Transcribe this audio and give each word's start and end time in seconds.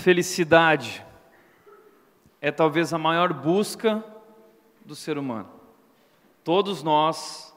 felicidade 0.00 1.04
é 2.40 2.50
talvez 2.50 2.94
a 2.94 2.98
maior 2.98 3.34
busca 3.34 4.02
do 4.84 4.96
ser 4.96 5.18
humano. 5.18 5.50
Todos 6.42 6.82
nós 6.82 7.54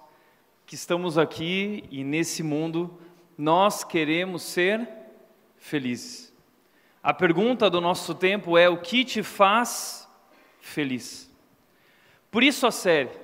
que 0.66 0.75
estamos 0.75 1.17
aqui 1.17 1.85
e 1.89 2.03
nesse 2.03 2.44
mundo, 2.44 3.00
nós 3.38 3.85
queremos 3.85 4.44
ser 4.44 4.88
felizes. 5.55 6.33
A 7.02 7.13
pergunta 7.13 7.69
do 7.69 7.80
nosso 7.80 8.13
tempo 8.13 8.57
é: 8.57 8.67
o 8.67 8.78
que 8.78 9.05
te 9.05 9.23
faz 9.23 10.09
feliz? 10.59 11.31
Por 12.30 12.44
isso 12.44 12.67
a 12.67 12.72
série. 12.72 13.23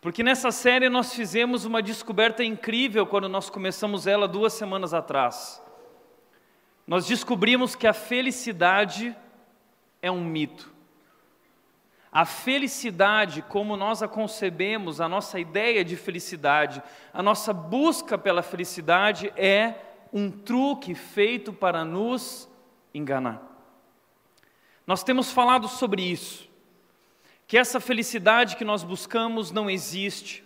Porque 0.00 0.22
nessa 0.22 0.52
série 0.52 0.88
nós 0.88 1.12
fizemos 1.14 1.64
uma 1.64 1.82
descoberta 1.82 2.44
incrível 2.44 3.06
quando 3.06 3.28
nós 3.28 3.50
começamos 3.50 4.06
ela 4.06 4.28
duas 4.28 4.52
semanas 4.52 4.94
atrás 4.94 5.63
nós 6.86 7.06
descobrimos 7.06 7.74
que 7.74 7.86
a 7.86 7.92
felicidade 7.92 9.16
é 10.02 10.10
um 10.10 10.22
mito. 10.22 10.72
A 12.12 12.24
felicidade, 12.24 13.42
como 13.42 13.76
nós 13.76 14.02
a 14.02 14.06
concebemos, 14.06 15.00
a 15.00 15.08
nossa 15.08 15.40
ideia 15.40 15.84
de 15.84 15.96
felicidade, 15.96 16.82
a 17.12 17.22
nossa 17.22 17.52
busca 17.52 18.16
pela 18.16 18.42
felicidade 18.42 19.32
é 19.36 19.74
um 20.12 20.30
truque 20.30 20.94
feito 20.94 21.52
para 21.52 21.84
nos 21.84 22.48
enganar. 22.94 23.42
Nós 24.86 25.02
temos 25.02 25.32
falado 25.32 25.66
sobre 25.66 26.02
isso, 26.02 26.48
que 27.48 27.58
essa 27.58 27.80
felicidade 27.80 28.54
que 28.56 28.64
nós 28.64 28.84
buscamos 28.84 29.50
não 29.50 29.68
existe, 29.68 30.43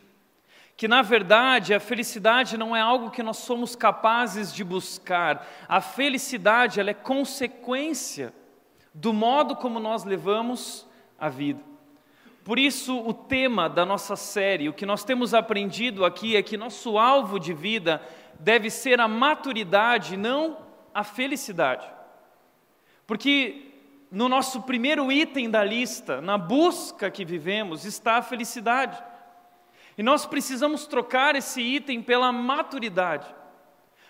que 0.79 0.87
na 0.87 1.03
verdade 1.03 1.75
a 1.75 1.81
felicidade 1.81 2.57
não 2.57 2.75
é 2.75 2.81
algo 2.81 3.11
que 3.11 3.21
nós 3.21 3.39
somos 3.39 3.75
capazes 3.75 4.55
de 4.55 4.63
buscar. 4.63 5.45
A 5.69 5.81
felicidade 5.81 6.79
ela 6.79 6.91
é 6.91 6.95
consequência 6.95 8.33
do 8.95 9.13
modo 9.13 9.57
como 9.57 9.81
nós 9.81 10.05
levamos 10.05 10.87
a 11.19 11.29
vida. 11.29 11.61
Por 12.45 12.61
isso, 12.61 12.97
o 12.97 13.13
tema 13.13 13.69
da 13.69 13.85
nossa 13.85 14.15
série, 14.15 14.69
o 14.69 14.73
que 14.73 14.87
nós 14.87 15.03
temos 15.03 15.35
aprendido 15.35 16.05
aqui 16.05 16.37
é 16.37 16.45
que 16.45 16.57
nosso 16.57 16.97
alvo 16.97 17.41
de 17.41 17.53
vida 17.53 18.01
deve 18.39 18.71
ser 18.71 19.01
a 19.01 19.09
maturidade, 19.09 20.17
não 20.17 20.59
a 20.95 21.03
felicidade. 21.03 21.89
Porque 23.05 23.73
no 24.13 24.29
nosso 24.29 24.63
primeiro 24.63 25.11
item 25.11 25.51
da 25.51 25.65
lista, 25.65 26.21
na 26.21 26.39
busca 26.39 27.11
que 27.11 27.25
vivemos, 27.25 27.85
está 27.85 28.19
a 28.19 28.23
felicidade. 28.23 29.08
E 29.99 30.03
nós 30.03 30.25
precisamos 30.25 30.87
trocar 30.87 31.35
esse 31.35 31.61
item 31.61 32.01
pela 32.01 32.31
maturidade. 32.31 33.27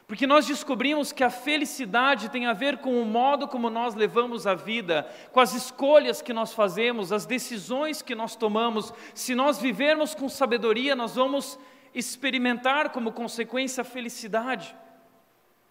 Porque 0.07 0.27
nós 0.27 0.47
descobrimos 0.47 1.13
que 1.13 1.25
a 1.25 1.31
felicidade 1.31 2.29
tem 2.29 2.47
a 2.47 2.53
ver 2.53 2.79
com 2.79 3.01
o 3.01 3.07
modo 3.07 3.49
como 3.49 3.71
nós 3.71 3.95
levamos 3.95 4.47
a 4.47 4.55
vida, 4.55 5.11
com 5.33 5.41
as 5.41 5.55
escolhas 5.55 6.21
que 6.21 6.33
nós 6.33 6.53
fazemos, 6.53 7.11
as 7.11 7.25
decisões 7.25 8.03
que 8.03 8.15
nós 8.15 8.37
tomamos. 8.37 8.93
Se 9.15 9.35
nós 9.35 9.59
vivermos 9.59 10.15
com 10.15 10.29
sabedoria, 10.29 10.95
nós 10.95 11.15
vamos 11.15 11.59
experimentar 11.95 12.91
como 12.91 13.11
consequência 13.11 13.81
a 13.81 13.85
felicidade. 13.85 14.77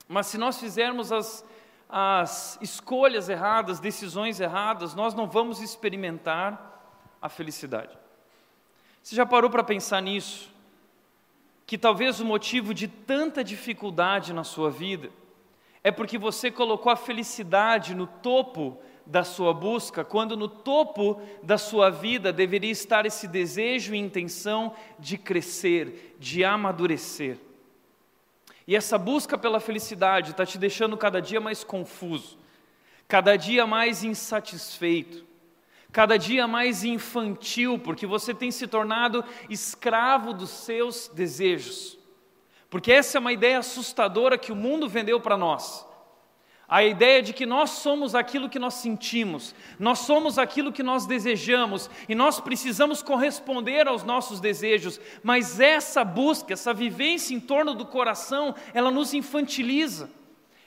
Mas 0.08 0.28
se 0.28 0.38
nós 0.40 0.60
fizermos 0.60 1.12
as, 1.12 1.46
as 1.88 2.58
escolhas 2.60 3.30
erradas, 3.30 3.80
decisões 3.80 4.40
erradas, 4.40 4.96
nós 4.96 5.14
não 5.14 5.28
vamos 5.28 5.62
experimentar 5.62 7.16
a 7.22 7.30
felicidade. 7.30 8.07
Você 9.08 9.16
já 9.16 9.26
parou 9.26 9.50
para 9.50 9.64
pensar 9.64 10.02
nisso? 10.02 10.54
Que 11.66 11.78
talvez 11.78 12.20
o 12.20 12.26
motivo 12.26 12.74
de 12.74 12.90
tanta 12.90 13.42
dificuldade 13.42 14.34
na 14.34 14.44
sua 14.44 14.70
vida 14.70 15.10
é 15.82 15.92
porque 15.92 16.18
você 16.18 16.52
colocou 16.52 16.92
a 16.92 16.96
felicidade 16.98 17.96
no 17.96 18.06
topo 18.06 18.78
da 19.06 19.24
sua 19.24 19.54
busca, 19.54 20.04
quando 20.04 20.36
no 20.36 20.50
topo 20.50 21.22
da 21.42 21.58
sua 21.58 21.90
vida 21.90 22.34
deveria 22.34 22.70
estar 22.70 23.06
esse 23.06 23.30
desejo 23.30 23.96
e 23.96 23.98
intenção 23.98 24.76
de 25.00 25.18
crescer, 25.18 26.18
de 26.20 26.44
amadurecer. 26.44 27.38
E 28.68 28.76
essa 28.76 28.98
busca 28.98 29.38
pela 29.38 29.62
felicidade 29.62 30.32
está 30.32 30.46
te 30.46 30.58
deixando 30.58 30.98
cada 30.98 31.22
dia 31.22 31.40
mais 31.40 31.64
confuso, 31.64 32.38
cada 33.08 33.38
dia 33.38 33.66
mais 33.66 34.04
insatisfeito, 34.04 35.26
cada 35.98 36.16
dia 36.16 36.48
mais 36.48 36.84
infantil, 36.84 37.80
porque 37.80 38.06
você 38.06 38.32
tem 38.32 38.52
se 38.52 38.68
tornado 38.68 39.26
escravo 39.50 40.32
dos 40.32 40.52
seus 40.52 41.08
desejos. 41.08 41.98
Porque 42.70 42.92
essa 42.92 43.18
é 43.18 43.20
uma 43.20 43.34
ideia 43.34 43.58
assustadora 43.58 44.38
que 44.38 44.52
o 44.52 44.56
mundo 44.56 44.88
vendeu 44.88 45.20
para 45.20 45.36
nós. 45.36 45.88
A 46.70 46.84
ideia 46.84 47.24
de 47.24 47.34
que 47.34 47.48
nós 47.48 47.72
somos 47.72 48.14
aquilo 48.14 48.48
que 48.48 48.60
nós 48.60 48.76
sentimos, 48.76 49.56
nós 49.80 49.98
somos 49.98 50.38
aquilo 50.38 50.72
que 50.72 50.84
nós 50.84 51.08
desejamos 51.08 51.90
e 52.08 52.14
nós 52.14 52.40
precisamos 52.40 53.02
corresponder 53.02 53.88
aos 53.88 54.04
nossos 54.04 54.40
desejos, 54.40 55.02
mas 55.24 55.60
essa 55.60 56.04
busca, 56.04 56.54
essa 56.54 56.76
vivência 56.76 57.34
em 57.34 57.40
torno 57.40 57.74
do 57.74 57.88
coração, 57.88 58.54
ela 58.72 58.92
nos 58.92 59.16
infantiliza, 59.16 60.12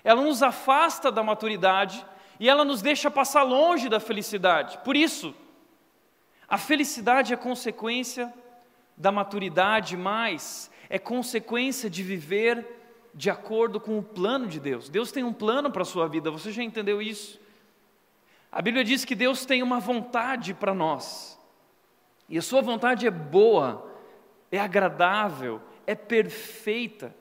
ela 0.03 0.23
nos 0.23 0.43
afasta 0.43 1.13
da 1.13 1.23
maturidade 1.23 2.05
e 2.41 2.49
ela 2.49 2.65
nos 2.65 2.81
deixa 2.81 3.11
passar 3.11 3.43
longe 3.43 3.87
da 3.87 4.01
felicidade. 4.01 4.79
Por 4.79 4.97
isso, 4.97 5.35
a 6.49 6.57
felicidade 6.57 7.35
é 7.35 7.37
consequência 7.37 8.33
da 8.97 9.13
maturidade, 9.13 9.95
mas 9.95 10.71
é 10.89 10.99
consequência 10.99 11.91
de 11.91 12.03
viver 12.03 12.67
de 13.15 13.29
acordo 13.29 13.79
com 13.79 13.99
o 13.99 14.03
plano 14.03 14.47
de 14.47 14.59
Deus. 14.59 14.89
Deus 14.89 15.13
tem 15.13 15.23
um 15.23 15.35
plano 15.35 15.71
para 15.71 15.83
a 15.83 15.85
sua 15.85 16.09
vida, 16.09 16.31
você 16.31 16.51
já 16.51 16.63
entendeu 16.63 17.03
isso? 17.03 17.39
A 18.51 18.63
Bíblia 18.63 18.83
diz 18.83 19.05
que 19.05 19.15
Deus 19.15 19.45
tem 19.45 19.63
uma 19.63 19.79
vontade 19.79 20.55
para 20.55 20.73
nós, 20.73 21.39
e 22.27 22.39
a 22.39 22.43
sua 22.43 22.63
vontade 22.63 23.07
é 23.07 23.11
boa, 23.11 23.87
é 24.51 24.59
agradável, 24.59 25.61
é 25.87 25.95
perfeita. 25.95 27.15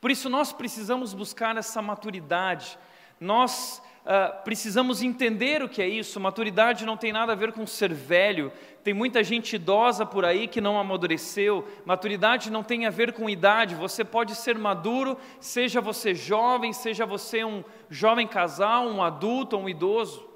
Por 0.00 0.10
isso 0.10 0.28
nós 0.28 0.52
precisamos 0.52 1.14
buscar 1.14 1.56
essa 1.56 1.80
maturidade, 1.80 2.76
nós 3.20 3.80
uh, 4.10 4.42
precisamos 4.42 5.02
entender 5.02 5.62
o 5.62 5.68
que 5.68 5.80
é 5.80 5.88
isso. 5.88 6.18
Maturidade 6.18 6.84
não 6.84 6.96
tem 6.96 7.12
nada 7.12 7.32
a 7.32 7.36
ver 7.36 7.52
com 7.52 7.64
ser 7.66 7.94
velho. 7.94 8.52
Tem 8.82 8.92
muita 8.92 9.22
gente 9.22 9.54
idosa 9.54 10.04
por 10.04 10.24
aí 10.24 10.48
que 10.48 10.60
não 10.60 10.78
amadureceu. 10.78 11.66
Maturidade 11.84 12.50
não 12.50 12.64
tem 12.64 12.86
a 12.86 12.90
ver 12.90 13.12
com 13.12 13.30
idade. 13.30 13.76
Você 13.76 14.04
pode 14.04 14.34
ser 14.34 14.58
maduro, 14.58 15.16
seja 15.38 15.80
você 15.80 16.14
jovem, 16.14 16.72
seja 16.72 17.06
você 17.06 17.44
um 17.44 17.62
jovem 17.88 18.26
casal, 18.26 18.88
um 18.88 19.02
adulto 19.02 19.56
ou 19.56 19.62
um 19.62 19.68
idoso. 19.68 20.28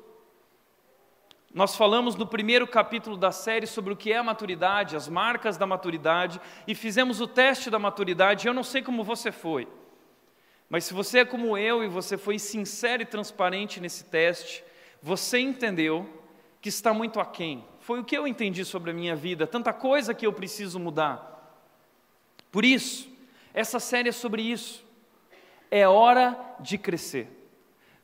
Nós 1.53 1.77
falamos 1.77 2.17
no 2.17 2.27
primeiro 2.27 2.67
capítulo 2.67 3.17
da 3.17 3.31
série 3.31 3.67
sobre 3.67 3.93
o 3.93 3.97
que 3.97 4.13
é 4.13 4.17
a 4.17 4.25
maturidade, 4.25 4.97
as 4.97 5.09
marcas 5.09 5.57
da 5.57 5.65
maturidade, 5.65 6.41
e 6.67 6.75
fizemos 6.75 7.21
o 7.21 7.29
teste 7.29 7.71
da 7.71 7.79
maturidade. 7.79 8.47
Eu 8.47 8.55
não 8.55 8.65
sei 8.65 8.83
como 8.83 9.05
você 9.05 9.31
foi. 9.31 9.69
Mas 10.75 10.87
se 10.87 10.93
você 10.93 11.21
é 11.21 11.25
como 11.25 11.57
eu 11.57 11.85
e 11.85 11.87
você 11.87 12.19
foi 12.19 12.37
sincero 12.37 13.01
e 13.01 13.07
transparente 13.07 13.81
nesse 13.81 14.07
teste, 14.07 14.65
você 15.01 15.39
entendeu 15.39 16.05
que 16.61 16.69
está 16.69 16.93
muito 16.93 17.21
aquém. 17.21 17.65
Foi 17.79 18.01
o 18.01 18.05
que 18.05 18.19
eu 18.19 18.27
entendi 18.27 18.65
sobre 18.65 18.91
a 18.91 18.93
minha 18.93 19.15
vida, 19.15 19.47
tanta 19.47 19.73
coisa 19.73 20.13
que 20.13 20.27
eu 20.27 20.33
preciso 20.33 20.81
mudar. 20.81 21.63
Por 22.51 22.65
isso, 22.65 23.09
essa 23.55 23.79
série 23.79 24.09
é 24.09 24.13
sobre 24.13 24.43
isso. 24.43 24.85
É 25.71 25.87
hora 25.87 26.37
de 26.59 26.77
crescer. 26.77 27.29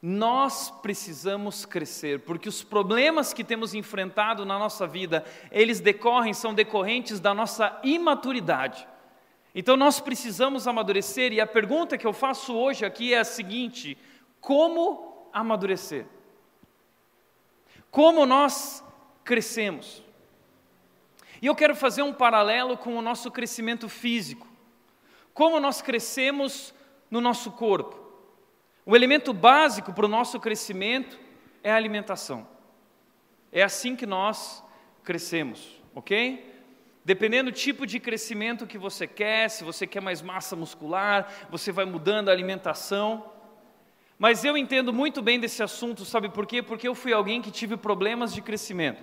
Nós 0.01 0.71
precisamos 0.71 1.67
crescer, 1.67 2.21
porque 2.21 2.49
os 2.49 2.63
problemas 2.63 3.33
que 3.33 3.43
temos 3.43 3.75
enfrentado 3.75 4.47
na 4.47 4.57
nossa 4.57 4.87
vida, 4.87 5.25
eles 5.51 5.81
decorrem, 5.81 6.33
são 6.33 6.55
decorrentes 6.55 7.19
da 7.19 7.35
nossa 7.35 7.81
imaturidade. 7.83 8.87
Então 9.55 9.77
nós 9.77 10.01
precisamos 10.01 10.67
amadurecer, 10.69 11.33
e 11.33 11.41
a 11.41 11.47
pergunta 11.47 11.99
que 11.99 12.07
eu 12.07 12.13
faço 12.13 12.55
hoje 12.55 12.85
aqui 12.85 13.13
é 13.15 13.19
a 13.19 13.25
seguinte: 13.25 13.99
como 14.41 15.29
amadurecer? 15.33 16.07
Como 17.91 18.25
nós 18.25 18.85
crescemos? 19.25 20.03
E 21.43 21.47
eu 21.47 21.55
quero 21.55 21.75
fazer 21.75 22.03
um 22.03 22.13
paralelo 22.13 22.77
com 22.77 22.97
o 22.97 23.03
nosso 23.03 23.31
crescimento 23.31 23.89
físico. 23.89 24.47
Como 25.33 25.59
nós 25.59 25.81
crescemos 25.81 26.75
no 27.11 27.21
nosso 27.21 27.51
corpo? 27.53 27.99
O 28.85 28.95
elemento 28.95 29.33
básico 29.33 29.93
para 29.93 30.05
o 30.05 30.09
nosso 30.09 30.39
crescimento 30.39 31.19
é 31.63 31.71
a 31.73 31.77
alimentação. 31.77 32.47
É 33.51 33.63
assim 33.63 33.97
que 33.97 34.07
nós 34.07 34.63
crescemos, 35.03 35.81
ok? 35.95 36.50
Dependendo 37.05 37.51
do 37.51 37.55
tipo 37.57 37.87
de 37.87 37.99
crescimento 37.99 38.67
que 38.67 38.77
você 38.77 39.07
quer, 39.07 39.49
se 39.49 39.65
você 39.65 39.87
quer 39.87 40.03
mais 40.03 40.21
massa 40.21 40.55
muscular, 40.55 41.33
você 41.51 41.73
vai 41.73 41.85
mudando 41.85 42.29
a 42.29 42.33
alimentação. 42.33 43.33
Mas 44.19 44.45
eu 44.45 44.57
entendo 44.57 44.93
muito 44.93 45.23
bem 45.23 45.41
desse 45.41 45.63
assunto, 45.63 46.05
sabe 46.05 46.29
por 46.29 46.47
quê? 46.47 46.63
Porque 46.63 46.87
eu 46.87 46.95
fui 46.95 47.13
alguém 47.13 47.41
que 47.41 47.51
tive 47.51 47.77
problemas 47.77 48.35
de 48.35 48.43
crescimento. 48.43 49.03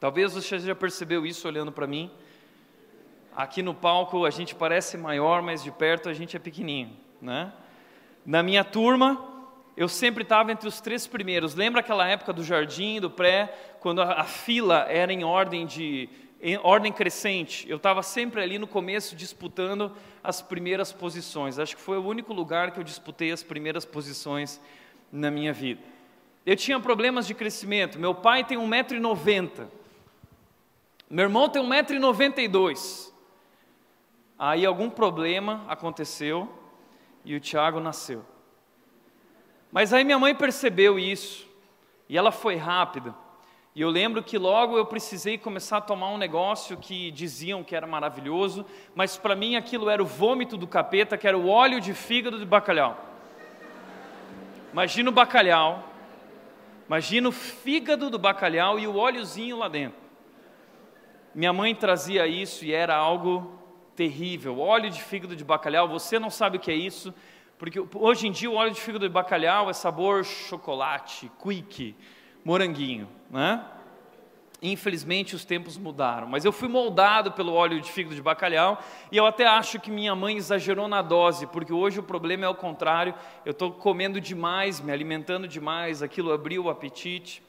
Talvez 0.00 0.34
você 0.34 0.58
já 0.58 0.74
percebeu 0.74 1.24
isso 1.24 1.46
olhando 1.46 1.70
para 1.70 1.86
mim. 1.86 2.10
Aqui 3.34 3.62
no 3.62 3.72
palco 3.72 4.24
a 4.26 4.30
gente 4.30 4.54
parece 4.54 4.98
maior, 4.98 5.42
mas 5.42 5.62
de 5.62 5.70
perto 5.70 6.08
a 6.08 6.12
gente 6.12 6.36
é 6.36 6.40
pequenininho, 6.40 6.96
né? 7.22 7.52
Na 8.24 8.42
minha 8.42 8.64
turma, 8.64 9.24
eu 9.76 9.88
sempre 9.88 10.24
estava 10.24 10.50
entre 10.50 10.66
os 10.66 10.80
três 10.80 11.06
primeiros. 11.06 11.54
Lembra 11.54 11.80
aquela 11.80 12.08
época 12.08 12.32
do 12.32 12.42
jardim, 12.42 13.00
do 13.00 13.08
pré, 13.08 13.54
quando 13.78 14.02
a, 14.02 14.20
a 14.20 14.24
fila 14.24 14.84
era 14.88 15.12
em 15.12 15.22
ordem 15.22 15.64
de 15.64 16.08
em 16.40 16.56
ordem 16.58 16.92
crescente. 16.92 17.68
Eu 17.68 17.76
estava 17.76 18.02
sempre 18.02 18.42
ali 18.42 18.58
no 18.58 18.66
começo 18.66 19.16
disputando 19.16 19.92
as 20.22 20.42
primeiras 20.42 20.92
posições. 20.92 21.58
Acho 21.58 21.76
que 21.76 21.82
foi 21.82 21.98
o 21.98 22.06
único 22.06 22.32
lugar 22.32 22.70
que 22.70 22.80
eu 22.80 22.84
disputei 22.84 23.32
as 23.32 23.42
primeiras 23.42 23.84
posições 23.84 24.60
na 25.10 25.30
minha 25.30 25.52
vida. 25.52 25.82
Eu 26.44 26.56
tinha 26.56 26.78
problemas 26.78 27.26
de 27.26 27.34
crescimento. 27.34 27.98
Meu 27.98 28.14
pai 28.14 28.44
tem 28.44 28.58
1,90m. 28.58 29.66
Meu 31.08 31.24
irmão 31.24 31.48
tem 31.48 31.62
1,92m. 31.62 33.12
Aí 34.38 34.66
algum 34.66 34.90
problema 34.90 35.64
aconteceu 35.66 36.52
e 37.24 37.34
o 37.34 37.40
Tiago 37.40 37.80
nasceu. 37.80 38.24
Mas 39.72 39.92
aí 39.92 40.04
minha 40.04 40.18
mãe 40.18 40.34
percebeu 40.34 40.98
isso 40.98 41.46
e 42.08 42.16
ela 42.16 42.30
foi 42.30 42.56
rápida. 42.56 43.14
E 43.76 43.82
eu 43.82 43.90
lembro 43.90 44.22
que 44.22 44.38
logo 44.38 44.78
eu 44.78 44.86
precisei 44.86 45.36
começar 45.36 45.76
a 45.76 45.80
tomar 45.82 46.08
um 46.08 46.16
negócio 46.16 46.78
que 46.78 47.10
diziam 47.10 47.62
que 47.62 47.76
era 47.76 47.86
maravilhoso, 47.86 48.64
mas 48.94 49.18
para 49.18 49.36
mim 49.36 49.54
aquilo 49.54 49.90
era 49.90 50.02
o 50.02 50.06
vômito 50.06 50.56
do 50.56 50.66
capeta, 50.66 51.18
que 51.18 51.28
era 51.28 51.36
o 51.36 51.50
óleo 51.50 51.78
de 51.78 51.92
fígado 51.92 52.38
de 52.38 52.46
bacalhau. 52.46 52.98
Imagina 54.72 55.10
o 55.10 55.12
bacalhau, 55.12 55.86
imagina 56.86 57.28
o 57.28 57.32
fígado 57.32 58.08
do 58.08 58.18
bacalhau 58.18 58.78
e 58.78 58.86
o 58.86 58.96
óleozinho 58.96 59.58
lá 59.58 59.68
dentro. 59.68 60.00
Minha 61.34 61.52
mãe 61.52 61.74
trazia 61.74 62.26
isso 62.26 62.64
e 62.64 62.72
era 62.72 62.96
algo 62.96 63.60
terrível. 63.94 64.58
Óleo 64.58 64.88
de 64.88 65.02
fígado 65.02 65.36
de 65.36 65.44
bacalhau, 65.44 65.86
você 65.86 66.18
não 66.18 66.30
sabe 66.30 66.56
o 66.56 66.60
que 66.60 66.70
é 66.70 66.74
isso, 66.74 67.12
porque 67.58 67.78
hoje 67.92 68.26
em 68.26 68.32
dia 68.32 68.50
o 68.50 68.54
óleo 68.54 68.72
de 68.72 68.80
fígado 68.80 69.06
de 69.06 69.12
bacalhau 69.12 69.68
é 69.68 69.74
sabor 69.74 70.24
chocolate, 70.24 71.30
quick, 71.42 71.94
moranguinho, 72.46 73.08
né? 73.28 73.60
Infelizmente 74.62 75.34
os 75.34 75.44
tempos 75.44 75.76
mudaram, 75.76 76.28
mas 76.28 76.44
eu 76.44 76.52
fui 76.52 76.68
moldado 76.68 77.32
pelo 77.32 77.52
óleo 77.52 77.80
de 77.80 77.90
fígado 77.90 78.14
de 78.14 78.22
bacalhau 78.22 78.80
e 79.10 79.16
eu 79.16 79.26
até 79.26 79.44
acho 79.44 79.80
que 79.80 79.90
minha 79.90 80.14
mãe 80.14 80.36
exagerou 80.36 80.86
na 80.86 81.02
dose, 81.02 81.48
porque 81.48 81.72
hoje 81.72 81.98
o 81.98 82.04
problema 82.04 82.44
é 82.44 82.48
o 82.48 82.54
contrário, 82.54 83.16
eu 83.44 83.50
estou 83.50 83.72
comendo 83.72 84.20
demais, 84.20 84.80
me 84.80 84.92
alimentando 84.92 85.48
demais, 85.48 86.04
aquilo 86.04 86.32
abriu 86.32 86.66
o 86.66 86.70
apetite. 86.70 87.42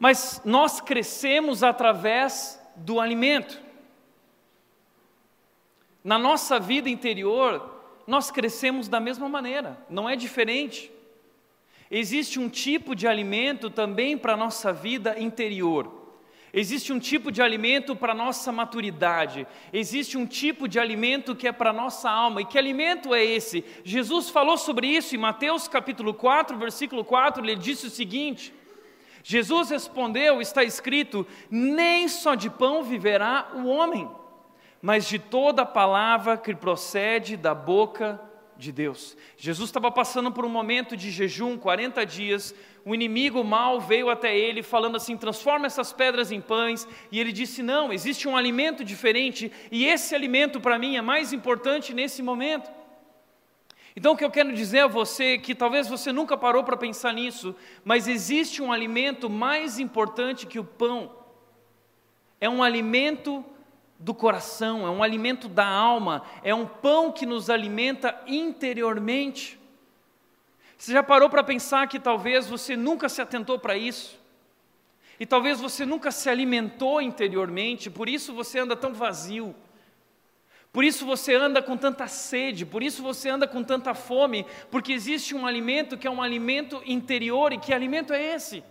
Mas 0.00 0.42
nós 0.44 0.80
crescemos 0.80 1.62
através 1.62 2.60
do 2.74 2.98
alimento. 2.98 3.62
Na 6.02 6.18
nossa 6.18 6.58
vida 6.58 6.90
interior, 6.90 7.72
nós 8.04 8.32
crescemos 8.32 8.88
da 8.88 8.98
mesma 8.98 9.28
maneira, 9.28 9.78
não 9.88 10.08
é 10.08 10.16
diferente. 10.16 10.92
Existe 11.90 12.38
um 12.38 12.48
tipo 12.48 12.94
de 12.94 13.06
alimento 13.06 13.70
também 13.70 14.18
para 14.18 14.32
a 14.34 14.36
nossa 14.36 14.72
vida 14.72 15.18
interior. 15.18 16.06
Existe 16.52 16.92
um 16.92 16.98
tipo 16.98 17.30
de 17.30 17.42
alimento 17.42 17.94
para 17.94 18.12
a 18.12 18.14
nossa 18.14 18.50
maturidade. 18.50 19.46
Existe 19.72 20.16
um 20.16 20.24
tipo 20.24 20.66
de 20.66 20.80
alimento 20.80 21.36
que 21.36 21.46
é 21.46 21.52
para 21.52 21.70
a 21.70 21.72
nossa 21.72 22.10
alma. 22.10 22.40
E 22.40 22.46
que 22.46 22.56
alimento 22.56 23.14
é 23.14 23.22
esse? 23.22 23.62
Jesus 23.84 24.30
falou 24.30 24.56
sobre 24.56 24.86
isso 24.86 25.14
em 25.14 25.18
Mateus 25.18 25.68
capítulo 25.68 26.14
4, 26.14 26.56
versículo 26.56 27.04
4. 27.04 27.44
Ele 27.44 27.56
disse 27.56 27.86
o 27.86 27.90
seguinte: 27.90 28.54
Jesus 29.22 29.70
respondeu, 29.70 30.40
está 30.40 30.64
escrito: 30.64 31.26
Nem 31.50 32.08
só 32.08 32.34
de 32.34 32.48
pão 32.48 32.82
viverá 32.82 33.50
o 33.54 33.66
homem, 33.66 34.08
mas 34.80 35.06
de 35.06 35.18
toda 35.18 35.62
a 35.62 35.66
palavra 35.66 36.38
que 36.38 36.54
procede 36.54 37.36
da 37.36 37.54
boca 37.54 38.20
de 38.58 38.72
Deus. 38.72 39.16
Jesus 39.36 39.68
estava 39.68 39.90
passando 39.90 40.32
por 40.32 40.44
um 40.44 40.48
momento 40.48 40.96
de 40.96 41.10
jejum, 41.10 41.58
40 41.58 42.04
dias. 42.06 42.54
O 42.84 42.94
inimigo 42.94 43.42
mal 43.44 43.80
veio 43.80 44.08
até 44.08 44.36
ele 44.36 44.62
falando 44.62 44.96
assim: 44.96 45.16
transforma 45.16 45.66
essas 45.66 45.92
pedras 45.92 46.32
em 46.32 46.40
pães. 46.40 46.86
E 47.12 47.20
ele 47.20 47.32
disse: 47.32 47.62
não, 47.62 47.92
existe 47.92 48.26
um 48.26 48.36
alimento 48.36 48.84
diferente 48.84 49.52
e 49.70 49.86
esse 49.86 50.14
alimento 50.14 50.60
para 50.60 50.78
mim 50.78 50.96
é 50.96 51.02
mais 51.02 51.32
importante 51.32 51.92
nesse 51.92 52.22
momento. 52.22 52.70
Então 53.94 54.12
o 54.12 54.16
que 54.16 54.24
eu 54.24 54.30
quero 54.30 54.52
dizer 54.52 54.80
a 54.80 54.86
você 54.86 55.34
é 55.34 55.38
que 55.38 55.54
talvez 55.54 55.88
você 55.88 56.12
nunca 56.12 56.36
parou 56.36 56.62
para 56.62 56.76
pensar 56.76 57.14
nisso, 57.14 57.56
mas 57.82 58.06
existe 58.06 58.62
um 58.62 58.70
alimento 58.70 59.30
mais 59.30 59.78
importante 59.78 60.46
que 60.46 60.58
o 60.58 60.64
pão. 60.64 61.10
É 62.38 62.48
um 62.48 62.62
alimento 62.62 63.42
do 63.98 64.14
coração, 64.14 64.86
é 64.86 64.90
um 64.90 65.02
alimento 65.02 65.48
da 65.48 65.66
alma, 65.66 66.22
é 66.42 66.54
um 66.54 66.66
pão 66.66 67.10
que 67.10 67.24
nos 67.24 67.48
alimenta 67.48 68.18
interiormente. 68.26 69.58
Você 70.76 70.92
já 70.92 71.02
parou 71.02 71.30
para 71.30 71.42
pensar 71.42 71.86
que 71.88 71.98
talvez 71.98 72.46
você 72.46 72.76
nunca 72.76 73.08
se 73.08 73.22
atentou 73.22 73.58
para 73.58 73.76
isso? 73.76 74.18
E 75.18 75.24
talvez 75.24 75.58
você 75.58 75.86
nunca 75.86 76.10
se 76.10 76.28
alimentou 76.28 77.00
interiormente, 77.00 77.88
por 77.88 78.08
isso 78.08 78.34
você 78.34 78.58
anda 78.58 78.76
tão 78.76 78.92
vazio. 78.92 79.54
Por 80.70 80.84
isso 80.84 81.06
você 81.06 81.34
anda 81.34 81.62
com 81.62 81.74
tanta 81.74 82.06
sede, 82.06 82.66
por 82.66 82.82
isso 82.82 83.02
você 83.02 83.30
anda 83.30 83.48
com 83.48 83.64
tanta 83.64 83.94
fome, 83.94 84.44
porque 84.70 84.92
existe 84.92 85.34
um 85.34 85.46
alimento 85.46 85.96
que 85.96 86.06
é 86.06 86.10
um 86.10 86.20
alimento 86.20 86.82
interior, 86.84 87.50
e 87.54 87.58
que 87.58 87.72
alimento 87.72 88.12
é 88.12 88.34
esse? 88.34 88.62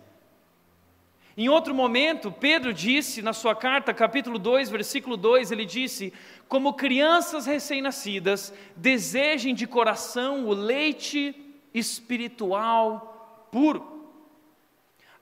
Em 1.36 1.50
outro 1.50 1.74
momento, 1.74 2.32
Pedro 2.32 2.72
disse 2.72 3.20
na 3.20 3.34
sua 3.34 3.54
carta, 3.54 3.92
capítulo 3.92 4.38
2, 4.38 4.70
versículo 4.70 5.18
2, 5.18 5.52
ele 5.52 5.66
disse: 5.66 6.10
Como 6.48 6.72
crianças 6.72 7.44
recém-nascidas, 7.44 8.54
desejem 8.74 9.54
de 9.54 9.66
coração 9.66 10.46
o 10.46 10.54
leite 10.54 11.34
espiritual 11.74 13.48
puro. 13.52 13.96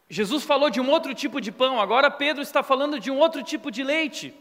Jesus 0.08 0.44
falou 0.44 0.70
de 0.70 0.80
um 0.80 0.88
outro 0.88 1.12
tipo 1.14 1.40
de 1.40 1.50
pão, 1.50 1.80
agora 1.80 2.08
Pedro 2.08 2.42
está 2.42 2.62
falando 2.62 3.00
de 3.00 3.10
um 3.10 3.18
outro 3.18 3.42
tipo 3.42 3.68
de 3.68 3.82
leite. 3.82 4.32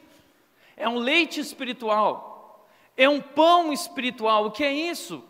É 0.77 0.87
um 0.87 0.97
leite 0.97 1.39
espiritual, 1.39 2.67
é 2.95 3.09
um 3.09 3.19
pão 3.19 3.73
espiritual. 3.73 4.45
O 4.45 4.51
que 4.51 4.63
é 4.63 4.71
isso? 4.71 5.23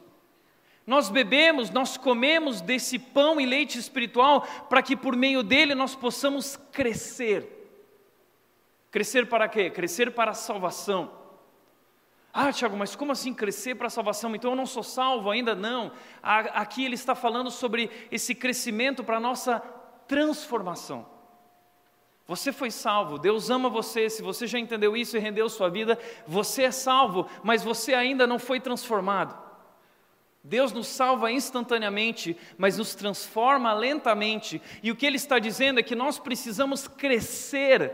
Nós 0.85 1.09
bebemos, 1.09 1.69
nós 1.69 1.95
comemos 1.95 2.59
desse 2.59 2.99
pão 2.99 3.39
e 3.39 3.45
leite 3.45 3.79
espiritual 3.79 4.41
para 4.69 4.81
que 4.81 4.95
por 4.95 5.15
meio 5.15 5.41
dele 5.41 5.73
nós 5.73 5.95
possamos 5.95 6.57
crescer. 6.71 7.47
Crescer 8.91 9.27
para 9.27 9.47
quê? 9.47 9.69
Crescer 9.69 10.11
para 10.11 10.31
a 10.31 10.35
salvação. 10.35 11.11
Ah, 12.33 12.51
Tiago, 12.51 12.75
mas 12.75 12.95
como 12.95 13.11
assim 13.11 13.33
crescer 13.33 13.75
para 13.75 13.87
a 13.87 13.91
salvação? 13.91 14.35
Então 14.35 14.51
eu 14.51 14.57
não 14.57 14.65
sou 14.65 14.83
salvo 14.83 15.29
ainda? 15.29 15.55
Não. 15.55 15.91
Aqui 16.21 16.83
ele 16.83 16.95
está 16.95 17.15
falando 17.15 17.49
sobre 17.49 17.89
esse 18.11 18.35
crescimento 18.35 19.03
para 19.03 19.17
a 19.17 19.21
nossa 19.21 19.59
transformação. 20.07 21.05
Você 22.27 22.51
foi 22.51 22.71
salvo, 22.71 23.19
Deus 23.19 23.49
ama 23.49 23.69
você. 23.69 24.09
Se 24.09 24.21
você 24.21 24.47
já 24.47 24.57
entendeu 24.57 24.97
isso 24.97 25.15
e 25.15 25.19
rendeu 25.19 25.47
sua 25.47 25.69
vida, 25.69 25.97
você 26.25 26.63
é 26.63 26.71
salvo, 26.71 27.27
mas 27.43 27.63
você 27.63 27.93
ainda 27.93 28.25
não 28.25 28.39
foi 28.39 28.59
transformado. 28.59 29.52
Deus 30.43 30.73
nos 30.73 30.87
salva 30.87 31.31
instantaneamente, 31.31 32.35
mas 32.57 32.77
nos 32.77 32.93
transforma 32.93 33.73
lentamente. 33.73 34.61
E 34.81 34.91
o 34.91 34.95
que 34.95 35.05
Ele 35.05 35.15
está 35.15 35.39
dizendo 35.39 35.79
é 35.79 35.83
que 35.83 35.95
nós 35.95 36.19
precisamos 36.19 36.85
crescer, 36.85 37.93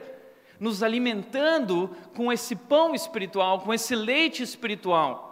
nos 0.60 0.82
alimentando 0.82 1.96
com 2.16 2.34
esse 2.34 2.56
pão 2.56 2.96
espiritual, 2.96 3.60
com 3.60 3.72
esse 3.72 3.96
leite 3.96 4.42
espiritual. 4.42 5.30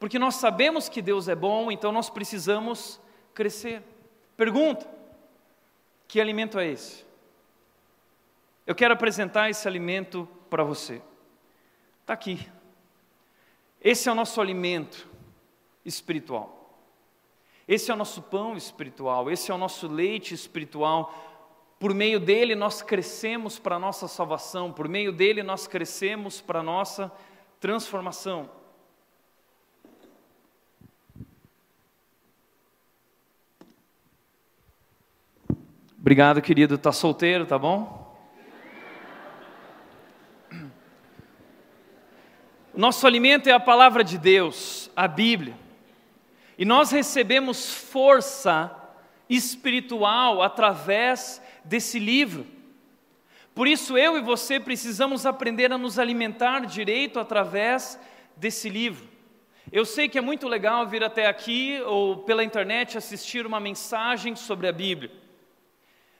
Porque 0.00 0.18
nós 0.18 0.34
sabemos 0.34 0.88
que 0.88 1.00
Deus 1.00 1.28
é 1.28 1.36
bom, 1.36 1.70
então 1.70 1.92
nós 1.92 2.10
precisamos 2.10 3.00
crescer. 3.32 3.80
Pergunta: 4.36 4.90
que 6.08 6.20
alimento 6.20 6.58
é 6.58 6.66
esse? 6.66 7.04
Eu 8.66 8.74
quero 8.74 8.92
apresentar 8.92 9.50
esse 9.50 9.68
alimento 9.68 10.28
para 10.50 10.64
você. 10.64 11.00
Está 12.00 12.12
aqui. 12.12 12.44
Esse 13.80 14.08
é 14.08 14.12
o 14.12 14.16
nosso 14.16 14.40
alimento 14.40 15.13
espiritual. 15.84 16.64
Esse 17.66 17.90
é 17.90 17.94
o 17.94 17.96
nosso 17.96 18.22
pão 18.22 18.56
espiritual, 18.56 19.30
esse 19.30 19.50
é 19.50 19.54
o 19.54 19.58
nosso 19.58 19.88
leite 19.88 20.34
espiritual. 20.34 21.12
Por 21.78 21.94
meio 21.94 22.20
dele 22.20 22.54
nós 22.54 22.82
crescemos 22.82 23.58
para 23.58 23.76
a 23.76 23.78
nossa 23.78 24.06
salvação, 24.06 24.72
por 24.72 24.88
meio 24.88 25.12
dele 25.12 25.42
nós 25.42 25.66
crescemos 25.66 26.40
para 26.40 26.60
a 26.60 26.62
nossa 26.62 27.10
transformação. 27.58 28.50
Obrigado, 35.98 36.42
querido. 36.42 36.76
Tá 36.76 36.92
solteiro, 36.92 37.46
tá 37.46 37.58
bom? 37.58 38.14
Nosso 42.74 43.06
alimento 43.06 43.48
é 43.48 43.52
a 43.52 43.60
palavra 43.60 44.04
de 44.04 44.18
Deus, 44.18 44.90
a 44.94 45.08
Bíblia. 45.08 45.63
E 46.56 46.64
nós 46.64 46.90
recebemos 46.90 47.74
força 47.74 48.70
espiritual 49.28 50.42
através 50.42 51.42
desse 51.64 51.98
livro. 51.98 52.46
Por 53.54 53.68
isso 53.68 53.96
eu 53.96 54.18
e 54.18 54.20
você 54.20 54.58
precisamos 54.58 55.24
aprender 55.24 55.72
a 55.72 55.78
nos 55.78 55.98
alimentar 55.98 56.66
direito 56.66 57.18
através 57.20 57.98
desse 58.36 58.68
livro. 58.68 59.08
Eu 59.72 59.84
sei 59.84 60.08
que 60.08 60.18
é 60.18 60.20
muito 60.20 60.46
legal 60.46 60.86
vir 60.86 61.02
até 61.02 61.26
aqui 61.26 61.80
ou 61.86 62.18
pela 62.18 62.44
internet 62.44 62.98
assistir 62.98 63.46
uma 63.46 63.58
mensagem 63.58 64.36
sobre 64.36 64.68
a 64.68 64.72
Bíblia. 64.72 65.23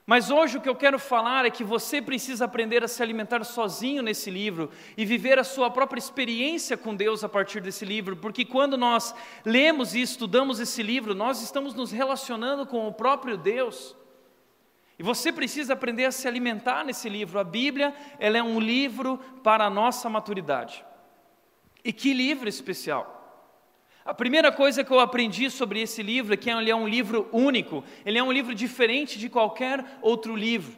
Mas 0.06 0.30
hoje 0.30 0.58
o 0.58 0.60
que 0.60 0.68
eu 0.68 0.76
quero 0.76 0.98
falar 0.98 1.46
é 1.46 1.50
que 1.50 1.64
você 1.64 2.02
precisa 2.02 2.44
aprender 2.44 2.84
a 2.84 2.88
se 2.88 3.02
alimentar 3.02 3.42
sozinho 3.42 4.02
nesse 4.02 4.30
livro 4.30 4.70
e 4.98 5.04
viver 5.04 5.38
a 5.38 5.44
sua 5.44 5.70
própria 5.70 5.98
experiência 5.98 6.76
com 6.76 6.94
Deus 6.94 7.24
a 7.24 7.28
partir 7.28 7.60
desse 7.62 7.86
livro, 7.86 8.14
porque 8.16 8.44
quando 8.44 8.76
nós 8.76 9.14
lemos 9.46 9.94
e 9.94 10.02
estudamos 10.02 10.60
esse 10.60 10.82
livro, 10.82 11.14
nós 11.14 11.40
estamos 11.40 11.74
nos 11.74 11.90
relacionando 11.90 12.66
com 12.66 12.86
o 12.86 12.92
próprio 12.92 13.38
Deus. 13.38 13.96
E 14.98 15.02
você 15.02 15.32
precisa 15.32 15.72
aprender 15.72 16.04
a 16.04 16.12
se 16.12 16.28
alimentar 16.28 16.84
nesse 16.84 17.08
livro. 17.08 17.38
A 17.38 17.44
Bíblia, 17.44 17.94
ela 18.18 18.36
é 18.36 18.42
um 18.42 18.60
livro 18.60 19.18
para 19.42 19.64
a 19.64 19.70
nossa 19.70 20.08
maturidade. 20.10 20.84
E 21.82 21.92
que 21.92 22.12
livro 22.12 22.48
especial! 22.48 23.23
A 24.04 24.12
primeira 24.12 24.52
coisa 24.52 24.84
que 24.84 24.90
eu 24.90 25.00
aprendi 25.00 25.50
sobre 25.50 25.80
esse 25.80 26.02
livro 26.02 26.34
é 26.34 26.36
que 26.36 26.50
ele 26.50 26.70
é 26.70 26.76
um 26.76 26.86
livro 26.86 27.26
único, 27.32 27.82
ele 28.04 28.18
é 28.18 28.22
um 28.22 28.30
livro 28.30 28.54
diferente 28.54 29.18
de 29.18 29.30
qualquer 29.30 29.98
outro 30.02 30.36
livro. 30.36 30.76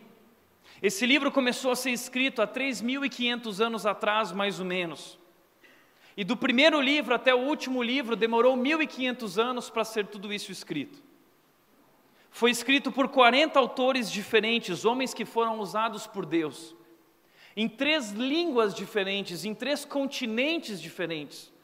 Esse 0.81 1.05
livro 1.05 1.33
começou 1.33 1.73
a 1.73 1.77
ser 1.77 1.91
escrito 1.91 2.41
há 2.41 2.47
3.500 2.47 3.61
anos 3.61 3.85
atrás, 3.85 4.31
mais 4.31 4.61
ou 4.61 4.65
menos. 4.67 5.19
E 6.17 6.23
do 6.23 6.37
primeiro 6.37 6.81
livro 6.81 7.15
até 7.15 7.35
o 7.35 7.39
último 7.39 7.83
livro 7.83 8.15
demorou 8.15 8.57
1.500 8.57 9.43
anos 9.43 9.71
para 9.71 9.85
ser 9.85 10.07
tudo 10.07 10.33
isso 10.33 10.53
escrito. 10.53 11.03
Foi 12.31 12.51
escrito 12.51 12.93
por 12.93 13.09
40 13.09 13.59
autores 13.59 14.11
diferentes, 14.11 14.85
homens 14.85 15.13
que 15.13 15.25
foram 15.25 15.59
usados 15.59 16.07
por 16.07 16.25
Deus, 16.25 16.77
em 17.57 17.69
três 17.69 18.13
línguas 18.13 18.75
diferentes, 18.75 19.45
em 19.45 19.55
três 19.55 19.85
continentes 19.85 20.81
diferentes. 20.81 21.56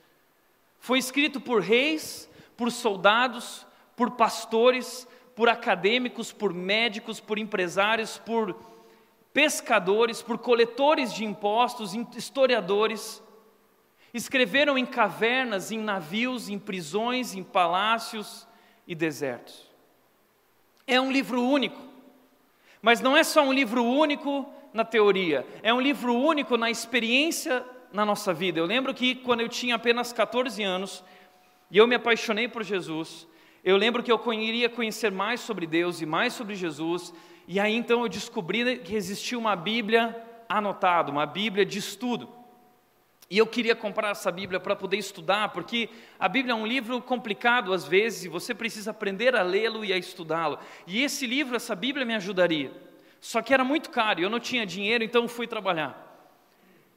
Foi 0.82 0.98
escrito 0.98 1.40
por 1.40 1.62
reis, 1.62 2.28
por 2.56 2.72
soldados, 2.72 3.64
por 3.94 4.10
pastores, 4.10 5.06
por 5.36 5.48
acadêmicos, 5.48 6.32
por 6.32 6.52
médicos, 6.52 7.20
por 7.20 7.38
empresários, 7.38 8.18
por 8.18 8.56
pescadores, 9.32 10.20
por 10.20 10.38
coletores 10.38 11.14
de 11.14 11.24
impostos, 11.24 11.94
historiadores. 11.94 13.22
Escreveram 14.12 14.76
em 14.76 14.84
cavernas, 14.84 15.70
em 15.70 15.78
navios, 15.78 16.48
em 16.48 16.58
prisões, 16.58 17.32
em 17.32 17.44
palácios 17.44 18.44
e 18.84 18.92
desertos. 18.92 19.70
É 20.84 21.00
um 21.00 21.12
livro 21.12 21.40
único, 21.40 21.80
mas 22.82 23.00
não 23.00 23.16
é 23.16 23.22
só 23.22 23.44
um 23.44 23.52
livro 23.52 23.84
único 23.84 24.52
na 24.74 24.84
teoria, 24.84 25.46
é 25.62 25.72
um 25.72 25.80
livro 25.80 26.12
único 26.12 26.56
na 26.56 26.72
experiência 26.72 27.64
na 27.92 28.04
nossa 28.04 28.32
vida. 28.32 28.58
Eu 28.58 28.66
lembro 28.66 28.94
que 28.94 29.14
quando 29.14 29.40
eu 29.40 29.48
tinha 29.48 29.74
apenas 29.74 30.12
14 30.12 30.62
anos 30.62 31.04
e 31.70 31.78
eu 31.78 31.86
me 31.86 31.94
apaixonei 31.94 32.48
por 32.48 32.62
Jesus, 32.62 33.26
eu 33.64 33.76
lembro 33.76 34.02
que 34.02 34.10
eu 34.10 34.18
queria 34.18 34.68
conhecer 34.68 35.10
mais 35.10 35.40
sobre 35.40 35.66
Deus 35.66 36.00
e 36.00 36.06
mais 36.06 36.32
sobre 36.32 36.54
Jesus, 36.54 37.14
e 37.46 37.60
aí 37.60 37.74
então 37.74 38.02
eu 38.02 38.08
descobri 38.08 38.78
que 38.78 38.94
existia 38.94 39.38
uma 39.38 39.54
Bíblia 39.54 40.16
anotada, 40.48 41.10
uma 41.10 41.26
Bíblia 41.26 41.64
de 41.64 41.78
estudo. 41.78 42.28
E 43.30 43.38
eu 43.38 43.46
queria 43.46 43.74
comprar 43.74 44.10
essa 44.10 44.30
Bíblia 44.30 44.60
para 44.60 44.76
poder 44.76 44.98
estudar, 44.98 45.48
porque 45.50 45.88
a 46.18 46.28
Bíblia 46.28 46.52
é 46.52 46.54
um 46.54 46.66
livro 46.66 47.00
complicado 47.00 47.72
às 47.72 47.86
vezes, 47.86 48.24
e 48.24 48.28
você 48.28 48.54
precisa 48.54 48.90
aprender 48.90 49.34
a 49.34 49.42
lê-lo 49.42 49.84
e 49.84 49.92
a 49.92 49.96
estudá-lo. 49.96 50.58
E 50.86 51.02
esse 51.02 51.26
livro, 51.26 51.56
essa 51.56 51.74
Bíblia 51.74 52.04
me 52.04 52.14
ajudaria. 52.14 52.70
Só 53.20 53.40
que 53.40 53.54
era 53.54 53.64
muito 53.64 53.88
caro, 53.88 54.20
eu 54.20 54.28
não 54.28 54.40
tinha 54.40 54.66
dinheiro, 54.66 55.02
então 55.02 55.26
fui 55.28 55.46
trabalhar. 55.46 56.11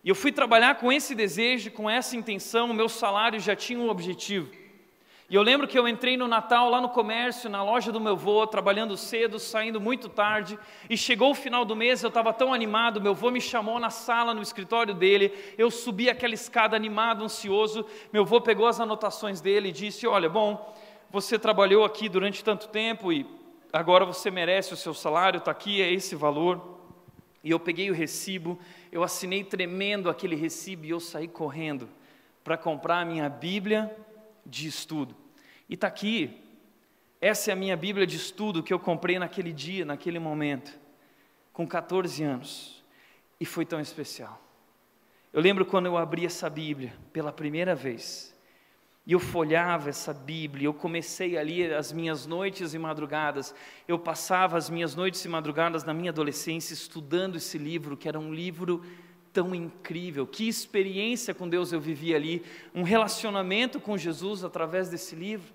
E 0.05 0.09
eu 0.09 0.13
fui 0.13 0.31
trabalhar 0.31 0.75
com 0.75 0.91
esse 0.91 1.15
desejo, 1.15 1.71
com 1.71 1.89
essa 1.89 2.15
intenção, 2.15 2.69
o 2.69 2.73
meu 2.75 2.87
salário 2.87 3.39
já 3.39 3.55
tinha 3.55 3.79
um 3.79 3.89
objetivo. 3.89 4.51
E 5.27 5.33
eu 5.33 5.41
lembro 5.41 5.67
que 5.67 5.79
eu 5.79 5.87
entrei 5.87 6.15
no 6.15 6.27
Natal 6.27 6.69
lá 6.69 6.79
no 6.79 6.89
comércio, 6.89 7.49
na 7.49 7.63
loja 7.63 7.91
do 7.91 7.99
meu 7.99 8.11
avô, 8.11 8.45
trabalhando 8.45 8.95
cedo, 8.95 9.39
saindo 9.39 9.81
muito 9.81 10.07
tarde, 10.07 10.59
e 10.87 10.95
chegou 10.95 11.31
o 11.31 11.33
final 11.33 11.65
do 11.65 11.75
mês, 11.75 12.03
eu 12.03 12.09
estava 12.09 12.31
tão 12.31 12.53
animado, 12.53 13.01
meu 13.01 13.13
avô 13.13 13.31
me 13.31 13.41
chamou 13.41 13.79
na 13.79 13.89
sala, 13.89 14.31
no 14.31 14.43
escritório 14.43 14.93
dele, 14.93 15.33
eu 15.57 15.71
subi 15.71 16.07
aquela 16.07 16.35
escada 16.35 16.75
animado, 16.75 17.23
ansioso, 17.23 17.83
meu 18.13 18.21
avô 18.21 18.39
pegou 18.39 18.67
as 18.67 18.79
anotações 18.79 19.41
dele 19.41 19.69
e 19.69 19.71
disse, 19.71 20.05
olha, 20.05 20.29
bom, 20.29 20.71
você 21.09 21.39
trabalhou 21.39 21.83
aqui 21.83 22.07
durante 22.07 22.43
tanto 22.43 22.67
tempo 22.67 23.11
e 23.11 23.25
agora 23.73 24.05
você 24.05 24.29
merece 24.29 24.71
o 24.71 24.77
seu 24.77 24.93
salário, 24.93 25.39
está 25.39 25.49
aqui, 25.49 25.81
é 25.81 25.91
esse 25.91 26.15
valor. 26.15 26.75
E 27.45 27.51
eu 27.51 27.59
peguei 27.59 27.91
o 27.91 27.93
recibo 27.93 28.57
eu 28.95 29.03
assinei 29.03 29.43
tremendo 29.43 30.09
aquele 30.09 30.37
recibo 30.37 30.85
e 30.85 30.89
eu 30.91 31.01
saí 31.01 31.27
correndo 31.27 31.89
para 32.45 32.57
comprar 32.57 33.01
a 33.01 33.05
minha 33.05 33.27
Bíblia 33.27 33.93
de 34.45 34.69
estudo. 34.69 35.13
E 35.67 35.73
está 35.73 35.87
aqui, 35.87 36.41
essa 37.19 37.51
é 37.51 37.53
a 37.53 37.57
minha 37.57 37.75
Bíblia 37.75 38.07
de 38.07 38.15
estudo 38.15 38.63
que 38.63 38.73
eu 38.73 38.79
comprei 38.79 39.19
naquele 39.19 39.51
dia, 39.51 39.83
naquele 39.83 40.17
momento, 40.17 40.79
com 41.51 41.67
14 41.67 42.23
anos, 42.23 42.85
e 43.37 43.45
foi 43.45 43.65
tão 43.65 43.81
especial. 43.81 44.41
Eu 45.33 45.41
lembro 45.41 45.65
quando 45.65 45.87
eu 45.87 45.97
abri 45.97 46.25
essa 46.25 46.49
Bíblia 46.49 46.93
pela 47.11 47.33
primeira 47.33 47.75
vez, 47.75 48.33
e 49.07 49.13
eu 49.13 49.19
folhava 49.19 49.89
essa 49.89 50.11
Bíblia, 50.11 50.65
eu 50.65 50.73
comecei 50.73 51.37
ali 51.37 51.71
as 51.71 51.93
minhas 51.93 52.25
noites 52.25 52.73
e 52.73 52.79
madrugadas, 52.79 53.53
eu 53.87 53.99
passava 53.99 54.57
as 54.57 54.67
minhas 54.67 54.95
noites 54.95 55.23
e 55.23 55.29
madrugadas 55.29 55.83
na 55.83 55.93
minha 55.93 56.09
adolescência 56.09 56.73
estudando 56.73 57.35
esse 57.35 57.57
livro, 57.57 57.95
que 57.95 58.07
era 58.07 58.19
um 58.19 58.33
livro 58.33 58.83
tão 59.31 59.53
incrível. 59.53 60.25
Que 60.25 60.47
experiência 60.47 61.35
com 61.35 61.47
Deus 61.47 61.71
eu 61.71 61.79
vivi 61.79 62.15
ali, 62.15 62.43
um 62.73 62.81
relacionamento 62.81 63.79
com 63.79 63.95
Jesus 63.95 64.43
através 64.43 64.89
desse 64.89 65.15
livro. 65.15 65.53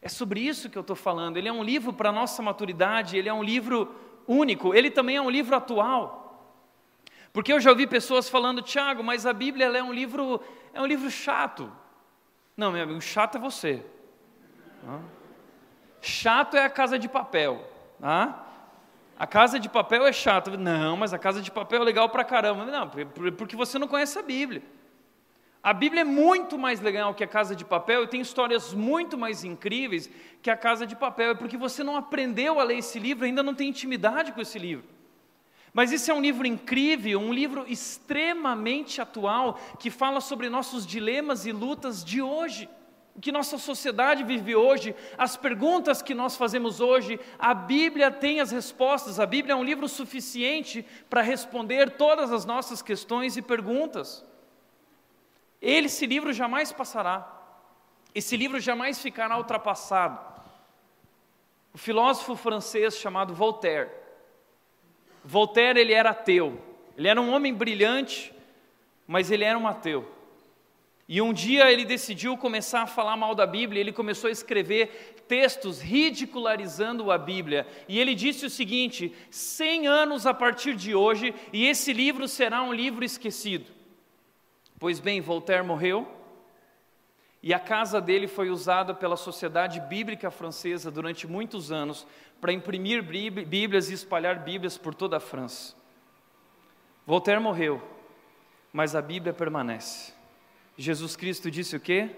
É 0.00 0.08
sobre 0.08 0.40
isso 0.40 0.70
que 0.70 0.78
eu 0.78 0.82
estou 0.82 0.96
falando. 0.96 1.36
Ele 1.36 1.48
é 1.48 1.52
um 1.52 1.62
livro 1.62 1.92
para 1.92 2.08
a 2.08 2.12
nossa 2.12 2.40
maturidade, 2.40 3.18
ele 3.18 3.28
é 3.28 3.34
um 3.34 3.42
livro 3.42 3.94
único, 4.26 4.74
ele 4.74 4.90
também 4.90 5.16
é 5.16 5.20
um 5.20 5.28
livro 5.28 5.54
atual. 5.54 6.22
Porque 7.30 7.52
eu 7.52 7.60
já 7.60 7.70
ouvi 7.70 7.86
pessoas 7.86 8.28
falando, 8.28 8.62
Tiago, 8.62 9.02
mas 9.02 9.26
a 9.26 9.34
Bíblia 9.34 9.66
é 9.66 9.82
um 9.82 9.92
livro, 9.92 10.40
é 10.72 10.80
um 10.80 10.86
livro 10.86 11.10
chato. 11.10 11.70
Não, 12.56 12.70
meu 12.70 12.82
amigo, 12.82 13.00
chato 13.00 13.36
é 13.36 13.40
você. 13.40 13.84
Chato 16.00 16.56
é 16.56 16.64
a 16.64 16.70
casa 16.70 16.98
de 16.98 17.08
papel. 17.08 17.66
A 18.00 19.26
casa 19.26 19.58
de 19.58 19.68
papel 19.68 20.06
é 20.06 20.12
chato. 20.12 20.56
Não, 20.56 20.96
mas 20.96 21.12
a 21.12 21.18
casa 21.18 21.40
de 21.40 21.50
papel 21.50 21.82
é 21.82 21.84
legal 21.84 22.08
pra 22.08 22.24
caramba. 22.24 22.64
Não, 22.66 22.90
porque 23.36 23.56
você 23.56 23.78
não 23.78 23.88
conhece 23.88 24.18
a 24.18 24.22
Bíblia. 24.22 24.62
A 25.62 25.72
Bíblia 25.72 26.02
é 26.02 26.04
muito 26.04 26.58
mais 26.58 26.80
legal 26.80 27.14
que 27.14 27.24
a 27.24 27.26
casa 27.26 27.56
de 27.56 27.64
papel 27.64 28.04
e 28.04 28.06
tem 28.06 28.20
histórias 28.20 28.74
muito 28.74 29.16
mais 29.16 29.44
incríveis 29.44 30.10
que 30.42 30.50
a 30.50 30.56
casa 30.56 30.86
de 30.86 30.94
papel. 30.94 31.30
É 31.30 31.34
porque 31.34 31.56
você 31.56 31.82
não 31.82 31.96
aprendeu 31.96 32.60
a 32.60 32.64
ler 32.64 32.76
esse 32.76 32.98
livro, 32.98 33.24
ainda 33.24 33.42
não 33.42 33.54
tem 33.54 33.70
intimidade 33.70 34.32
com 34.32 34.42
esse 34.42 34.58
livro. 34.58 34.93
Mas 35.74 35.92
esse 35.92 36.08
é 36.08 36.14
um 36.14 36.20
livro 36.20 36.46
incrível, 36.46 37.18
um 37.18 37.32
livro 37.32 37.64
extremamente 37.66 39.00
atual, 39.00 39.58
que 39.76 39.90
fala 39.90 40.20
sobre 40.20 40.48
nossos 40.48 40.86
dilemas 40.86 41.46
e 41.46 41.50
lutas 41.50 42.04
de 42.04 42.22
hoje. 42.22 42.68
O 43.16 43.20
que 43.20 43.32
nossa 43.32 43.58
sociedade 43.58 44.22
vive 44.22 44.54
hoje, 44.54 44.94
as 45.18 45.36
perguntas 45.36 46.00
que 46.00 46.14
nós 46.14 46.36
fazemos 46.36 46.80
hoje, 46.80 47.18
a 47.36 47.52
Bíblia 47.52 48.08
tem 48.08 48.40
as 48.40 48.52
respostas. 48.52 49.18
A 49.18 49.26
Bíblia 49.26 49.54
é 49.54 49.56
um 49.56 49.64
livro 49.64 49.88
suficiente 49.88 50.86
para 51.10 51.22
responder 51.22 51.96
todas 51.96 52.32
as 52.32 52.44
nossas 52.44 52.80
questões 52.80 53.36
e 53.36 53.42
perguntas. 53.42 54.24
Esse 55.60 56.06
livro 56.06 56.32
jamais 56.32 56.70
passará. 56.70 57.28
Esse 58.14 58.36
livro 58.36 58.60
jamais 58.60 59.02
ficará 59.02 59.36
ultrapassado. 59.36 60.20
O 61.72 61.78
filósofo 61.78 62.36
francês 62.36 62.96
chamado 62.96 63.34
Voltaire. 63.34 64.03
Voltaire 65.24 65.80
ele 65.80 65.92
era 65.92 66.10
ateu. 66.10 66.60
Ele 66.96 67.08
era 67.08 67.20
um 67.20 67.32
homem 67.32 67.52
brilhante, 67.52 68.32
mas 69.06 69.30
ele 69.30 69.44
era 69.44 69.58
um 69.58 69.66
ateu. 69.66 70.08
E 71.08 71.20
um 71.20 71.32
dia 71.32 71.70
ele 71.70 71.84
decidiu 71.84 72.36
começar 72.36 72.82
a 72.82 72.86
falar 72.86 73.16
mal 73.16 73.34
da 73.34 73.46
Bíblia, 73.46 73.80
ele 73.80 73.92
começou 73.92 74.28
a 74.28 74.32
escrever 74.32 75.14
textos 75.28 75.80
ridicularizando 75.80 77.10
a 77.10 77.18
Bíblia. 77.18 77.66
E 77.88 77.98
ele 77.98 78.14
disse 78.14 78.46
o 78.46 78.50
seguinte: 78.50 79.12
100 79.30 79.86
anos 79.86 80.26
a 80.26 80.32
partir 80.32 80.74
de 80.74 80.94
hoje, 80.94 81.34
e 81.52 81.66
esse 81.66 81.92
livro 81.92 82.26
será 82.26 82.62
um 82.62 82.72
livro 82.72 83.04
esquecido. 83.04 83.70
Pois 84.78 84.98
bem, 84.98 85.20
Voltaire 85.20 85.64
morreu, 85.64 86.08
e 87.46 87.52
a 87.52 87.58
casa 87.58 88.00
dele 88.00 88.26
foi 88.26 88.48
usada 88.48 88.94
pela 88.94 89.18
Sociedade 89.18 89.78
Bíblica 89.78 90.30
Francesa 90.30 90.90
durante 90.90 91.26
muitos 91.26 91.70
anos 91.70 92.06
para 92.40 92.54
imprimir 92.54 93.02
Bíblias 93.02 93.90
e 93.90 93.92
espalhar 93.92 94.38
Bíblias 94.38 94.78
por 94.78 94.94
toda 94.94 95.18
a 95.18 95.20
França. 95.20 95.74
Voltaire 97.06 97.38
morreu, 97.38 97.86
mas 98.72 98.94
a 98.94 99.02
Bíblia 99.02 99.34
permanece. 99.34 100.14
Jesus 100.78 101.16
Cristo 101.16 101.50
disse 101.50 101.76
o 101.76 101.80
quê? 101.80 102.16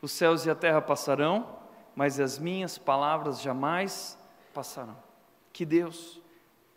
Os 0.00 0.10
céus 0.10 0.46
e 0.46 0.50
a 0.50 0.54
terra 0.54 0.80
passarão, 0.80 1.54
mas 1.94 2.18
as 2.18 2.38
minhas 2.38 2.78
palavras 2.78 3.42
jamais 3.42 4.18
passarão. 4.54 4.96
Que 5.52 5.66
Deus, 5.66 6.18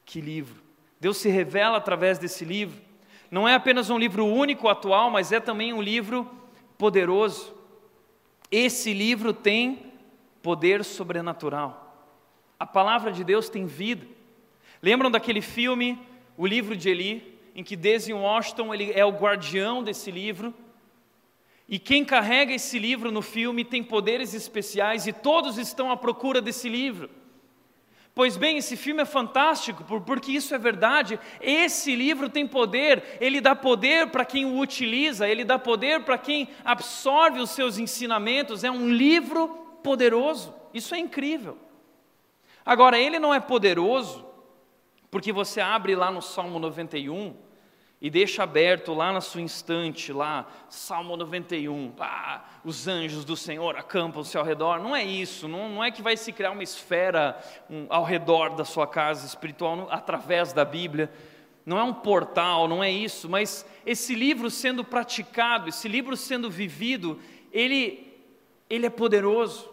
que 0.04 0.20
livro. 0.20 0.62
Deus 1.00 1.16
se 1.16 1.30
revela 1.30 1.78
através 1.78 2.20
desse 2.20 2.44
livro. 2.44 2.82
Não 3.32 3.48
é 3.48 3.56
apenas 3.56 3.90
um 3.90 3.98
livro 3.98 4.26
único, 4.26 4.68
atual, 4.68 5.10
mas 5.10 5.32
é 5.32 5.40
também 5.40 5.72
um 5.72 5.82
livro 5.82 6.30
poderoso. 6.78 7.55
Esse 8.52 8.94
livro 8.94 9.34
tem 9.34 9.92
poder 10.42 10.84
sobrenatural. 10.84 12.14
A 12.60 12.66
palavra 12.66 13.12
de 13.12 13.24
Deus 13.24 13.50
tem 13.50 13.66
vida. 13.66 14.06
Lembram 14.82 15.10
daquele 15.10 15.42
filme, 15.42 16.00
O 16.38 16.46
Livro 16.46 16.76
de 16.76 16.90
Eli, 16.90 17.40
em 17.56 17.64
que 17.64 17.76
Desi 17.76 18.14
Washington 18.14 18.74
ele 18.74 18.92
é 18.92 19.04
o 19.04 19.12
guardião 19.12 19.82
desse 19.82 20.12
livro? 20.12 20.54
E 21.68 21.80
quem 21.80 22.06
carrega 22.06 22.54
esse 22.54 22.78
livro 22.78 23.12
no 23.12 23.22
filme 23.22 23.66
tem 23.66 23.84
poderes 23.84 24.34
especiais 24.34 25.08
e 25.08 25.14
todos 25.14 25.58
estão 25.58 25.90
à 25.90 25.98
procura 25.98 26.42
desse 26.42 26.70
livro. 26.70 27.10
Pois 28.16 28.38
bem, 28.38 28.56
esse 28.58 28.78
filme 28.78 29.02
é 29.02 29.06
fantástico, 29.06 29.84
porque 29.84 30.32
isso 30.32 30.56
é 30.56 30.58
verdade. 30.58 31.20
Esse 31.42 31.94
livro 31.94 32.30
tem 32.30 32.48
poder, 32.48 33.18
ele 33.20 33.42
dá 33.42 33.54
poder 33.54 34.08
para 34.08 34.24
quem 34.24 34.46
o 34.46 34.58
utiliza, 34.58 35.28
ele 35.28 35.44
dá 35.44 35.60
poder 35.60 36.02
para 36.06 36.18
quem 36.18 36.48
absorve 36.64 37.42
os 37.42 37.50
seus 37.50 37.78
ensinamentos. 37.78 38.64
É 38.64 38.72
um 38.72 38.90
livro 38.90 39.50
poderoso, 39.84 40.56
isso 40.74 40.96
é 40.96 40.98
incrível. 40.98 41.58
Agora, 42.66 42.98
ele 42.98 43.20
não 43.20 43.34
é 43.34 43.40
poderoso 43.42 44.26
porque 45.12 45.34
você 45.34 45.60
abre 45.60 45.94
lá 45.94 46.10
no 46.10 46.22
Salmo 46.22 46.58
91 46.58 47.36
e 48.06 48.10
deixa 48.12 48.44
aberto 48.44 48.94
lá 48.94 49.12
na 49.12 49.20
sua 49.20 49.42
instante, 49.42 50.14
lá, 50.14 50.48
Salmo 50.70 51.18
91, 51.18 51.92
ah, 52.00 52.46
os 52.64 52.88
anjos 52.88 53.26
do 53.26 53.36
Senhor 53.36 53.76
acampam-se 53.76 54.38
ao 54.38 54.44
redor. 54.44 54.80
Não 54.80 54.96
é 54.96 55.04
isso, 55.04 55.48
não, 55.48 55.68
não, 55.68 55.84
é 55.84 55.90
que 55.90 56.04
vai 56.04 56.16
se 56.16 56.32
criar 56.32 56.52
uma 56.52 56.62
esfera 56.62 57.36
um, 57.68 57.88
ao 57.90 58.04
redor 58.04 58.50
da 58.50 58.64
sua 58.64 58.86
casa 58.86 59.26
espiritual 59.26 59.88
através 59.90 60.54
da 60.54 60.64
Bíblia. 60.64 61.12
Não 61.66 61.80
é 61.80 61.84
um 61.84 61.96
portal, 61.96 62.68
não 62.68 62.84
é 62.84 62.92
isso, 62.92 63.28
mas 63.28 63.66
esse 63.84 64.14
livro 64.14 64.52
sendo 64.52 64.84
praticado, 64.84 65.70
esse 65.70 65.88
livro 65.88 66.16
sendo 66.16 66.48
vivido, 66.48 67.20
ele, 67.52 68.16
ele 68.70 68.86
é 68.86 68.92
poderoso. 68.92 69.68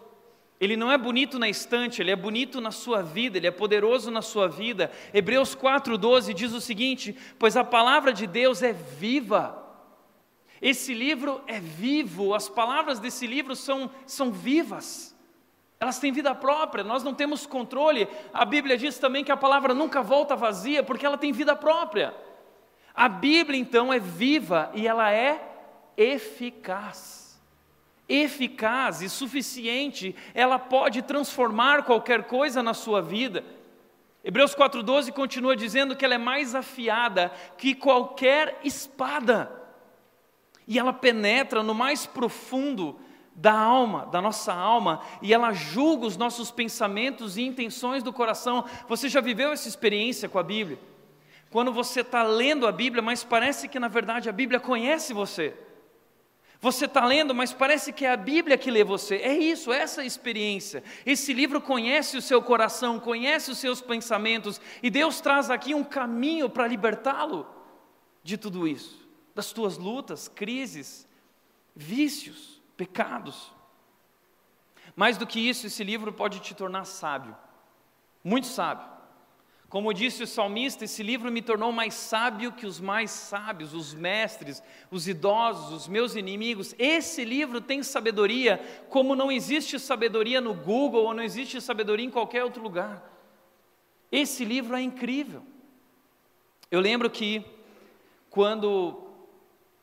Ele 0.63 0.77
não 0.77 0.89
é 0.89 0.97
bonito 0.97 1.37
na 1.37 1.49
estante, 1.49 2.01
ele 2.01 2.09
é 2.09 2.15
bonito 2.15 2.61
na 2.61 2.71
sua 2.71 3.01
vida, 3.01 3.37
ele 3.37 3.47
é 3.47 3.51
poderoso 3.51 4.09
na 4.09 4.21
sua 4.21 4.47
vida. 4.47 4.89
Hebreus 5.13 5.53
4,12 5.53 6.33
diz 6.33 6.53
o 6.53 6.61
seguinte: 6.61 7.13
Pois 7.37 7.57
a 7.57 7.65
palavra 7.65 8.13
de 8.13 8.25
Deus 8.25 8.63
é 8.63 8.71
viva. 8.71 9.61
Esse 10.61 10.93
livro 10.93 11.41
é 11.47 11.59
vivo, 11.59 12.33
as 12.33 12.47
palavras 12.47 12.97
desse 12.97 13.27
livro 13.27 13.57
são, 13.57 13.91
são 14.05 14.31
vivas, 14.31 15.13
elas 15.81 15.99
têm 15.99 16.13
vida 16.13 16.33
própria, 16.33 16.81
nós 16.81 17.03
não 17.03 17.13
temos 17.13 17.45
controle. 17.45 18.07
A 18.33 18.45
Bíblia 18.45 18.77
diz 18.77 18.97
também 18.97 19.21
que 19.21 19.33
a 19.33 19.35
palavra 19.35 19.73
nunca 19.73 20.01
volta 20.01 20.33
vazia, 20.33 20.81
porque 20.81 21.05
ela 21.05 21.17
tem 21.17 21.33
vida 21.33 21.57
própria. 21.57 22.15
A 22.95 23.09
Bíblia, 23.09 23.59
então, 23.59 23.91
é 23.91 23.99
viva 23.99 24.71
e 24.73 24.87
ela 24.87 25.11
é 25.11 25.45
eficaz 25.97 27.22
eficaz 28.13 29.01
e 29.01 29.09
suficiente, 29.09 30.15
ela 30.33 30.59
pode 30.59 31.01
transformar 31.01 31.83
qualquer 31.83 32.23
coisa 32.23 32.61
na 32.61 32.73
sua 32.73 33.01
vida. 33.01 33.43
Hebreus 34.23 34.55
4,12 34.55 35.11
continua 35.11 35.55
dizendo 35.55 35.95
que 35.95 36.05
ela 36.05 36.13
é 36.13 36.19
mais 36.19 36.53
afiada 36.53 37.31
que 37.57 37.73
qualquer 37.73 38.59
espada, 38.63 39.51
e 40.67 40.79
ela 40.79 40.93
penetra 40.93 41.61
no 41.63 41.73
mais 41.73 42.05
profundo 42.05 42.99
da 43.35 43.51
alma, 43.51 44.05
da 44.05 44.21
nossa 44.21 44.53
alma, 44.53 45.01
e 45.21 45.33
ela 45.33 45.51
julga 45.51 46.05
os 46.05 46.15
nossos 46.15 46.51
pensamentos 46.51 47.35
e 47.35 47.41
intenções 47.41 48.03
do 48.03 48.13
coração. 48.13 48.63
Você 48.87 49.09
já 49.09 49.19
viveu 49.19 49.51
essa 49.51 49.67
experiência 49.67 50.29
com 50.29 50.37
a 50.37 50.43
Bíblia? 50.43 50.79
Quando 51.49 51.73
você 51.73 52.01
está 52.01 52.23
lendo 52.23 52.67
a 52.67 52.71
Bíblia, 52.71 53.01
mas 53.01 53.23
parece 53.23 53.67
que 53.67 53.79
na 53.79 53.87
verdade 53.87 54.29
a 54.29 54.31
Bíblia 54.31 54.59
conhece 54.59 55.13
você. 55.13 55.53
Você 56.63 56.85
está 56.85 57.05
lendo, 57.05 57.35
mas 57.35 57.51
parece 57.51 57.91
que 57.91 58.05
é 58.05 58.11
a 58.13 58.15
Bíblia 58.15 58.57
que 58.57 58.71
lê 58.71 58.85
você. 58.85 59.17
É 59.17 59.37
isso, 59.37 59.73
é 59.73 59.79
essa 59.79 60.05
experiência. 60.05 60.81
Esse 61.05 61.33
livro 61.33 61.59
conhece 61.59 62.15
o 62.15 62.21
seu 62.21 62.41
coração, 62.41 63.01
conhece 63.01 63.51
os 63.51 63.57
seus 63.57 63.81
pensamentos, 63.81 64.61
e 64.81 64.89
Deus 64.89 65.19
traz 65.19 65.49
aqui 65.49 65.75
um 65.75 65.83
caminho 65.83 66.49
para 66.49 66.65
libertá-lo 66.65 67.45
de 68.23 68.37
tudo 68.37 68.65
isso, 68.65 69.05
das 69.35 69.51
tuas 69.51 69.77
lutas, 69.77 70.29
crises, 70.29 71.05
vícios, 71.75 72.61
pecados. 72.77 73.51
Mais 74.95 75.17
do 75.17 75.27
que 75.27 75.41
isso, 75.41 75.67
esse 75.67 75.83
livro 75.83 76.13
pode 76.13 76.39
te 76.39 76.55
tornar 76.55 76.85
sábio, 76.85 77.35
muito 78.23 78.47
sábio. 78.47 78.92
Como 79.73 79.91
disse 79.91 80.21
o 80.21 80.27
salmista, 80.27 80.85
esse 80.85 81.01
livro 81.01 81.31
me 81.31 81.41
tornou 81.41 81.71
mais 81.71 81.95
sábio 81.95 82.51
que 82.51 82.63
os 82.63 82.79
mais 82.79 83.09
sábios, 83.09 83.73
os 83.73 83.91
mestres, 83.91 84.61
os 84.91 85.07
idosos, 85.07 85.73
os 85.73 85.87
meus 85.87 86.15
inimigos. 86.15 86.75
Esse 86.77 87.25
livro 87.25 87.59
tem 87.59 87.81
sabedoria, 87.81 88.61
como 88.87 89.15
não 89.15 89.31
existe 89.31 89.79
sabedoria 89.79 90.39
no 90.39 90.53
Google 90.53 91.05
ou 91.05 91.13
não 91.15 91.23
existe 91.23 91.59
sabedoria 91.59 92.05
em 92.05 92.11
qualquer 92.11 92.43
outro 92.43 92.61
lugar. 92.61 93.03
Esse 94.11 94.45
livro 94.45 94.75
é 94.75 94.81
incrível. 94.83 95.41
Eu 96.69 96.79
lembro 96.79 97.09
que 97.09 97.43
quando 98.29 99.01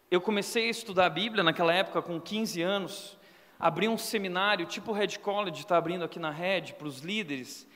eu 0.09 0.21
comecei 0.21 0.69
a 0.69 0.71
estudar 0.71 1.07
a 1.07 1.11
Bíblia, 1.11 1.43
naquela 1.43 1.75
época, 1.75 2.01
com 2.01 2.21
15 2.21 2.63
anos, 2.63 3.19
abri 3.59 3.89
um 3.89 3.99
seminário, 3.99 4.67
tipo 4.67 4.93
Red 4.93 5.19
College 5.19 5.63
está 5.63 5.77
abrindo 5.77 6.05
aqui 6.05 6.21
na 6.21 6.31
Red, 6.31 6.75
para 6.79 6.87
os 6.87 7.01
líderes. 7.01 7.69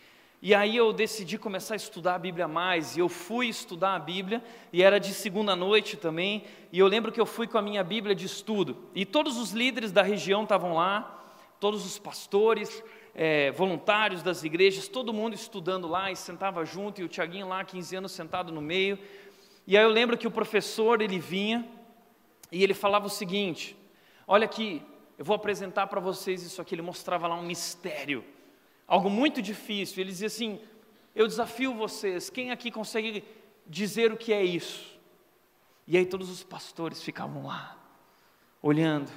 E 0.46 0.54
aí 0.54 0.76
eu 0.76 0.92
decidi 0.92 1.38
começar 1.38 1.72
a 1.72 1.76
estudar 1.76 2.16
a 2.16 2.18
Bíblia 2.18 2.46
mais, 2.46 2.98
e 2.98 3.00
eu 3.00 3.08
fui 3.08 3.46
estudar 3.46 3.94
a 3.94 3.98
Bíblia, 3.98 4.44
e 4.70 4.82
era 4.82 5.00
de 5.00 5.14
segunda 5.14 5.56
noite 5.56 5.96
também, 5.96 6.44
e 6.70 6.78
eu 6.78 6.86
lembro 6.86 7.10
que 7.10 7.18
eu 7.18 7.24
fui 7.24 7.46
com 7.46 7.56
a 7.56 7.62
minha 7.62 7.82
Bíblia 7.82 8.14
de 8.14 8.26
estudo, 8.26 8.76
e 8.94 9.06
todos 9.06 9.38
os 9.38 9.52
líderes 9.52 9.90
da 9.90 10.02
região 10.02 10.42
estavam 10.42 10.74
lá, 10.74 11.24
todos 11.58 11.86
os 11.86 11.98
pastores, 11.98 12.84
é, 13.14 13.52
voluntários 13.52 14.22
das 14.22 14.44
igrejas, 14.44 14.86
todo 14.86 15.14
mundo 15.14 15.32
estudando 15.32 15.88
lá, 15.88 16.12
e 16.12 16.16
sentava 16.16 16.62
junto, 16.62 17.00
e 17.00 17.04
o 17.04 17.08
Tiaguinho 17.08 17.48
lá, 17.48 17.64
15 17.64 17.96
anos, 17.96 18.12
sentado 18.12 18.52
no 18.52 18.60
meio, 18.60 18.98
e 19.66 19.78
aí 19.78 19.82
eu 19.82 19.88
lembro 19.88 20.18
que 20.18 20.26
o 20.26 20.30
professor, 20.30 21.00
ele 21.00 21.18
vinha, 21.18 21.66
e 22.52 22.62
ele 22.62 22.74
falava 22.74 23.06
o 23.06 23.10
seguinte, 23.10 23.74
olha 24.26 24.44
aqui, 24.44 24.82
eu 25.16 25.24
vou 25.24 25.36
apresentar 25.36 25.86
para 25.86 26.00
vocês 26.00 26.42
isso 26.42 26.60
aqui, 26.60 26.74
ele 26.74 26.82
mostrava 26.82 27.26
lá 27.26 27.34
um 27.34 27.46
mistério, 27.46 28.22
algo 28.86 29.10
muito 29.10 29.40
difícil. 29.42 30.00
Ele 30.00 30.10
dizia 30.10 30.26
assim: 30.26 30.60
Eu 31.14 31.26
desafio 31.26 31.74
vocês, 31.74 32.30
quem 32.30 32.50
aqui 32.50 32.70
consegue 32.70 33.24
dizer 33.66 34.12
o 34.12 34.16
que 34.16 34.32
é 34.32 34.42
isso? 34.42 34.98
E 35.86 35.96
aí 35.96 36.06
todos 36.06 36.30
os 36.30 36.42
pastores 36.42 37.02
ficavam 37.02 37.46
lá, 37.46 37.76
olhando. 38.62 39.10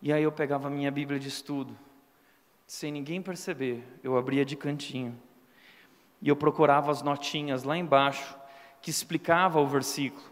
E 0.00 0.12
aí 0.12 0.22
eu 0.22 0.32
pegava 0.32 0.68
a 0.68 0.70
minha 0.70 0.90
Bíblia 0.90 1.18
de 1.18 1.28
estudo, 1.28 1.76
sem 2.66 2.90
ninguém 2.90 3.20
perceber, 3.20 3.84
eu 4.02 4.16
abria 4.16 4.44
de 4.44 4.56
cantinho. 4.56 5.16
E 6.20 6.28
eu 6.28 6.36
procurava 6.36 6.90
as 6.90 7.02
notinhas 7.02 7.62
lá 7.64 7.76
embaixo 7.76 8.36
que 8.80 8.90
explicava 8.90 9.60
o 9.60 9.66
versículo. 9.66 10.24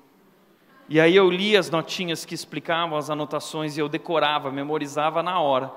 E 0.88 0.98
aí 0.98 1.14
eu 1.14 1.30
lia 1.30 1.60
as 1.60 1.70
notinhas 1.70 2.24
que 2.24 2.34
explicavam 2.34 2.96
as 2.96 3.10
anotações 3.10 3.76
e 3.76 3.80
eu 3.80 3.88
decorava, 3.88 4.50
memorizava 4.50 5.22
na 5.22 5.38
hora. 5.38 5.72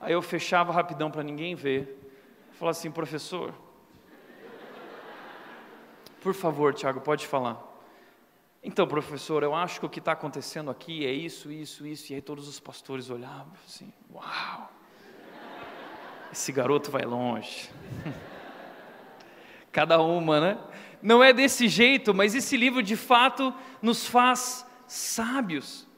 Aí 0.00 0.12
eu 0.12 0.22
fechava 0.22 0.72
rapidão 0.72 1.10
para 1.10 1.22
ninguém 1.22 1.54
ver. 1.54 1.99
Falou 2.60 2.72
assim, 2.72 2.90
professor, 2.90 3.54
por 6.20 6.34
favor, 6.34 6.74
Tiago, 6.74 7.00
pode 7.00 7.26
falar. 7.26 7.58
Então, 8.62 8.86
professor, 8.86 9.42
eu 9.42 9.54
acho 9.54 9.80
que 9.80 9.86
o 9.86 9.88
que 9.88 9.98
está 9.98 10.12
acontecendo 10.12 10.70
aqui 10.70 11.06
é 11.06 11.10
isso, 11.10 11.50
isso, 11.50 11.86
isso. 11.86 12.12
E 12.12 12.16
aí 12.16 12.20
todos 12.20 12.46
os 12.46 12.60
pastores 12.60 13.08
olhavam 13.08 13.54
assim: 13.66 13.90
Uau, 14.12 14.70
esse 16.30 16.52
garoto 16.52 16.90
vai 16.90 17.02
longe. 17.06 17.70
Cada 19.72 19.98
uma, 20.02 20.38
né? 20.38 20.58
Não 21.00 21.24
é 21.24 21.32
desse 21.32 21.66
jeito, 21.66 22.12
mas 22.12 22.34
esse 22.34 22.58
livro 22.58 22.82
de 22.82 22.94
fato 22.94 23.54
nos 23.80 24.06
faz 24.06 24.66
sábios. 24.86 25.88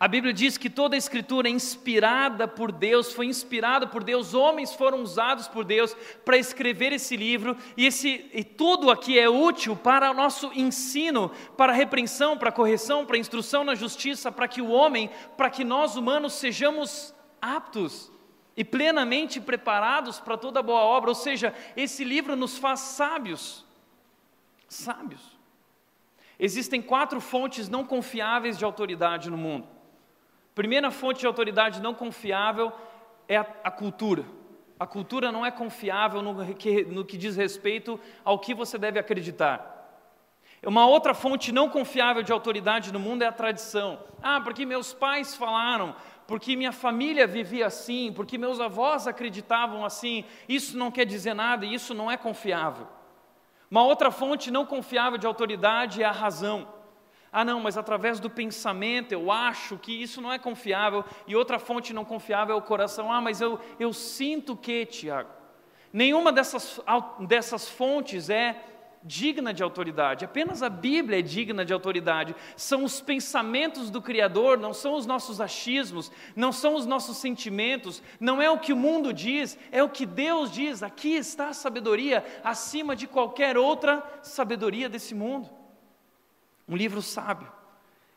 A 0.00 0.06
Bíblia 0.06 0.32
diz 0.32 0.56
que 0.56 0.70
toda 0.70 0.94
a 0.94 0.98
escritura 0.98 1.48
é 1.48 1.50
inspirada 1.50 2.46
por 2.46 2.70
Deus, 2.70 3.12
foi 3.12 3.26
inspirada 3.26 3.84
por 3.84 4.04
Deus, 4.04 4.32
homens 4.32 4.72
foram 4.72 5.02
usados 5.02 5.48
por 5.48 5.64
Deus 5.64 5.96
para 6.24 6.38
escrever 6.38 6.92
esse 6.92 7.16
livro, 7.16 7.56
e, 7.76 7.84
esse, 7.84 8.30
e 8.32 8.44
tudo 8.44 8.92
aqui 8.92 9.18
é 9.18 9.28
útil 9.28 9.74
para 9.74 10.08
o 10.12 10.14
nosso 10.14 10.52
ensino, 10.54 11.32
para 11.56 11.72
repreensão, 11.72 12.38
para 12.38 12.52
correção, 12.52 13.04
para 13.04 13.18
instrução 13.18 13.64
na 13.64 13.74
justiça, 13.74 14.30
para 14.30 14.46
que 14.46 14.62
o 14.62 14.70
homem, 14.70 15.10
para 15.36 15.50
que 15.50 15.64
nós 15.64 15.96
humanos 15.96 16.34
sejamos 16.34 17.12
aptos 17.42 18.12
e 18.56 18.64
plenamente 18.64 19.40
preparados 19.40 20.20
para 20.20 20.36
toda 20.36 20.62
boa 20.62 20.80
obra, 20.80 21.10
ou 21.10 21.14
seja, 21.14 21.52
esse 21.76 22.04
livro 22.04 22.36
nos 22.36 22.56
faz 22.56 22.80
sábios. 22.80 23.66
Sábios. 24.68 25.36
Existem 26.38 26.80
quatro 26.80 27.20
fontes 27.20 27.68
não 27.68 27.84
confiáveis 27.84 28.56
de 28.56 28.64
autoridade 28.64 29.28
no 29.28 29.36
mundo. 29.36 29.77
Primeira 30.58 30.90
fonte 30.90 31.20
de 31.20 31.26
autoridade 31.28 31.80
não 31.80 31.94
confiável 31.94 32.72
é 33.28 33.36
a, 33.36 33.46
a 33.62 33.70
cultura. 33.70 34.24
A 34.76 34.88
cultura 34.88 35.30
não 35.30 35.46
é 35.46 35.52
confiável 35.52 36.20
no 36.20 36.52
que, 36.52 36.84
no 36.84 37.04
que 37.04 37.16
diz 37.16 37.36
respeito 37.36 38.00
ao 38.24 38.40
que 38.40 38.52
você 38.52 38.76
deve 38.76 38.98
acreditar. 38.98 39.88
Uma 40.66 40.84
outra 40.84 41.14
fonte 41.14 41.52
não 41.52 41.68
confiável 41.68 42.24
de 42.24 42.32
autoridade 42.32 42.92
no 42.92 42.98
mundo 42.98 43.22
é 43.22 43.26
a 43.28 43.32
tradição. 43.32 44.00
Ah, 44.20 44.40
porque 44.40 44.66
meus 44.66 44.92
pais 44.92 45.36
falaram, 45.36 45.94
porque 46.26 46.56
minha 46.56 46.72
família 46.72 47.24
vivia 47.24 47.68
assim, 47.68 48.12
porque 48.12 48.36
meus 48.36 48.58
avós 48.58 49.06
acreditavam 49.06 49.84
assim. 49.84 50.24
Isso 50.48 50.76
não 50.76 50.90
quer 50.90 51.04
dizer 51.04 51.34
nada 51.34 51.64
e 51.64 51.72
isso 51.72 51.94
não 51.94 52.10
é 52.10 52.16
confiável. 52.16 52.88
Uma 53.70 53.84
outra 53.84 54.10
fonte 54.10 54.50
não 54.50 54.66
confiável 54.66 55.18
de 55.18 55.26
autoridade 55.28 56.02
é 56.02 56.04
a 56.04 56.10
razão. 56.10 56.77
Ah, 57.32 57.44
não, 57.44 57.60
mas 57.60 57.76
através 57.76 58.18
do 58.18 58.30
pensamento 58.30 59.12
eu 59.12 59.30
acho 59.30 59.76
que 59.76 59.92
isso 59.92 60.20
não 60.20 60.32
é 60.32 60.38
confiável. 60.38 61.04
E 61.26 61.36
outra 61.36 61.58
fonte 61.58 61.92
não 61.92 62.04
confiável 62.04 62.54
é 62.54 62.58
o 62.58 62.62
coração. 62.62 63.12
Ah, 63.12 63.20
mas 63.20 63.40
eu, 63.40 63.60
eu 63.78 63.92
sinto 63.92 64.56
que, 64.56 64.86
Tiago. 64.86 65.30
Nenhuma 65.92 66.32
dessas, 66.32 66.80
dessas 67.20 67.68
fontes 67.68 68.28
é 68.28 68.64
digna 69.02 69.54
de 69.54 69.62
autoridade, 69.62 70.24
apenas 70.24 70.62
a 70.62 70.68
Bíblia 70.68 71.20
é 71.20 71.22
digna 71.22 71.64
de 71.64 71.72
autoridade. 71.72 72.34
São 72.56 72.84
os 72.84 73.00
pensamentos 73.00 73.90
do 73.90 74.02
Criador, 74.02 74.58
não 74.58 74.74
são 74.74 74.94
os 74.94 75.06
nossos 75.06 75.40
achismos, 75.40 76.10
não 76.34 76.52
são 76.52 76.74
os 76.74 76.84
nossos 76.84 77.18
sentimentos, 77.18 78.02
não 78.18 78.42
é 78.42 78.50
o 78.50 78.58
que 78.58 78.72
o 78.72 78.76
mundo 78.76 79.12
diz, 79.12 79.58
é 79.70 79.82
o 79.82 79.88
que 79.88 80.04
Deus 80.04 80.50
diz. 80.50 80.82
Aqui 80.82 81.14
está 81.14 81.48
a 81.48 81.54
sabedoria 81.54 82.24
acima 82.44 82.94
de 82.94 83.06
qualquer 83.06 83.56
outra 83.56 84.02
sabedoria 84.22 84.88
desse 84.88 85.14
mundo. 85.14 85.57
Um 86.68 86.76
livro 86.76 87.00
sábio 87.00 87.50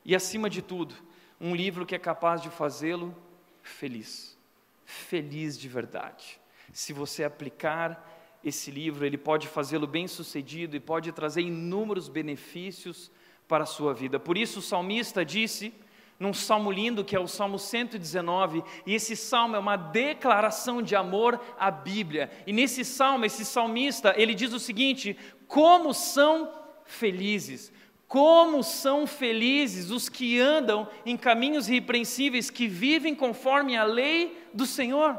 e, 0.04 0.16
acima 0.16 0.50
de 0.50 0.62
tudo, 0.62 0.94
um 1.40 1.56
livro 1.56 1.86
que 1.86 1.96
é 1.96 2.00
capaz 2.00 2.42
de 2.42 2.50
fazê-lo 2.50 3.16
feliz. 3.62 4.38
Feliz 4.86 5.58
de 5.58 5.70
verdade. 5.70 6.40
Se 6.74 6.92
você 6.92 7.24
aplicar 7.24 8.08
esse 8.44 8.70
livro, 8.72 9.06
ele 9.06 9.18
pode 9.18 9.48
fazê-lo 9.48 9.88
bem 9.88 10.08
sucedido 10.08 10.76
e 10.76 10.80
pode 10.80 11.12
trazer 11.12 11.42
inúmeros 11.42 12.10
benefícios 12.10 13.12
para 13.48 13.64
a 13.64 13.68
sua 13.68 13.94
vida. 13.94 14.20
Por 14.20 14.38
isso, 14.38 14.60
o 14.60 14.62
salmista 14.62 15.24
disse, 15.24 15.74
num 16.20 16.34
salmo 16.34 16.72
lindo 16.72 17.04
que 17.04 17.16
é 17.16 17.20
o 17.20 17.28
Salmo 17.28 17.58
119, 17.58 18.64
e 18.86 18.94
esse 18.94 19.16
salmo 19.16 19.56
é 19.56 19.60
uma 19.60 19.76
declaração 19.76 20.82
de 20.82 20.96
amor 20.96 21.40
à 21.58 21.72
Bíblia. 21.72 22.30
E 22.46 22.54
nesse 22.54 22.86
salmo, 22.86 23.26
esse 23.26 23.44
salmista, 23.44 24.14
ele 24.16 24.36
diz 24.36 24.54
o 24.54 24.60
seguinte: 24.60 25.18
Como 25.48 25.94
são 25.96 26.54
felizes 26.86 27.74
como 28.12 28.62
são 28.62 29.08
felizes 29.08 29.90
os 29.90 30.10
que 30.10 30.38
andam 30.38 30.86
em 31.06 31.16
caminhos 31.16 31.70
irrepreensíveis, 31.70 32.50
que 32.50 32.68
vivem 32.68 33.16
conforme 33.16 33.78
a 33.78 33.86
lei 33.86 34.38
do 34.54 34.66
Senhor. 34.66 35.18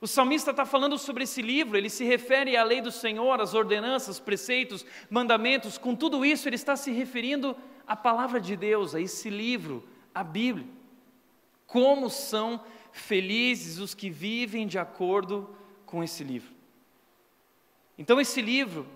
O 0.00 0.06
salmista 0.08 0.50
está 0.50 0.66
falando 0.66 0.98
sobre 0.98 1.22
esse 1.22 1.40
livro, 1.40 1.78
ele 1.78 1.88
se 1.88 2.02
refere 2.02 2.56
à 2.56 2.64
lei 2.64 2.80
do 2.80 2.90
Senhor, 2.90 3.40
às 3.40 3.54
ordenanças, 3.54 4.18
preceitos, 4.18 4.84
mandamentos, 5.08 5.78
com 5.78 5.94
tudo 5.94 6.24
isso 6.24 6.48
ele 6.48 6.56
está 6.56 6.74
se 6.74 6.90
referindo 6.90 7.56
à 7.86 7.94
palavra 7.94 8.40
de 8.40 8.56
Deus, 8.56 8.92
a 8.92 9.00
esse 9.00 9.30
livro, 9.30 9.88
a 10.12 10.24
Bíblia. 10.24 10.66
Como 11.68 12.10
são 12.10 12.60
felizes 12.90 13.78
os 13.78 13.94
que 13.94 14.10
vivem 14.10 14.66
de 14.66 14.76
acordo 14.76 15.48
com 15.86 16.02
esse 16.02 16.24
livro. 16.24 16.52
Então, 17.96 18.20
esse 18.20 18.42
livro 18.42 18.88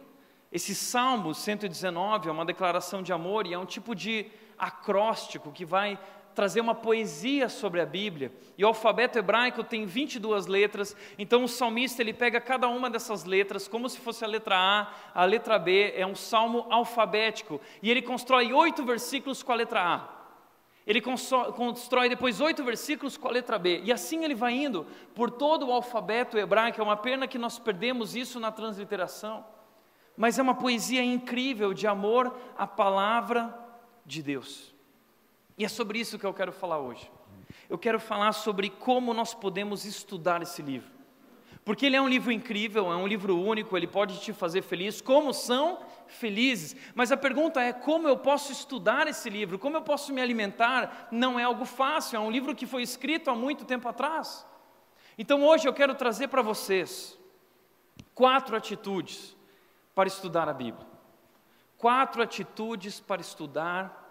esse 0.54 0.72
Salmo 0.72 1.34
119 1.34 2.28
é 2.28 2.32
uma 2.32 2.44
declaração 2.44 3.02
de 3.02 3.12
amor 3.12 3.44
e 3.44 3.52
é 3.52 3.58
um 3.58 3.66
tipo 3.66 3.92
de 3.92 4.26
acróstico 4.56 5.50
que 5.50 5.64
vai 5.64 5.98
trazer 6.32 6.60
uma 6.60 6.76
poesia 6.76 7.48
sobre 7.48 7.80
a 7.80 7.86
Bíblia. 7.86 8.32
E 8.56 8.64
o 8.64 8.68
alfabeto 8.68 9.18
hebraico 9.18 9.64
tem 9.64 9.84
22 9.84 10.46
letras, 10.46 10.96
então 11.18 11.42
o 11.42 11.48
salmista 11.48 12.02
ele 12.02 12.12
pega 12.12 12.40
cada 12.40 12.68
uma 12.68 12.88
dessas 12.88 13.24
letras 13.24 13.66
como 13.66 13.88
se 13.88 13.98
fosse 13.98 14.24
a 14.24 14.28
letra 14.28 14.56
A, 14.56 14.92
a 15.12 15.24
letra 15.24 15.58
B, 15.58 15.92
é 15.96 16.06
um 16.06 16.14
salmo 16.14 16.66
alfabético, 16.70 17.60
e 17.82 17.90
ele 17.90 18.00
constrói 18.00 18.52
oito 18.52 18.84
versículos 18.84 19.42
com 19.42 19.50
a 19.50 19.56
letra 19.56 19.82
A. 19.82 20.08
Ele 20.86 21.00
constrói 21.00 22.08
depois 22.08 22.40
oito 22.40 22.62
versículos 22.62 23.16
com 23.16 23.26
a 23.26 23.32
letra 23.32 23.58
B, 23.58 23.80
e 23.82 23.92
assim 23.92 24.22
ele 24.22 24.36
vai 24.36 24.52
indo 24.52 24.86
por 25.16 25.32
todo 25.32 25.66
o 25.66 25.72
alfabeto 25.72 26.38
hebraico. 26.38 26.80
É 26.80 26.84
uma 26.84 26.96
pena 26.96 27.26
que 27.26 27.38
nós 27.38 27.58
perdemos 27.58 28.14
isso 28.14 28.38
na 28.38 28.52
transliteração 28.52 29.44
mas 30.16 30.38
é 30.38 30.42
uma 30.42 30.54
poesia 30.54 31.02
incrível 31.02 31.74
de 31.74 31.86
amor 31.86 32.36
à 32.56 32.66
palavra 32.66 33.54
de 34.04 34.22
Deus. 34.22 34.74
E 35.58 35.64
é 35.64 35.68
sobre 35.68 35.98
isso 35.98 36.18
que 36.18 36.26
eu 36.26 36.34
quero 36.34 36.52
falar 36.52 36.78
hoje. 36.78 37.10
Eu 37.68 37.78
quero 37.78 37.98
falar 37.98 38.32
sobre 38.32 38.70
como 38.70 39.14
nós 39.14 39.34
podemos 39.34 39.84
estudar 39.84 40.42
esse 40.42 40.62
livro. 40.62 40.92
Porque 41.64 41.86
ele 41.86 41.96
é 41.96 42.00
um 42.00 42.08
livro 42.08 42.30
incrível, 42.30 42.92
é 42.92 42.96
um 42.96 43.06
livro 43.06 43.40
único, 43.40 43.74
ele 43.74 43.86
pode 43.86 44.20
te 44.20 44.34
fazer 44.34 44.60
feliz, 44.60 45.00
como 45.00 45.32
são 45.32 45.78
felizes. 46.06 46.76
Mas 46.94 47.10
a 47.10 47.16
pergunta 47.16 47.60
é: 47.62 47.72
como 47.72 48.06
eu 48.06 48.18
posso 48.18 48.52
estudar 48.52 49.08
esse 49.08 49.30
livro? 49.30 49.58
Como 49.58 49.76
eu 49.76 49.82
posso 49.82 50.12
me 50.12 50.20
alimentar? 50.20 51.08
Não 51.10 51.40
é 51.40 51.44
algo 51.44 51.64
fácil, 51.64 52.16
é 52.16 52.20
um 52.20 52.30
livro 52.30 52.54
que 52.54 52.66
foi 52.66 52.82
escrito 52.82 53.30
há 53.30 53.34
muito 53.34 53.64
tempo 53.64 53.88
atrás. 53.88 54.46
Então 55.16 55.42
hoje 55.42 55.66
eu 55.66 55.72
quero 55.72 55.94
trazer 55.94 56.28
para 56.28 56.42
vocês 56.42 57.18
quatro 58.14 58.56
atitudes 58.56 59.33
para 59.94 60.08
estudar 60.08 60.48
a 60.48 60.52
Bíblia. 60.52 60.86
Quatro 61.78 62.22
atitudes 62.22 63.00
para 63.00 63.20
estudar 63.20 64.04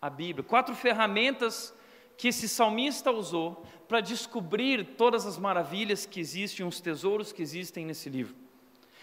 a 0.00 0.08
Bíblia. 0.08 0.44
Quatro 0.44 0.74
ferramentas 0.74 1.74
que 2.16 2.28
esse 2.28 2.48
salmista 2.48 3.10
usou 3.10 3.64
para 3.88 4.00
descobrir 4.00 4.94
todas 4.96 5.26
as 5.26 5.38
maravilhas 5.38 6.06
que 6.06 6.20
existem, 6.20 6.64
os 6.66 6.80
tesouros 6.80 7.32
que 7.32 7.42
existem 7.42 7.84
nesse 7.84 8.08
livro. 8.08 8.34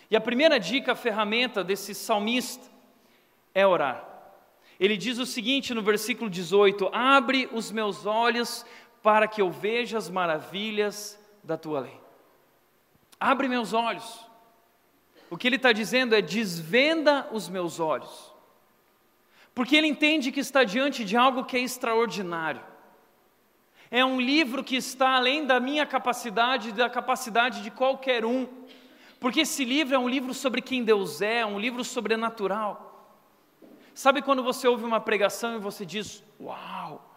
E 0.10 0.16
a 0.16 0.22
primeira 0.22 0.60
dica, 0.60 0.94
a 0.94 0.96
ferramenta 0.96 1.64
desse 1.64 1.94
salmista 1.94 2.70
é 3.54 3.66
orar. 3.66 4.08
Ele 4.80 4.98
diz 4.98 5.20
o 5.20 5.26
seguinte 5.26 5.74
no 5.74 5.82
versículo 5.82 6.30
18: 6.30 6.90
Abre 6.92 7.48
os 7.52 7.72
meus 7.72 8.06
olhos 8.06 8.66
para 9.04 9.28
que 9.28 9.42
eu 9.42 9.50
veja 9.52 9.98
as 9.98 10.10
maravilhas 10.10 11.20
da 11.44 11.58
tua 11.58 11.82
lei. 11.82 12.00
Abre 13.20 13.48
meus 13.48 13.74
olhos. 13.74 14.31
O 15.32 15.38
que 15.38 15.48
ele 15.48 15.56
está 15.56 15.72
dizendo 15.72 16.14
é: 16.14 16.22
desvenda 16.22 17.30
os 17.32 17.48
meus 17.48 17.80
olhos. 17.80 18.32
Porque 19.56 19.78
ele 19.78 19.88
entende 19.88 20.32
que 20.32 20.42
está 20.42 20.66
diante 20.66 21.06
de 21.06 21.16
algo 21.16 21.46
que 21.46 21.56
é 21.56 21.62
extraordinário. 21.62 22.62
É 23.90 24.04
um 24.04 24.20
livro 24.20 24.64
que 24.64 24.76
está 24.76 25.16
além 25.16 25.46
da 25.46 25.60
minha 25.60 25.86
capacidade, 25.86 26.74
da 26.74 26.90
capacidade 26.90 27.64
de 27.64 27.72
qualquer 27.72 28.26
um. 28.26 28.48
Porque 29.22 29.42
esse 29.42 29.64
livro 29.64 29.96
é 29.96 30.00
um 30.00 30.08
livro 30.08 30.34
sobre 30.34 30.62
quem 30.62 30.84
Deus 30.84 31.22
é, 31.22 31.46
um 31.46 31.60
livro 31.60 31.84
sobrenatural. 31.84 32.90
Sabe 33.94 34.22
quando 34.22 34.44
você 34.44 34.68
ouve 34.68 34.84
uma 34.84 35.00
pregação 35.00 35.56
e 35.56 35.60
você 35.60 35.86
diz: 35.86 36.22
Uau! 36.42 37.11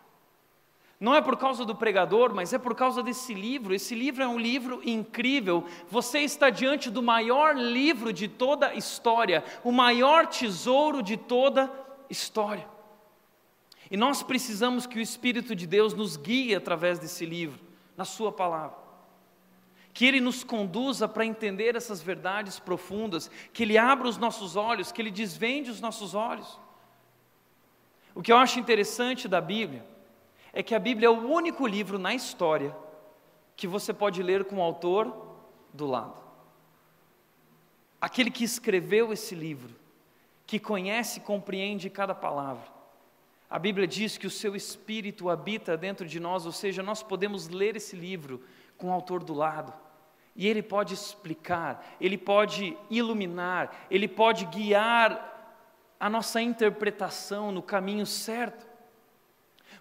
Não 1.05 1.15
é 1.15 1.21
por 1.21 1.37
causa 1.37 1.67
do 1.67 1.75
pregador, 1.75 2.35
mas 2.35 2.55
é 2.55 2.59
por 2.59 2.75
causa 2.75 3.03
desse 3.03 3.35
livro. 3.35 3.75
Esse 3.75 3.95
livro 3.95 4.23
é 4.23 4.27
um 4.27 4.39
livro 4.39 4.81
incrível. 4.83 5.67
Você 5.91 6.21
está 6.21 6.49
diante 6.49 6.91
do 6.91 7.03
maior 7.03 7.55
livro 7.55 8.11
de 8.11 8.27
toda 8.27 8.69
a 8.69 8.75
história, 8.75 9.45
o 9.63 9.71
maior 9.71 10.27
tesouro 10.27 11.03
de 11.03 11.19
toda 11.19 11.65
a 11.65 11.71
história. 12.09 12.67
E 13.91 13.99
nós 13.99 14.23
precisamos 14.23 14.87
que 14.87 14.99
o 14.99 15.03
Espírito 15.03 15.55
de 15.55 15.67
Deus 15.67 15.93
nos 15.93 16.17
guie 16.17 16.55
através 16.55 16.99
desse 16.99 17.27
livro, 17.27 17.61
na 17.99 18.07
Sua 18.07 18.33
palavra. 18.33 18.79
Que 19.93 20.07
Ele 20.07 20.23
nos 20.23 20.43
conduza 20.43 21.07
para 21.07 21.27
entender 21.27 21.77
essas 21.77 22.01
verdades 22.01 22.59
profundas, 22.59 23.31
que 23.53 23.63
Ele 23.63 23.77
abra 23.77 24.09
os 24.09 24.17
nossos 24.17 24.57
olhos, 24.57 24.91
que 24.91 25.03
Ele 25.03 25.11
desvende 25.11 25.71
os 25.71 25.83
nossos 25.83 26.15
olhos. 26.15 26.59
O 28.15 28.23
que 28.23 28.33
eu 28.33 28.39
acho 28.39 28.59
interessante 28.59 29.29
da 29.29 29.43
Bíblia 29.43 29.93
é 30.55 30.63
que 30.63 30.75
a 30.75 30.79
Bíblia 30.79 31.09
é 31.09 31.11
o 31.11 31.29
único 31.29 31.67
livro 31.67 31.99
na 31.99 32.15
história 32.15 32.75
que 33.57 33.67
você 33.67 33.93
pode 33.93 34.23
ler 34.23 34.45
com 34.45 34.57
o 34.57 34.63
autor 34.63 35.13
do 35.73 35.87
lado. 35.87 36.17
Aquele 38.01 38.31
que 38.31 38.45
escreveu 38.45 39.13
esse 39.13 39.35
livro, 39.35 39.75
que 40.47 40.59
conhece 40.61 41.19
e 41.19 41.23
compreende 41.23 41.91
cada 41.91 42.15
palavra. 42.15 42.73
A 43.51 43.59
Bíblia 43.59 43.87
diz 43.87 44.17
que 44.17 44.27
o 44.27 44.31
seu 44.31 44.55
espírito 44.55 45.29
habita 45.29 45.77
dentro 45.77 46.07
de 46.07 46.21
nós, 46.21 46.47
ou 46.47 46.53
seja, 46.53 46.83
nós 46.83 47.03
podemos 47.03 47.49
ler 47.49 47.77
esse 47.77 47.97
livro 47.97 48.43
com 48.79 48.89
o 48.89 48.93
autor 48.93 49.25
do 49.25 49.35
lado. 49.35 49.73
E 50.37 50.49
ele 50.49 50.63
pode 50.63 50.95
explicar, 50.95 51.97
ele 52.01 52.19
pode 52.19 52.77
iluminar, 52.91 53.87
ele 53.91 54.09
pode 54.09 54.45
guiar 54.47 55.33
a 55.99 56.11
nossa 56.11 56.41
interpretação 56.41 57.51
no 57.51 57.63
caminho 57.63 58.07
certo. 58.07 58.74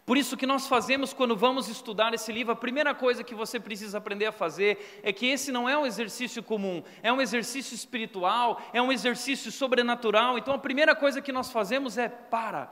Por 0.06 0.18
isso 0.18 0.36
que 0.36 0.46
nós 0.46 0.68
fazemos 0.68 1.14
quando 1.14 1.36
vamos 1.36 1.70
estudar 1.70 2.14
esse 2.14 2.32
livro, 2.32 2.52
a 2.52 2.58
primeira 2.58 2.94
coisa 2.94 3.24
que 3.24 3.34
você 3.34 3.58
precisa 3.58 3.98
aprender 3.98 4.26
a 4.26 4.32
fazer 4.34 5.00
é 5.02 5.14
que 5.14 5.28
esse 5.28 5.50
não 5.52 5.70
é 5.70 5.78
um 5.78 5.86
exercício 5.86 6.44
comum, 6.44 6.84
é 7.02 7.12
um 7.12 7.22
exercício 7.22 7.74
espiritual, 7.74 8.62
é 8.74 8.82
um 8.82 8.92
exercício 8.92 9.50
sobrenatural. 9.50 10.38
Então 10.38 10.54
a 10.54 10.60
primeira 10.60 10.94
coisa 10.94 11.22
que 11.22 11.32
nós 11.32 11.52
fazemos 11.52 11.98
é 11.98 12.10
para. 12.10 12.70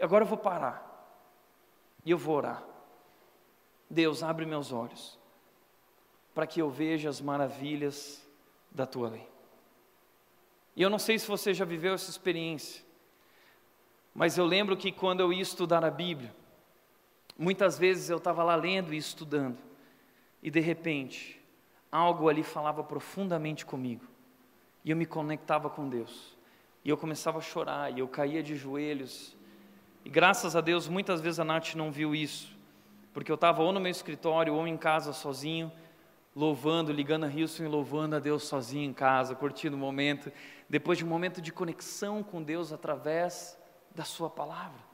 Agora 0.00 0.24
eu 0.24 0.28
vou 0.28 0.38
parar. 0.38 0.82
E 2.04 2.10
eu 2.10 2.16
vou 2.16 2.36
orar. 2.36 2.62
Deus, 3.90 4.22
abre 4.22 4.46
meus 4.46 4.72
olhos 4.72 5.18
para 6.34 6.46
que 6.46 6.60
eu 6.60 6.70
veja 6.70 7.08
as 7.08 7.20
maravilhas 7.20 8.22
da 8.70 8.86
tua 8.86 9.08
lei. 9.08 9.26
E 10.74 10.82
eu 10.82 10.90
não 10.90 10.98
sei 10.98 11.18
se 11.18 11.26
você 11.26 11.54
já 11.54 11.64
viveu 11.64 11.94
essa 11.94 12.10
experiência, 12.10 12.84
mas 14.14 14.36
eu 14.36 14.44
lembro 14.44 14.76
que 14.76 14.92
quando 14.92 15.20
eu 15.20 15.32
ia 15.32 15.40
estudar 15.40 15.82
a 15.82 15.90
Bíblia, 15.90 16.34
muitas 17.38 17.78
vezes 17.78 18.10
eu 18.10 18.16
estava 18.16 18.42
lá 18.42 18.56
lendo 18.56 18.94
e 18.94 18.96
estudando, 18.96 19.58
e 20.42 20.50
de 20.50 20.60
repente, 20.60 21.40
algo 21.90 22.28
ali 22.28 22.42
falava 22.42 22.82
profundamente 22.82 23.64
comigo, 23.64 24.04
e 24.84 24.90
eu 24.90 24.96
me 24.96 25.06
conectava 25.06 25.68
com 25.68 25.88
Deus, 25.88 26.36
e 26.84 26.88
eu 26.88 26.96
começava 26.96 27.38
a 27.38 27.42
chorar, 27.42 27.92
e 27.92 28.00
eu 28.00 28.08
caía 28.08 28.42
de 28.42 28.56
joelhos, 28.56 29.36
e 30.04 30.08
graças 30.08 30.54
a 30.54 30.60
Deus, 30.60 30.88
muitas 30.88 31.20
vezes 31.20 31.40
a 31.40 31.44
Nath 31.44 31.74
não 31.74 31.90
viu 31.90 32.14
isso, 32.14 32.56
porque 33.12 33.32
eu 33.32 33.34
estava 33.34 33.62
ou 33.62 33.72
no 33.72 33.80
meu 33.80 33.90
escritório 33.90 34.54
ou 34.54 34.66
em 34.66 34.76
casa 34.76 35.12
sozinho, 35.12 35.72
louvando, 36.34 36.92
ligando 36.92 37.24
a 37.24 37.28
Wilson 37.28 37.64
e 37.64 37.68
louvando 37.68 38.14
a 38.14 38.18
Deus 38.18 38.44
sozinho 38.44 38.84
em 38.84 38.92
casa, 38.92 39.34
curtindo 39.34 39.74
o 39.74 39.78
momento, 39.78 40.30
depois 40.68 40.98
de 40.98 41.04
um 41.04 41.08
momento 41.08 41.40
de 41.40 41.50
conexão 41.50 42.22
com 42.22 42.42
Deus 42.42 42.72
através 42.72 43.58
da 43.94 44.04
Sua 44.04 44.28
palavra. 44.28 44.85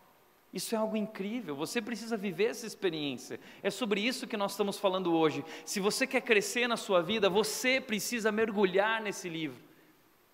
Isso 0.53 0.75
é 0.75 0.79
algo 0.79 0.97
incrível, 0.97 1.57
você 1.57 1.81
precisa 1.81 2.15
viver 2.15 2.51
essa 2.51 2.67
experiência. 2.67 3.41
É 3.62 3.71
sobre 3.71 4.03
isso 4.03 4.27
que 4.27 4.37
nós 4.37 4.51
estamos 4.51 4.79
falando 4.79 5.15
hoje. 5.15 5.43
Se 5.65 5.81
você 5.81 6.07
quer 6.07 6.21
crescer 6.21 6.69
na 6.69 6.77
sua 6.77 7.01
vida, 7.01 7.31
você 7.31 7.81
precisa 7.81 8.31
mergulhar 8.31 9.01
nesse 9.01 9.31
livro. 9.31 9.59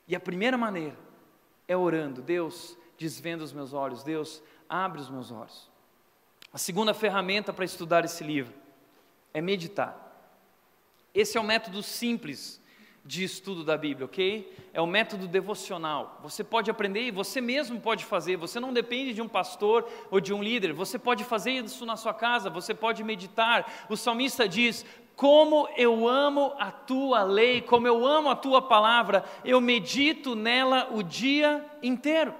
E 0.09 0.17
a 0.17 0.21
primeira 0.21 0.59
maneira 0.59 0.99
é 1.69 1.77
orando: 1.77 2.21
Deus, 2.21 2.77
desvenda 2.99 3.45
os 3.45 3.53
meus 3.53 3.73
olhos, 3.73 4.03
Deus, 4.03 4.43
abre 4.69 5.01
os 5.01 5.09
meus 5.09 5.31
olhos. 5.31 5.71
A 6.53 6.59
segunda 6.59 6.93
ferramenta 6.93 7.53
para 7.53 7.65
estudar 7.65 8.05
esse 8.05 8.25
livro 8.25 8.53
é 9.33 9.41
meditar. 9.41 10.05
Esse 11.15 11.39
é 11.39 11.41
o 11.41 11.45
método 11.45 11.81
simples 11.83 12.61
de 13.09 13.25
estudo 13.25 13.65
da 13.65 13.75
Bíblia, 13.75 14.05
ok? 14.05 14.55
É 14.71 14.83
o 14.83 14.87
método 14.87 15.27
devocional. 15.27 16.21
Você 16.23 16.45
pode 16.45 16.71
aprender 16.71 17.07
e 17.07 17.11
você 17.11 17.41
mesmo 17.41 17.81
pode 17.81 18.05
fazer. 18.05 18.37
Você 18.37 18.61
não 18.61 18.71
depende 18.71 19.15
de 19.15 19.23
um 19.23 19.27
pastor 19.27 19.89
ou 20.11 20.21
de 20.21 20.35
um 20.35 20.43
líder. 20.43 20.75
Você 20.75 20.99
pode 20.99 21.25
fazer 21.25 21.53
isso 21.53 21.87
na 21.87 21.97
sua 21.97 22.13
casa. 22.13 22.51
Você 22.51 22.75
pode 22.75 23.03
meditar. 23.03 23.87
O 23.89 23.97
salmista 23.97 24.47
diz: 24.47 24.85
Como 25.17 25.67
eu 25.75 26.07
amo 26.07 26.53
a 26.59 26.71
tua 26.71 27.23
lei, 27.23 27.63
como 27.63 27.87
eu 27.87 28.07
amo 28.07 28.29
a 28.29 28.37
tua 28.37 28.61
palavra, 28.61 29.25
eu 29.43 29.59
medito 29.59 30.35
nela 30.37 30.91
o 30.93 31.03
dia 31.03 31.65
inteiro. 31.83 32.35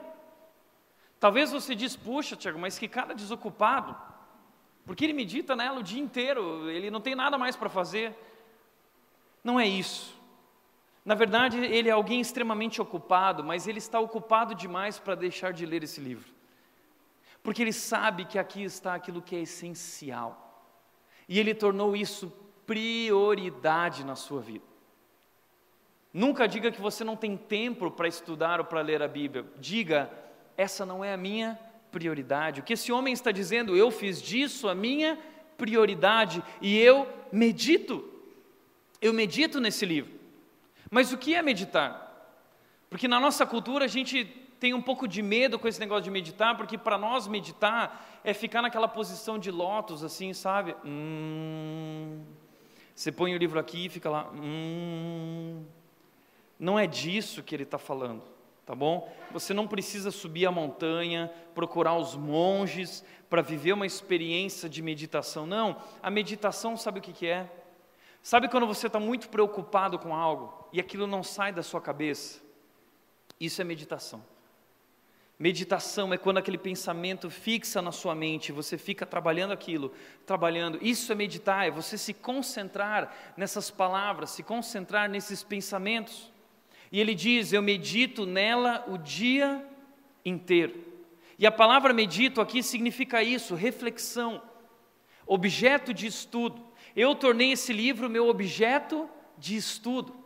Talvez 1.19 1.51
você 1.51 1.75
diz, 1.75 1.97
puxa, 1.97 2.37
Tiago, 2.37 2.59
mas 2.59 2.79
que 2.79 2.87
cara 2.87 3.15
desocupado. 3.15 3.97
Porque 4.85 5.03
ele 5.03 5.15
medita 5.15 5.57
nela 5.57 5.81
o 5.81 5.83
dia 5.83 6.01
inteiro, 6.01 6.69
ele 6.71 6.91
não 6.91 7.01
tem 7.01 7.15
nada 7.15 7.39
mais 7.39 7.57
para 7.57 7.71
fazer. 7.71 8.15
Não 9.43 9.59
é 9.59 9.67
isso. 9.67 10.18
Na 11.09 11.15
verdade, 11.15 11.57
ele 11.57 11.89
é 11.89 11.93
alguém 11.93 12.21
extremamente 12.21 12.83
ocupado, 12.83 13.43
mas 13.43 13.67
ele 13.67 13.79
está 13.79 13.99
ocupado 13.99 14.55
demais 14.55 14.99
para 14.99 15.15
deixar 15.15 15.55
de 15.55 15.65
ler 15.65 15.83
esse 15.83 16.03
livro. 16.03 16.31
Porque 17.43 17.63
ele 17.63 17.73
sabe 17.73 18.27
que 18.27 18.39
aqui 18.39 18.63
está 18.63 18.95
aquilo 18.95 19.23
que 19.23 19.35
é 19.35 19.41
essencial. 19.41 20.77
E 21.27 21.41
ele 21.41 21.55
tornou 21.55 21.97
isso 21.97 22.31
prioridade 22.67 24.05
na 24.05 24.15
sua 24.15 24.43
vida. 24.43 24.67
Nunca 26.13 26.47
diga 26.47 26.71
que 26.71 26.79
você 26.79 27.03
não 27.03 27.17
tem 27.17 27.39
tempo 27.39 27.91
para 27.91 28.07
estudar 28.07 28.61
ou 28.61 28.67
para 28.67 28.83
ler 28.83 29.01
a 29.03 29.09
Bíblia. 29.09 29.47
Diga, 29.57 30.11
essa 30.59 30.85
não 30.85 31.03
é 31.03 31.15
a 31.15 31.17
minha 31.17 31.59
prioridade. 31.91 32.61
O 32.61 32.63
que 32.63 32.75
esse 32.75 32.93
homem 32.93 33.15
está 33.15 33.33
dizendo, 33.33 33.75
eu 33.75 33.91
fiz 33.91 34.21
disso 34.21 34.69
a 34.69 34.75
minha 34.75 35.19
prioridade 35.57 36.45
e 36.61 36.77
eu 36.77 37.09
medito 37.33 38.05
eu 39.01 39.13
medito 39.13 39.61
nesse 39.61 39.87
livro. 39.87 40.18
Mas 40.91 41.13
o 41.13 41.19
que 41.19 41.35
é 41.35 41.43
meditar? 41.43 42.09
Porque 42.89 43.07
na 43.07 43.21
nossa 43.21 43.45
cultura 43.45 43.85
a 43.85 43.89
gente 43.89 44.25
tem 44.59 44.75
um 44.75 44.83
pouco 44.83 45.07
de 45.07 45.23
medo 45.23 45.59
com 45.59 45.69
esse 45.69 45.79
negócio 45.79 46.05
de 46.05 46.11
meditar, 46.11 46.57
porque 46.57 46.77
para 46.77 46.99
nós 46.99 47.27
meditar 47.29 48.21
é 48.25 48.35
ficar 48.35 48.63
naquela 48.63 48.89
posição 48.89 49.39
de 49.39 49.51
lótus, 49.51 50.03
assim, 50.03 50.33
sabe? 50.33 50.75
Hum, 50.85 52.25
você 52.95 53.13
põe 53.13 53.35
o 53.35 53.39
livro 53.39 53.59
aqui 53.59 53.87
e 53.87 53.89
fica 53.89 54.11
lá. 54.11 54.29
Hum, 54.35 55.65
não 56.59 56.79
é 56.79 56.87
disso 56.87 57.43
que 57.43 57.55
ele 57.55 57.63
está 57.63 57.79
falando, 57.79 58.23
tá 58.67 58.75
bom? 58.75 59.13
Você 59.31 59.55
não 59.55 59.69
precisa 59.69 60.11
subir 60.11 60.47
a 60.47 60.51
montanha, 60.51 61.31
procurar 61.55 61.95
os 61.95 62.17
monges 62.17 63.05
para 63.31 63.43
viver 63.43 63.75
uma 63.75 63.87
experiência 63.87 64.69
de 64.69 64.83
meditação. 64.83 65.47
Não, 65.47 65.77
a 66.03 66.11
meditação, 66.11 66.77
sabe 66.77 66.99
o 66.99 67.03
que, 67.03 67.13
que 67.13 67.27
é? 67.29 67.49
Sabe 68.21 68.49
quando 68.49 68.67
você 68.67 68.89
está 68.89 68.99
muito 68.99 69.29
preocupado 69.29 69.99
com 69.99 70.13
algo 70.13 70.58
e 70.73 70.81
aquilo 70.81 71.07
não 71.07 71.23
sai 71.23 71.53
da 71.53 71.63
sua 71.63 71.81
cabeça? 71.81 72.41
Isso 73.41 73.61
é 73.61 73.65
meditação. 73.65 74.25
Meditação 75.39 76.13
é 76.13 76.19
quando 76.19 76.39
aquele 76.39 76.59
pensamento 76.59 77.31
fixa 77.31 77.81
na 77.81 77.93
sua 77.93 78.15
mente, 78.15 78.51
você 78.51 78.77
fica 78.77 79.07
trabalhando 79.07 79.53
aquilo, 79.53 79.93
trabalhando. 80.27 80.79
Isso 80.83 81.13
é 81.13 81.15
meditar, 81.15 81.67
é 81.67 81.71
você 81.71 81.97
se 81.97 82.13
concentrar 82.13 83.15
nessas 83.37 83.71
palavras, 83.71 84.31
se 84.31 84.43
concentrar 84.43 85.09
nesses 85.09 85.45
pensamentos. 85.45 86.33
E 86.91 87.01
ele 87.01 87.15
diz: 87.15 87.53
Eu 87.53 87.63
medito 87.63 88.27
nela 88.27 88.85
o 88.89 88.99
dia 88.99 89.65
inteiro. 90.25 90.85
E 91.39 91.47
a 91.47 91.53
palavra 91.53 91.93
medito 91.93 92.41
aqui 92.41 92.63
significa 92.65 93.23
isso, 93.23 93.55
reflexão, 93.55 94.43
objeto 95.25 95.95
de 95.95 96.09
estudo 96.09 96.69
eu 96.99 97.15
tornei 97.15 97.53
esse 97.53 97.73
livro 97.73 98.11
meu 98.11 98.29
objeto 98.29 99.09
de 99.37 99.55
estudo. 99.55 100.17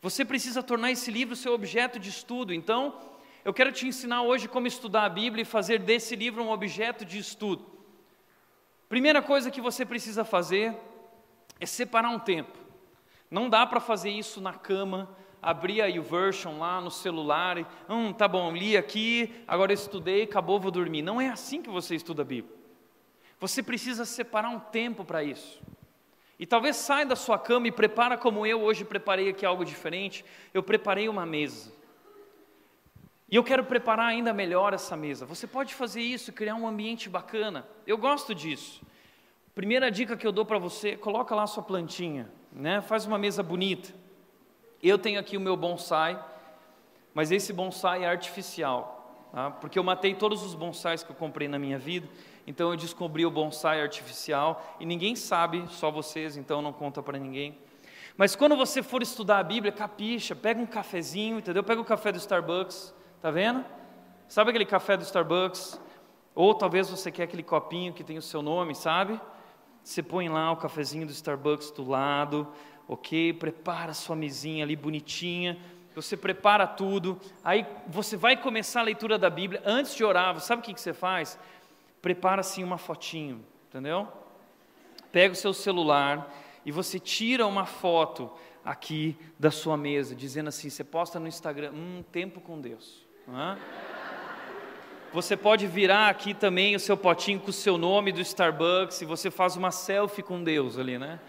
Você 0.00 0.24
precisa 0.24 0.62
tornar 0.62 0.92
esse 0.92 1.10
livro 1.10 1.34
seu 1.34 1.52
objeto 1.52 1.98
de 1.98 2.08
estudo. 2.08 2.54
Então, 2.54 2.98
eu 3.44 3.52
quero 3.52 3.72
te 3.72 3.86
ensinar 3.86 4.22
hoje 4.22 4.46
como 4.46 4.66
estudar 4.66 5.04
a 5.04 5.08
Bíblia 5.08 5.42
e 5.42 5.44
fazer 5.44 5.78
desse 5.80 6.14
livro 6.14 6.42
um 6.42 6.50
objeto 6.50 7.04
de 7.04 7.18
estudo. 7.18 7.66
Primeira 8.88 9.20
coisa 9.20 9.50
que 9.50 9.60
você 9.60 9.84
precisa 9.84 10.24
fazer 10.24 10.76
é 11.58 11.66
separar 11.66 12.10
um 12.10 12.18
tempo. 12.18 12.56
Não 13.30 13.48
dá 13.48 13.66
para 13.66 13.80
fazer 13.80 14.10
isso 14.10 14.40
na 14.40 14.54
cama, 14.54 15.08
abrir 15.42 15.82
a 15.82 15.86
YouVersion 15.86 16.58
lá 16.58 16.80
no 16.80 16.90
celular, 16.90 17.58
e, 17.58 17.66
hum, 17.88 18.12
tá 18.12 18.26
bom, 18.26 18.52
li 18.52 18.76
aqui, 18.76 19.42
agora 19.46 19.72
estudei, 19.72 20.22
acabou, 20.22 20.58
vou 20.60 20.70
dormir. 20.70 21.02
Não 21.02 21.20
é 21.20 21.28
assim 21.28 21.60
que 21.60 21.68
você 21.68 21.94
estuda 21.94 22.22
a 22.22 22.24
Bíblia. 22.24 22.56
Você 23.40 23.62
precisa 23.62 24.04
separar 24.04 24.48
um 24.48 24.58
tempo 24.58 25.04
para 25.04 25.22
isso. 25.22 25.60
E 26.38 26.46
talvez 26.46 26.76
saia 26.76 27.04
da 27.04 27.16
sua 27.16 27.38
cama 27.38 27.66
e 27.66 27.72
prepara 27.72 28.16
como 28.16 28.46
eu 28.46 28.60
hoje 28.62 28.84
preparei 28.84 29.28
aqui 29.28 29.44
algo 29.44 29.64
diferente. 29.64 30.24
Eu 30.54 30.62
preparei 30.62 31.08
uma 31.08 31.26
mesa. 31.26 31.72
E 33.28 33.36
eu 33.36 33.42
quero 33.42 33.64
preparar 33.64 34.06
ainda 34.06 34.32
melhor 34.32 34.72
essa 34.72 34.96
mesa. 34.96 35.26
Você 35.26 35.46
pode 35.46 35.74
fazer 35.74 36.00
isso, 36.00 36.32
criar 36.32 36.54
um 36.54 36.66
ambiente 36.66 37.08
bacana. 37.08 37.66
Eu 37.86 37.98
gosto 37.98 38.34
disso. 38.34 38.80
Primeira 39.54 39.90
dica 39.90 40.16
que 40.16 40.26
eu 40.26 40.30
dou 40.30 40.46
para 40.46 40.58
você, 40.58 40.96
coloca 40.96 41.34
lá 41.34 41.44
sua 41.46 41.62
plantinha, 41.62 42.30
né? 42.52 42.80
Faz 42.80 43.04
uma 43.04 43.18
mesa 43.18 43.42
bonita. 43.42 43.92
Eu 44.80 44.96
tenho 44.96 45.18
aqui 45.18 45.36
o 45.36 45.40
meu 45.40 45.56
bonsai, 45.56 46.24
mas 47.12 47.32
esse 47.32 47.52
bonsai 47.52 48.04
é 48.04 48.06
artificial, 48.08 49.28
tá? 49.32 49.50
porque 49.50 49.76
eu 49.76 49.82
matei 49.82 50.14
todos 50.14 50.44
os 50.44 50.54
bonsais 50.54 51.02
que 51.02 51.10
eu 51.10 51.16
comprei 51.16 51.48
na 51.48 51.58
minha 51.58 51.76
vida 51.76 52.08
então 52.48 52.70
eu 52.70 52.76
descobri 52.78 53.26
o 53.26 53.30
bonsai 53.30 53.82
artificial 53.82 54.74
e 54.80 54.86
ninguém 54.86 55.14
sabe, 55.14 55.66
só 55.68 55.90
vocês, 55.90 56.34
então 56.34 56.62
não 56.62 56.72
conta 56.72 57.02
para 57.02 57.18
ninguém. 57.18 57.58
Mas 58.16 58.34
quando 58.34 58.56
você 58.56 58.82
for 58.82 59.02
estudar 59.02 59.38
a 59.38 59.42
Bíblia, 59.42 59.70
capixa, 59.70 60.34
pega 60.34 60.58
um 60.58 60.64
cafezinho, 60.64 61.40
entendeu? 61.40 61.62
Pega 61.62 61.78
o 61.78 61.84
café 61.84 62.10
do 62.10 62.16
Starbucks, 62.16 62.94
tá 63.20 63.30
vendo? 63.30 63.62
Sabe 64.26 64.48
aquele 64.48 64.64
café 64.64 64.96
do 64.96 65.02
Starbucks? 65.02 65.78
Ou 66.34 66.54
talvez 66.54 66.88
você 66.88 67.12
quer 67.12 67.24
aquele 67.24 67.42
copinho 67.42 67.92
que 67.92 68.02
tem 68.02 68.16
o 68.16 68.22
seu 68.22 68.40
nome, 68.40 68.74
sabe? 68.74 69.20
Você 69.82 70.02
põe 70.02 70.30
lá 70.30 70.50
o 70.50 70.56
cafezinho 70.56 71.04
do 71.04 71.12
Starbucks 71.12 71.70
do 71.72 71.86
lado, 71.86 72.48
ok? 72.88 73.34
Prepara 73.34 73.90
a 73.90 73.94
sua 73.94 74.16
mesinha 74.16 74.64
ali 74.64 74.74
bonitinha. 74.74 75.58
Você 75.94 76.16
prepara 76.16 76.66
tudo. 76.66 77.20
Aí 77.44 77.66
você 77.86 78.16
vai 78.16 78.36
começar 78.38 78.80
a 78.80 78.84
leitura 78.84 79.18
da 79.18 79.28
Bíblia. 79.28 79.62
Antes 79.66 79.94
de 79.94 80.02
orar, 80.02 80.40
sabe 80.40 80.62
o 80.62 80.64
que 80.64 80.80
você 80.80 80.94
faz? 80.94 81.38
Prepara 82.08 82.40
assim 82.40 82.64
uma 82.64 82.78
fotinho, 82.78 83.44
entendeu? 83.68 84.08
Pega 85.12 85.34
o 85.34 85.36
seu 85.36 85.52
celular 85.52 86.34
e 86.64 86.72
você 86.72 86.98
tira 86.98 87.46
uma 87.46 87.66
foto 87.66 88.32
aqui 88.64 89.14
da 89.38 89.50
sua 89.50 89.76
mesa, 89.76 90.16
dizendo 90.16 90.48
assim: 90.48 90.70
você 90.70 90.82
posta 90.82 91.20
no 91.20 91.28
Instagram, 91.28 91.70
um 91.72 92.02
tempo 92.02 92.40
com 92.40 92.58
Deus. 92.58 93.06
É? 93.28 93.58
Você 95.12 95.36
pode 95.36 95.66
virar 95.66 96.08
aqui 96.08 96.32
também 96.32 96.74
o 96.74 96.80
seu 96.80 96.96
potinho 96.96 97.40
com 97.40 97.50
o 97.50 97.52
seu 97.52 97.76
nome 97.76 98.10
do 98.10 98.22
Starbucks 98.22 99.02
e 99.02 99.04
você 99.04 99.30
faz 99.30 99.54
uma 99.54 99.70
selfie 99.70 100.22
com 100.22 100.42
Deus 100.42 100.78
ali, 100.78 100.96
né? 100.96 101.20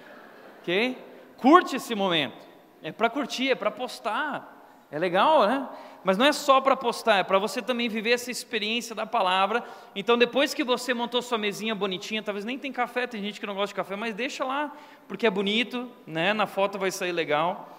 Ok? 0.62 0.98
Curte 1.36 1.76
esse 1.76 1.94
momento. 1.94 2.48
É 2.82 2.94
para 2.94 3.10
curtir, 3.10 3.52
é 3.52 3.56
para 3.56 3.70
postar. 3.70 4.88
É 4.90 4.98
legal, 4.98 5.46
né? 5.46 5.68
Mas 6.04 6.18
não 6.18 6.26
é 6.26 6.32
só 6.32 6.62
para 6.62 6.76
postar, 6.76 7.18
é 7.18 7.24
para 7.24 7.38
você 7.38 7.62
também 7.62 7.90
viver 7.90 8.12
essa 8.12 8.32
experiência 8.32 8.96
da 8.96 9.06
palavra. 9.06 9.64
Então, 9.94 10.18
depois 10.18 10.54
que 10.54 10.64
você 10.64 10.94
montou 10.94 11.22
sua 11.22 11.38
mesinha 11.38 11.76
bonitinha, 11.76 12.24
talvez 12.24 12.46
nem 12.46 12.58
tem 12.58 12.72
café, 12.72 13.06
tem 13.06 13.22
gente 13.22 13.40
que 13.40 13.46
não 13.46 13.54
gosta 13.54 13.68
de 13.68 13.76
café, 13.76 13.96
mas 13.96 14.16
deixa 14.16 14.46
lá, 14.46 14.72
porque 15.08 15.28
é 15.28 15.30
bonito, 15.30 15.90
né? 16.08 16.34
Na 16.34 16.48
foto 16.48 16.80
vai 16.80 16.92
sair 16.92 17.12
legal. 17.12 17.78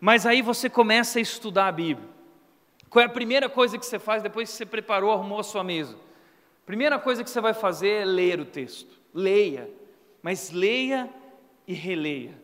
Mas 0.00 0.26
aí 0.26 0.42
você 0.42 0.68
começa 0.68 1.18
a 1.18 1.22
estudar 1.22 1.68
a 1.68 1.72
Bíblia. 1.72 2.08
Qual 2.88 3.02
é 3.02 3.06
a 3.06 3.10
primeira 3.10 3.48
coisa 3.48 3.78
que 3.78 3.86
você 3.86 4.00
faz 4.00 4.22
depois 4.22 4.50
que 4.50 4.56
você 4.56 4.66
preparou, 4.66 5.12
arrumou 5.12 5.38
a 5.38 5.44
sua 5.44 5.62
mesa? 5.62 5.96
Primeira 6.66 6.98
coisa 6.98 7.22
que 7.22 7.30
você 7.30 7.40
vai 7.40 7.54
fazer 7.54 8.02
é 8.02 8.04
ler 8.04 8.40
o 8.40 8.44
texto. 8.44 8.98
Leia, 9.14 9.70
mas 10.22 10.50
leia 10.50 11.08
e 11.68 11.72
releia. 11.72 12.34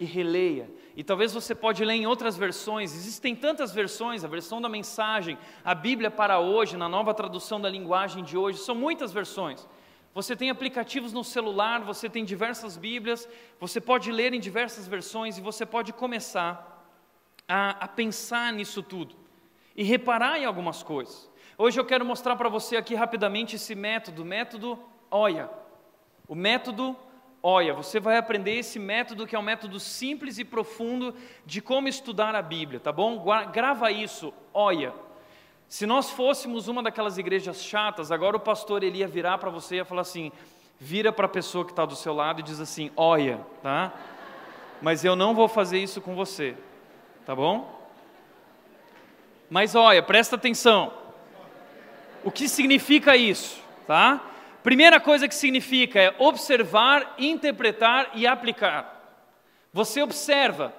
E 0.00 0.04
releia. 0.04 0.68
E 0.96 1.04
talvez 1.04 1.34
você 1.34 1.54
pode 1.54 1.84
ler 1.84 1.92
em 1.92 2.06
outras 2.06 2.38
versões. 2.38 2.94
Existem 2.94 3.36
tantas 3.36 3.70
versões, 3.70 4.24
a 4.24 4.28
versão 4.28 4.62
da 4.62 4.68
mensagem, 4.68 5.38
a 5.62 5.74
Bíblia 5.74 6.10
para 6.10 6.40
hoje, 6.40 6.74
na 6.78 6.88
nova 6.88 7.12
tradução 7.12 7.60
da 7.60 7.68
linguagem 7.68 8.24
de 8.24 8.36
hoje, 8.36 8.58
são 8.58 8.74
muitas 8.74 9.12
versões. 9.12 9.68
Você 10.14 10.34
tem 10.34 10.48
aplicativos 10.48 11.12
no 11.12 11.22
celular, 11.22 11.82
você 11.82 12.08
tem 12.08 12.24
diversas 12.24 12.78
Bíblias, 12.78 13.28
você 13.60 13.78
pode 13.78 14.10
ler 14.10 14.32
em 14.32 14.40
diversas 14.40 14.88
versões 14.88 15.36
e 15.36 15.42
você 15.42 15.66
pode 15.66 15.92
começar 15.92 16.82
a, 17.46 17.84
a 17.84 17.86
pensar 17.86 18.50
nisso 18.50 18.82
tudo 18.82 19.14
e 19.76 19.84
reparar 19.84 20.38
em 20.38 20.46
algumas 20.46 20.82
coisas. 20.82 21.30
Hoje 21.58 21.78
eu 21.78 21.84
quero 21.84 22.06
mostrar 22.06 22.36
para 22.36 22.48
você 22.48 22.78
aqui 22.78 22.94
rapidamente 22.94 23.56
esse 23.56 23.74
método, 23.74 24.24
método 24.24 24.78
OIA. 25.10 25.50
O 26.26 26.34
método 26.34 26.96
OIA. 27.48 27.74
Você 27.74 28.00
vai 28.00 28.16
aprender 28.16 28.56
esse 28.56 28.76
método 28.76 29.24
que 29.24 29.36
é 29.36 29.38
um 29.38 29.42
método 29.42 29.78
simples 29.78 30.36
e 30.36 30.44
profundo 30.44 31.14
de 31.44 31.60
como 31.60 31.86
estudar 31.86 32.34
a 32.34 32.42
Bíblia, 32.42 32.80
tá 32.80 32.90
bom? 32.90 33.24
Grava 33.52 33.92
isso, 33.92 34.34
OIA. 34.52 34.92
Se 35.68 35.86
nós 35.86 36.10
fôssemos 36.10 36.66
uma 36.66 36.82
daquelas 36.82 37.18
igrejas 37.18 37.62
chatas, 37.62 38.10
agora 38.10 38.36
o 38.36 38.40
pastor 38.40 38.82
ele 38.82 38.98
ia 38.98 39.06
virar 39.06 39.38
para 39.38 39.48
você 39.48 39.76
e 39.76 39.78
ia 39.78 39.84
falar 39.84 40.00
assim: 40.00 40.32
vira 40.80 41.12
para 41.12 41.26
a 41.26 41.28
pessoa 41.28 41.64
que 41.64 41.70
está 41.70 41.86
do 41.86 41.94
seu 41.94 42.12
lado 42.12 42.40
e 42.40 42.42
diz 42.42 42.58
assim: 42.58 42.90
olha, 42.96 43.40
tá? 43.62 43.92
Mas 44.82 45.04
eu 45.04 45.14
não 45.14 45.32
vou 45.32 45.46
fazer 45.46 45.78
isso 45.78 46.00
com 46.00 46.16
você, 46.16 46.56
tá 47.24 47.32
bom? 47.32 47.80
Mas 49.48 49.76
olha, 49.76 50.02
presta 50.02 50.34
atenção. 50.34 50.92
O 52.24 52.30
que 52.32 52.48
significa 52.48 53.16
isso, 53.16 53.62
tá? 53.86 54.20
Primeira 54.66 54.98
coisa 54.98 55.28
que 55.28 55.34
significa 55.36 56.00
é 56.00 56.14
observar, 56.18 57.14
interpretar 57.20 58.10
e 58.16 58.26
aplicar. 58.26 59.22
Você 59.72 60.02
observa 60.02 60.74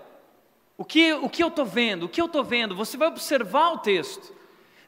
o 0.77 0.83
que, 0.83 1.13
o 1.13 1.29
que 1.29 1.41
eu 1.41 1.47
estou 1.47 1.65
vendo, 1.65 2.03
o 2.03 2.09
que 2.09 2.19
eu 2.19 2.25
estou 2.25 2.43
vendo, 2.43 2.75
você 2.75 2.97
vai 2.97 3.07
observar 3.07 3.71
o 3.71 3.77
texto. 3.77 4.35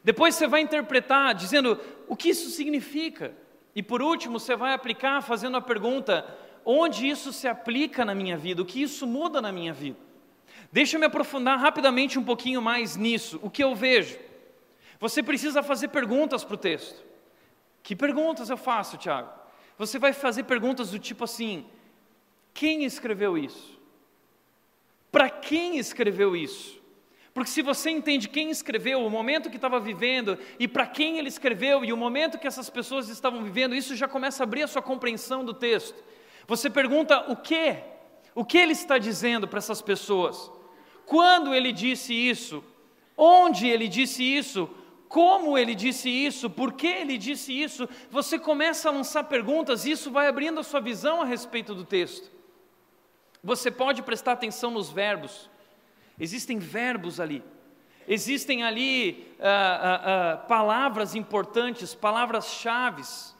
Depois 0.04 0.34
você 0.34 0.46
vai 0.46 0.60
interpretar, 0.60 1.34
dizendo 1.34 1.80
o 2.06 2.14
que 2.14 2.28
isso 2.28 2.50
significa. 2.50 3.32
E 3.74 3.82
por 3.82 4.02
último, 4.02 4.38
você 4.38 4.54
vai 4.54 4.74
aplicar 4.74 5.22
fazendo 5.22 5.56
a 5.56 5.62
pergunta: 5.62 6.36
onde 6.62 7.08
isso 7.08 7.32
se 7.32 7.48
aplica 7.48 8.04
na 8.04 8.14
minha 8.14 8.36
vida? 8.36 8.60
O 8.60 8.66
que 8.66 8.82
isso 8.82 9.06
muda 9.06 9.40
na 9.40 9.50
minha 9.50 9.72
vida? 9.72 9.96
Deixa 10.70 10.96
eu 10.96 11.00
me 11.00 11.06
aprofundar 11.06 11.58
rapidamente 11.58 12.18
um 12.18 12.22
pouquinho 12.22 12.60
mais 12.60 12.96
nisso. 12.96 13.40
O 13.42 13.48
que 13.48 13.64
eu 13.64 13.74
vejo? 13.74 14.18
Você 14.98 15.22
precisa 15.22 15.62
fazer 15.62 15.88
perguntas 15.88 16.44
para 16.44 16.54
o 16.54 16.58
texto. 16.58 17.08
Que 17.82 17.96
perguntas 17.96 18.50
eu 18.50 18.56
faço, 18.56 18.96
Tiago? 18.96 19.30
Você 19.78 19.98
vai 19.98 20.12
fazer 20.12 20.44
perguntas 20.44 20.90
do 20.90 20.98
tipo 20.98 21.24
assim: 21.24 21.66
quem 22.52 22.84
escreveu 22.84 23.38
isso? 23.38 23.78
Para 25.10 25.28
quem 25.28 25.78
escreveu 25.78 26.36
isso? 26.36 26.80
Porque 27.32 27.50
se 27.50 27.62
você 27.62 27.90
entende 27.90 28.28
quem 28.28 28.50
escreveu, 28.50 29.04
o 29.04 29.10
momento 29.10 29.48
que 29.50 29.56
estava 29.56 29.78
vivendo 29.78 30.36
e 30.58 30.66
para 30.66 30.86
quem 30.86 31.18
ele 31.18 31.28
escreveu 31.28 31.84
e 31.84 31.92
o 31.92 31.96
momento 31.96 32.38
que 32.38 32.46
essas 32.46 32.68
pessoas 32.68 33.08
estavam 33.08 33.42
vivendo, 33.42 33.74
isso 33.74 33.94
já 33.94 34.08
começa 34.08 34.42
a 34.42 34.44
abrir 34.44 34.64
a 34.64 34.68
sua 34.68 34.82
compreensão 34.82 35.44
do 35.44 35.54
texto. 35.54 36.02
Você 36.46 36.68
pergunta 36.68 37.30
o 37.30 37.36
que? 37.36 37.76
O 38.34 38.44
que 38.44 38.58
ele 38.58 38.72
está 38.72 38.98
dizendo 38.98 39.46
para 39.46 39.58
essas 39.58 39.80
pessoas? 39.80 40.50
Quando 41.06 41.54
ele 41.54 41.72
disse 41.72 42.12
isso? 42.12 42.64
Onde 43.16 43.68
ele 43.68 43.88
disse 43.88 44.22
isso? 44.22 44.68
Como 45.10 45.58
ele 45.58 45.74
disse 45.74 46.08
isso? 46.08 46.48
Por 46.48 46.72
que 46.72 46.86
ele 46.86 47.18
disse 47.18 47.52
isso? 47.52 47.88
Você 48.12 48.38
começa 48.38 48.88
a 48.88 48.92
lançar 48.92 49.24
perguntas 49.24 49.84
e 49.84 49.90
isso 49.90 50.08
vai 50.08 50.28
abrindo 50.28 50.60
a 50.60 50.62
sua 50.62 50.78
visão 50.78 51.20
a 51.20 51.24
respeito 51.24 51.74
do 51.74 51.84
texto. 51.84 52.30
Você 53.42 53.72
pode 53.72 54.04
prestar 54.04 54.32
atenção 54.34 54.70
nos 54.70 54.88
verbos. 54.88 55.50
Existem 56.16 56.60
verbos 56.60 57.18
ali. 57.18 57.42
Existem 58.06 58.62
ali 58.62 59.34
ah, 59.40 59.48
ah, 59.82 60.02
ah, 60.04 60.36
palavras 60.36 61.16
importantes, 61.16 61.92
palavras-chaves. 61.92 63.36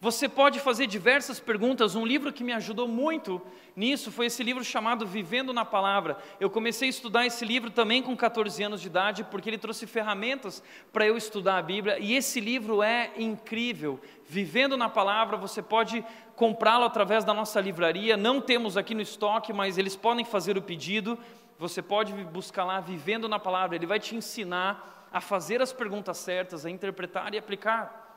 Você 0.00 0.28
pode 0.28 0.60
fazer 0.60 0.86
diversas 0.86 1.40
perguntas. 1.40 1.96
Um 1.96 2.06
livro 2.06 2.32
que 2.32 2.44
me 2.44 2.52
ajudou 2.52 2.86
muito 2.86 3.42
nisso 3.74 4.12
foi 4.12 4.26
esse 4.26 4.44
livro 4.44 4.62
chamado 4.62 5.04
Vivendo 5.04 5.52
na 5.52 5.64
Palavra. 5.64 6.16
Eu 6.38 6.48
comecei 6.48 6.86
a 6.86 6.90
estudar 6.90 7.26
esse 7.26 7.44
livro 7.44 7.68
também 7.68 8.00
com 8.00 8.16
14 8.16 8.62
anos 8.62 8.80
de 8.80 8.86
idade, 8.86 9.24
porque 9.24 9.50
ele 9.50 9.58
trouxe 9.58 9.88
ferramentas 9.88 10.62
para 10.92 11.04
eu 11.04 11.16
estudar 11.16 11.58
a 11.58 11.62
Bíblia. 11.62 11.98
E 11.98 12.14
esse 12.14 12.38
livro 12.38 12.80
é 12.80 13.10
incrível. 13.16 14.00
Vivendo 14.28 14.76
na 14.76 14.88
Palavra, 14.88 15.36
você 15.36 15.60
pode 15.60 16.04
comprá-lo 16.36 16.84
através 16.84 17.24
da 17.24 17.34
nossa 17.34 17.60
livraria. 17.60 18.16
Não 18.16 18.40
temos 18.40 18.76
aqui 18.76 18.94
no 18.94 19.02
estoque, 19.02 19.52
mas 19.52 19.78
eles 19.78 19.96
podem 19.96 20.24
fazer 20.24 20.56
o 20.56 20.62
pedido. 20.62 21.18
Você 21.58 21.82
pode 21.82 22.12
buscar 22.12 22.64
lá 22.64 22.78
Vivendo 22.78 23.28
na 23.28 23.40
Palavra. 23.40 23.74
Ele 23.74 23.86
vai 23.86 23.98
te 23.98 24.14
ensinar 24.14 25.08
a 25.12 25.20
fazer 25.20 25.60
as 25.60 25.72
perguntas 25.72 26.18
certas, 26.18 26.64
a 26.64 26.70
interpretar 26.70 27.34
e 27.34 27.38
aplicar. 27.38 28.07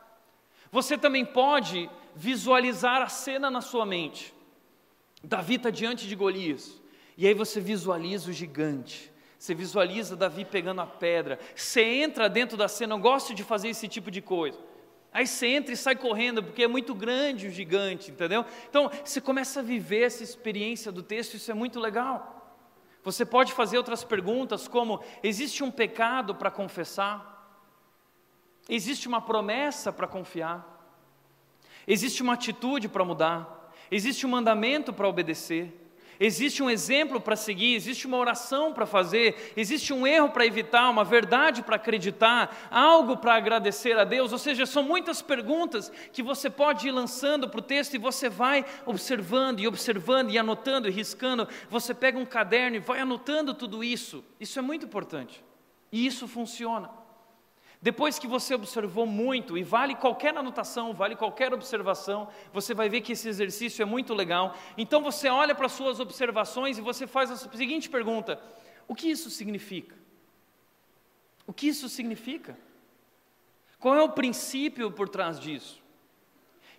Você 0.71 0.97
também 0.97 1.25
pode 1.25 1.89
visualizar 2.15 3.01
a 3.01 3.10
cena 3.10 3.51
na 3.51 3.62
sua 3.62 3.86
mente. 3.86 4.34
Davi 5.23 5.55
está 5.55 5.69
diante 5.69 6.07
de 6.07 6.15
Golias, 6.15 6.81
e 7.17 7.27
aí 7.27 7.34
você 7.34 7.60
visualiza 7.60 8.29
o 8.29 8.34
gigante. 8.34 9.12
Você 9.38 9.55
visualiza 9.55 10.15
Davi 10.15 10.45
pegando 10.45 10.81
a 10.81 10.86
pedra. 10.86 11.39
Você 11.55 11.81
entra 11.81 12.29
dentro 12.29 12.55
da 12.55 12.67
cena. 12.67 12.93
Eu 12.93 12.99
gosto 12.99 13.34
de 13.34 13.43
fazer 13.43 13.69
esse 13.69 13.88
tipo 13.88 14.12
de 14.12 14.21
coisa. 14.21 14.60
Aí 15.12 15.25
você 15.25 15.47
entra 15.47 15.73
e 15.73 15.77
sai 15.77 15.95
correndo, 15.95 16.43
porque 16.43 16.63
é 16.63 16.67
muito 16.67 16.93
grande 16.93 17.47
o 17.47 17.51
gigante, 17.51 18.12
entendeu? 18.12 18.45
Então, 18.69 18.89
você 19.03 19.19
começa 19.19 19.60
a 19.60 19.63
viver 19.63 20.03
essa 20.03 20.23
experiência 20.23 20.91
do 20.91 21.01
texto, 21.01 21.34
isso 21.34 21.49
é 21.49 21.55
muito 21.55 21.79
legal. 21.79 22.55
Você 23.03 23.25
pode 23.25 23.51
fazer 23.51 23.77
outras 23.77 24.03
perguntas, 24.03 24.67
como: 24.67 25.01
existe 25.23 25.63
um 25.63 25.71
pecado 25.71 26.36
para 26.36 26.51
confessar? 26.51 27.30
Existe 28.70 29.07
uma 29.07 29.22
promessa 29.22 29.91
para 29.91 30.07
confiar, 30.07 30.68
existe 31.88 32.22
uma 32.22 32.34
atitude 32.34 32.88
para 32.88 33.03
mudar, 33.03 33.74
existe 33.89 34.26
um 34.26 34.30
mandamento 34.30 34.93
para 34.93 35.07
obedecer, 35.07 35.82
existe 36.20 36.62
um 36.62 36.70
exemplo 36.70 37.20
para 37.20 37.36
seguir, 37.36 37.74
existe 37.74 38.05
uma 38.05 38.18
oração 38.18 38.72
para 38.72 38.86
fazer, 38.86 39.51
existe 39.57 39.91
um 39.91 40.05
erro 40.05 40.30
para 40.30 40.45
evitar, 40.45 40.88
uma 40.89 41.03
verdade 41.03 41.64
para 41.64 41.78
acreditar, 41.78 42.70
algo 42.70 43.18
para 43.18 43.34
agradecer 43.34 43.97
a 43.97 44.03
Deus. 44.03 44.32
Ou 44.32 44.38
seja, 44.38 44.68
são 44.68 44.84
muitas 44.84 45.20
perguntas 45.20 45.91
que 46.14 46.22
você 46.22 46.47
pode 46.47 46.88
ir 46.88 46.91
lançando 46.91 47.49
para 47.49 47.59
o 47.59 47.64
texto 47.64 47.95
e 47.95 47.97
você 47.97 48.30
vai 48.30 48.64
observando 48.86 49.59
e 49.59 49.68
observando 49.68 50.30
e 50.30 50.38
anotando 50.38 50.88
e 50.88 50.91
riscando. 50.91 51.47
Você 51.72 51.91
pega 51.91 52.20
um 52.20 52.26
caderno 52.26 52.78
e 52.78 52.80
vai 52.80 52.99
anotando 52.99 53.55
tudo 53.55 53.84
isso. 53.84 54.24
Isso 54.39 54.59
é 54.59 54.62
muito 54.62 54.86
importante 54.86 55.43
e 55.91 56.05
isso 56.05 56.28
funciona. 56.28 57.01
Depois 57.82 58.19
que 58.19 58.27
você 58.27 58.53
observou 58.53 59.07
muito, 59.07 59.57
e 59.57 59.63
vale 59.63 59.95
qualquer 59.95 60.38
anotação, 60.38 60.93
vale 60.93 61.15
qualquer 61.15 61.51
observação, 61.51 62.27
você 62.53 62.75
vai 62.75 62.88
ver 62.88 63.01
que 63.01 63.13
esse 63.13 63.27
exercício 63.27 63.82
é 63.82 63.86
muito 63.86 64.13
legal. 64.13 64.55
Então 64.77 65.01
você 65.01 65.27
olha 65.29 65.55
para 65.55 65.65
as 65.65 65.71
suas 65.71 65.99
observações 65.99 66.77
e 66.77 66.82
você 66.82 67.07
faz 67.07 67.32
a 67.32 67.36
seguinte 67.36 67.89
pergunta: 67.89 68.39
o 68.88 68.93
que 68.93 69.09
isso 69.09 69.32
significa? 69.32 69.95
O 71.47 71.51
que 71.51 71.67
isso 71.67 71.89
significa? 71.89 72.55
Qual 73.79 73.95
é 73.95 74.01
o 74.03 74.09
princípio 74.09 74.91
por 74.91 75.09
trás 75.09 75.39
disso? 75.39 75.82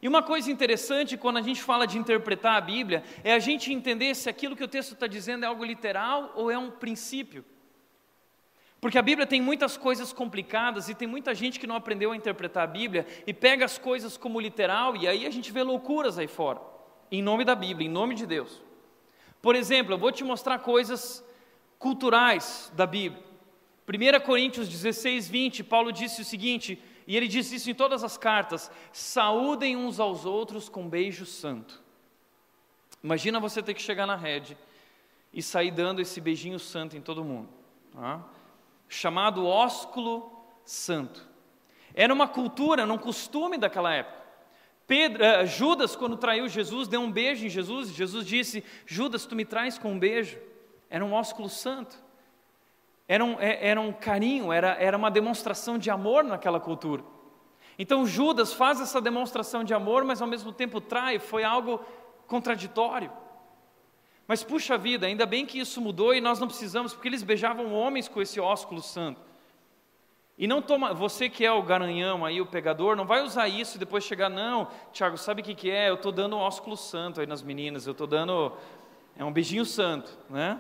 E 0.01 0.07
uma 0.07 0.23
coisa 0.23 0.53
interessante 0.53 1.17
quando 1.17 1.39
a 1.39 1.43
gente 1.43 1.61
fala 1.61 1.85
de 1.85 1.99
interpretar 1.99 2.57
a 2.57 2.61
Bíblia 2.61 3.03
é 3.25 3.35
a 3.35 3.41
gente 3.41 3.73
entender 3.73 4.15
se 4.15 4.29
aquilo 4.29 4.55
que 4.55 4.63
o 4.63 4.69
texto 4.69 4.95
está 4.95 5.09
dizendo 5.09 5.45
é 5.45 5.49
algo 5.49 5.65
literal 5.65 6.33
ou 6.37 6.49
é 6.49 6.57
um 6.57 6.71
princípio. 6.71 7.45
Porque 8.83 8.99
a 8.99 9.03
Bíblia 9.03 9.29
tem 9.29 9.41
muitas 9.41 9.77
coisas 9.77 10.13
complicadas 10.13 10.89
e 10.89 10.95
tem 10.97 11.07
muita 11.07 11.33
gente 11.37 11.61
que 11.61 11.69
não 11.69 11.77
aprendeu 11.77 12.11
a 12.11 12.17
interpretar 12.17 12.65
a 12.65 12.67
Bíblia 12.67 13.07
e 13.25 13.33
pega 13.33 13.65
as 13.65 13.79
coisas 13.79 14.17
como 14.17 14.41
literal 14.41 14.97
e 14.97 15.07
aí 15.07 15.25
a 15.25 15.31
gente 15.31 15.53
vê 15.53 15.63
loucuras 15.63 16.19
aí 16.19 16.27
fora, 16.27 16.61
em 17.09 17.23
nome 17.23 17.45
da 17.45 17.55
Bíblia, 17.55 17.87
em 17.87 17.91
nome 17.91 18.17
de 18.17 18.27
Deus. 18.27 18.61
Por 19.41 19.55
exemplo, 19.55 19.95
eu 19.95 19.99
vou 19.99 20.11
te 20.11 20.25
mostrar 20.25 20.59
coisas 20.59 21.25
culturais 21.79 22.73
da 22.75 22.85
Bíblia. 22.85 23.23
1 23.87 24.27
Coríntios 24.27 24.69
16, 24.69 25.29
20, 25.29 25.63
Paulo 25.63 25.93
disse 25.93 26.21
o 26.21 26.25
seguinte: 26.25 26.77
e 27.07 27.17
ele 27.17 27.29
diz 27.29 27.53
isso 27.53 27.71
em 27.71 27.75
todas 27.75 28.03
as 28.03 28.19
cartas: 28.19 28.69
saúdem 28.93 29.77
uns 29.77 30.01
aos 30.01 30.25
outros 30.25 30.69
com 30.69 30.89
beijo 30.89 31.25
santo. 31.25 31.81
Imagina 33.01 33.39
você 33.39 33.63
ter 33.63 33.75
que 33.75 33.83
chegar 33.83 34.09
na 34.09 34.17
rede 34.17 34.59
e 35.33 35.41
sair 35.41 35.71
dando 35.71 36.03
esse 36.03 36.21
beijinho 36.21 36.59
santo 36.59 36.97
em 36.97 37.01
todo 37.01 37.23
mundo, 37.23 37.49
tá? 37.93 38.21
Chamado 38.93 39.47
ósculo 39.47 40.31
santo. 40.65 41.27
Era 41.95 42.13
uma 42.13 42.29
cultura, 42.29 42.85
um 42.85 42.99
costume 42.99 43.57
daquela 43.57 43.93
época. 43.93 44.21
Pedro, 44.87 45.23
uh, 45.25 45.47
Judas, 45.47 45.97
quando 45.97 46.17
traiu 46.17 46.47
Jesus, 46.47 46.89
deu 46.89 47.01
um 47.01 47.11
beijo 47.11 47.47
em 47.47 47.49
Jesus. 47.49 47.91
Jesus 47.91 48.27
disse: 48.27 48.63
Judas, 48.85 49.25
tu 49.25 49.35
me 49.35 49.45
traz 49.47 49.79
com 49.79 49.93
um 49.93 49.99
beijo. 49.99 50.39
Era 50.91 51.03
um 51.03 51.15
ósculo 51.15 51.49
santo. 51.49 51.97
Era 53.09 53.25
um, 53.25 53.41
é, 53.41 53.67
era 53.69 53.81
um 53.81 53.93
carinho, 53.93 54.53
era, 54.53 54.75
era 54.75 54.97
uma 54.97 55.11
demonstração 55.11 55.79
de 55.79 55.91
amor 55.91 56.23
naquela 56.23 56.61
cultura. 56.61 57.03
Então 57.79 58.07
Judas 58.07 58.53
faz 58.53 58.81
essa 58.81 59.01
demonstração 59.01 59.65
de 59.65 59.73
amor, 59.73 60.05
mas 60.05 60.21
ao 60.21 60.29
mesmo 60.29 60.53
tempo 60.53 60.81
trai, 60.81 61.19
foi 61.19 61.45
algo 61.45 61.81
contraditório. 62.27 63.11
Mas 64.33 64.43
puxa 64.43 64.79
vida, 64.79 65.07
ainda 65.07 65.27
bem 65.27 65.45
que 65.45 65.59
isso 65.59 65.79
mudou 65.79 66.15
e 66.15 66.19
nós 66.19 66.41
não 66.41 66.47
precisamos, 66.47 66.95
porque 66.95 67.07
eles 67.07 67.23
beijavam 67.23 67.75
homens 67.75 68.09
com 68.09 68.23
esse 68.23 68.41
ósculo 68.41 68.81
santo. 68.81 69.21
E 70.39 70.47
não 70.47 70.63
toma, 70.63 70.95
você 70.95 71.29
que 71.29 71.45
é 71.45 71.53
o 71.53 71.63
garanhão 71.63 72.25
aí, 72.25 72.41
o 72.41 72.47
pegador, 72.47 72.97
não 72.97 73.05
vai 73.05 73.23
usar 73.23 73.47
isso 73.47 73.77
e 73.77 73.79
depois 73.79 74.05
chegar, 74.05 74.31
não, 74.31 74.69
Tiago, 74.91 75.19
sabe 75.19 75.43
o 75.43 75.45
que, 75.45 75.55
que 75.55 75.71
é? 75.71 75.91
Eu 75.91 75.97
estou 75.97 76.11
dando 76.11 76.39
ósculo 76.39 76.79
santo 76.79 77.21
aí 77.21 77.27
nas 77.27 77.43
meninas, 77.43 77.87
eu 77.87 77.93
estou 77.93 78.07
dando, 78.07 78.57
é 79.19 79.23
um 79.23 79.31
beijinho 79.31 79.67
santo, 79.67 80.11
né? 80.31 80.59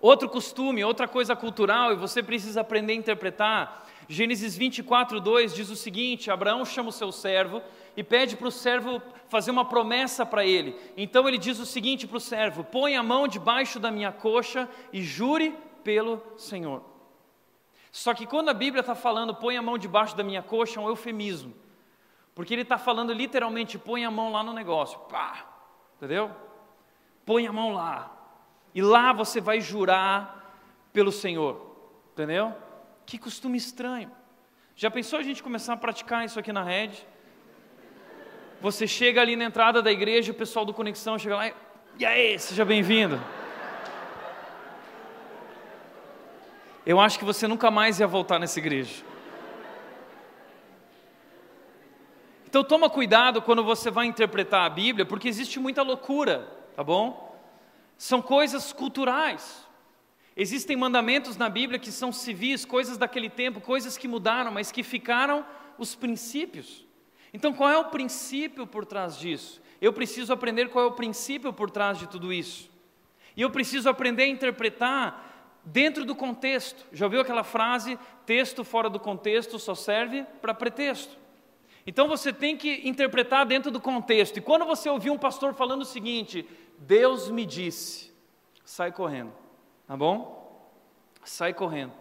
Outro 0.00 0.28
costume, 0.28 0.82
outra 0.82 1.06
coisa 1.06 1.36
cultural, 1.36 1.92
e 1.92 1.94
você 1.94 2.20
precisa 2.20 2.62
aprender 2.62 2.94
a 2.94 2.96
interpretar. 2.96 3.86
Gênesis 4.08 4.56
24, 4.56 5.20
2 5.20 5.54
diz 5.54 5.70
o 5.70 5.76
seguinte: 5.76 6.32
Abraão 6.32 6.64
chama 6.64 6.88
o 6.88 6.92
seu 6.92 7.12
servo 7.12 7.62
e 7.96 8.04
pede 8.04 8.36
para 8.36 8.48
o 8.48 8.52
servo 8.52 9.00
fazer 9.28 9.50
uma 9.50 9.64
promessa 9.64 10.26
para 10.26 10.44
ele. 10.44 10.78
Então 10.96 11.26
ele 11.26 11.38
diz 11.38 11.58
o 11.58 11.66
seguinte 11.66 12.06
para 12.06 12.16
o 12.16 12.20
servo: 12.20 12.64
Põe 12.64 12.96
a 12.96 13.02
mão 13.02 13.26
debaixo 13.26 13.80
da 13.80 13.90
minha 13.90 14.12
coxa 14.12 14.68
e 14.92 15.02
jure 15.02 15.56
pelo 15.82 16.22
Senhor. 16.36 16.82
Só 17.90 18.12
que 18.12 18.26
quando 18.26 18.50
a 18.50 18.54
Bíblia 18.54 18.80
está 18.80 18.94
falando 18.94 19.34
põe 19.34 19.56
a 19.56 19.62
mão 19.62 19.78
debaixo 19.78 20.16
da 20.16 20.22
minha 20.22 20.42
coxa, 20.42 20.78
é 20.78 20.82
um 20.82 20.88
eufemismo. 20.88 21.54
Porque 22.34 22.52
ele 22.52 22.62
está 22.62 22.76
falando 22.76 23.12
literalmente, 23.12 23.78
põe 23.78 24.04
a 24.04 24.10
mão 24.10 24.30
lá 24.30 24.42
no 24.42 24.52
negócio. 24.52 24.98
Pá! 25.08 25.46
Entendeu? 25.96 26.30
Põe 27.24 27.46
a 27.46 27.52
mão 27.52 27.72
lá 27.72 28.16
e 28.76 28.82
lá 28.82 29.10
você 29.10 29.40
vai 29.40 29.58
jurar 29.58 30.54
pelo 30.92 31.10
Senhor, 31.10 31.74
entendeu? 32.12 32.54
Que 33.06 33.16
costume 33.16 33.56
estranho. 33.56 34.12
Já 34.74 34.90
pensou 34.90 35.18
a 35.18 35.22
gente 35.22 35.42
começar 35.42 35.72
a 35.72 35.76
praticar 35.78 36.26
isso 36.26 36.38
aqui 36.38 36.52
na 36.52 36.62
rede? 36.62 37.08
Você 38.66 38.84
chega 38.84 39.20
ali 39.20 39.36
na 39.36 39.44
entrada 39.44 39.80
da 39.80 39.92
igreja, 39.92 40.32
o 40.32 40.34
pessoal 40.34 40.64
do 40.64 40.74
Conexão 40.74 41.16
chega 41.16 41.36
lá 41.36 41.46
e, 41.46 41.54
e 42.00 42.04
aí, 42.04 42.36
seja 42.36 42.64
bem-vindo. 42.64 43.22
Eu 46.84 46.98
acho 46.98 47.16
que 47.16 47.24
você 47.24 47.46
nunca 47.46 47.70
mais 47.70 48.00
ia 48.00 48.08
voltar 48.08 48.40
nessa 48.40 48.58
igreja. 48.58 49.04
Então 52.48 52.64
toma 52.64 52.90
cuidado 52.90 53.40
quando 53.40 53.62
você 53.62 53.88
vai 53.88 54.06
interpretar 54.06 54.66
a 54.66 54.68
Bíblia, 54.68 55.06
porque 55.06 55.28
existe 55.28 55.60
muita 55.60 55.82
loucura, 55.82 56.48
tá 56.74 56.82
bom? 56.82 57.38
são 57.96 58.20
coisas 58.20 58.72
culturais. 58.72 59.64
Existem 60.36 60.76
mandamentos 60.76 61.36
na 61.36 61.48
Bíblia 61.48 61.78
que 61.78 61.92
são 61.92 62.10
civis, 62.10 62.64
coisas 62.64 62.98
daquele 62.98 63.30
tempo, 63.30 63.60
coisas 63.60 63.96
que 63.96 64.08
mudaram, 64.08 64.50
mas 64.50 64.72
que 64.72 64.82
ficaram 64.82 65.46
os 65.78 65.94
princípios. 65.94 66.85
Então, 67.36 67.52
qual 67.52 67.68
é 67.68 67.76
o 67.76 67.90
princípio 67.90 68.66
por 68.66 68.86
trás 68.86 69.18
disso? 69.18 69.60
Eu 69.78 69.92
preciso 69.92 70.32
aprender 70.32 70.70
qual 70.70 70.86
é 70.86 70.88
o 70.88 70.92
princípio 70.92 71.52
por 71.52 71.70
trás 71.70 71.98
de 71.98 72.08
tudo 72.08 72.32
isso. 72.32 72.70
E 73.36 73.42
eu 73.42 73.50
preciso 73.50 73.90
aprender 73.90 74.22
a 74.22 74.26
interpretar 74.26 75.60
dentro 75.62 76.06
do 76.06 76.14
contexto. 76.14 76.86
Já 76.90 77.04
ouviu 77.04 77.20
aquela 77.20 77.44
frase: 77.44 77.98
texto 78.24 78.64
fora 78.64 78.88
do 78.88 78.98
contexto 78.98 79.58
só 79.58 79.74
serve 79.74 80.24
para 80.40 80.54
pretexto? 80.54 81.14
Então 81.86 82.08
você 82.08 82.32
tem 82.32 82.56
que 82.56 82.88
interpretar 82.88 83.44
dentro 83.44 83.70
do 83.70 83.82
contexto. 83.82 84.38
E 84.38 84.40
quando 84.40 84.64
você 84.64 84.88
ouvir 84.88 85.10
um 85.10 85.18
pastor 85.18 85.52
falando 85.52 85.82
o 85.82 85.84
seguinte: 85.84 86.48
Deus 86.78 87.28
me 87.28 87.44
disse, 87.44 88.10
sai 88.64 88.90
correndo, 88.90 89.34
tá 89.86 89.94
bom? 89.94 90.72
Sai 91.22 91.52
correndo. 91.52 91.92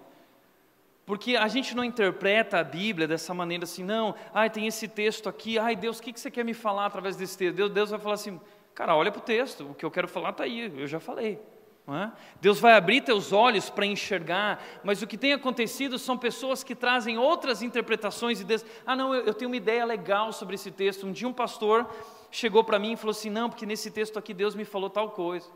Porque 1.05 1.35
a 1.35 1.47
gente 1.47 1.75
não 1.75 1.83
interpreta 1.83 2.59
a 2.59 2.63
Bíblia 2.63 3.07
dessa 3.07 3.33
maneira 3.33 3.63
assim, 3.63 3.83
não, 3.83 4.15
ai, 4.33 4.49
tem 4.49 4.65
esse 4.65 4.87
texto 4.87 5.29
aqui, 5.29 5.59
ai, 5.59 5.75
Deus, 5.75 5.99
o 5.99 6.01
que 6.01 6.19
você 6.19 6.31
quer 6.31 6.43
me 6.43 6.53
falar 6.53 6.87
através 6.87 7.15
desse 7.15 7.37
texto? 7.37 7.55
Deus, 7.55 7.71
Deus 7.71 7.89
vai 7.91 7.99
falar 7.99 8.15
assim, 8.15 8.41
cara, 8.73 8.95
olha 8.95 9.11
para 9.11 9.19
o 9.19 9.23
texto, 9.23 9.69
o 9.69 9.75
que 9.75 9.85
eu 9.85 9.91
quero 9.91 10.07
falar 10.07 10.31
está 10.31 10.43
aí, 10.43 10.73
eu 10.75 10.87
já 10.87 10.99
falei. 10.99 11.39
É? 11.87 12.11
Deus 12.41 12.59
vai 12.59 12.73
abrir 12.73 13.01
teus 13.01 13.31
olhos 13.31 13.69
para 13.69 13.85
enxergar, 13.85 14.59
mas 14.83 15.03
o 15.03 15.07
que 15.07 15.19
tem 15.19 15.33
acontecido 15.33 15.99
são 15.99 16.17
pessoas 16.17 16.63
que 16.63 16.73
trazem 16.73 17.19
outras 17.19 17.61
interpretações 17.61 18.41
e 18.41 18.43
dizem, 18.43 18.67
ah 18.87 18.95
não, 18.95 19.13
eu, 19.13 19.25
eu 19.25 19.33
tenho 19.35 19.51
uma 19.51 19.57
ideia 19.57 19.85
legal 19.85 20.33
sobre 20.33 20.55
esse 20.55 20.71
texto. 20.71 21.05
Um 21.05 21.11
dia 21.11 21.27
um 21.27 21.33
pastor 21.33 21.87
chegou 22.35 22.63
para 22.63 22.77
mim 22.77 22.93
e 22.93 22.97
falou 22.97 23.11
assim: 23.11 23.29
Não, 23.29 23.49
porque 23.49 23.65
nesse 23.65 23.89
texto 23.89 24.19
aqui 24.19 24.33
Deus 24.33 24.55
me 24.55 24.65
falou 24.65 24.89
tal 24.89 25.11
coisa. 25.11 25.49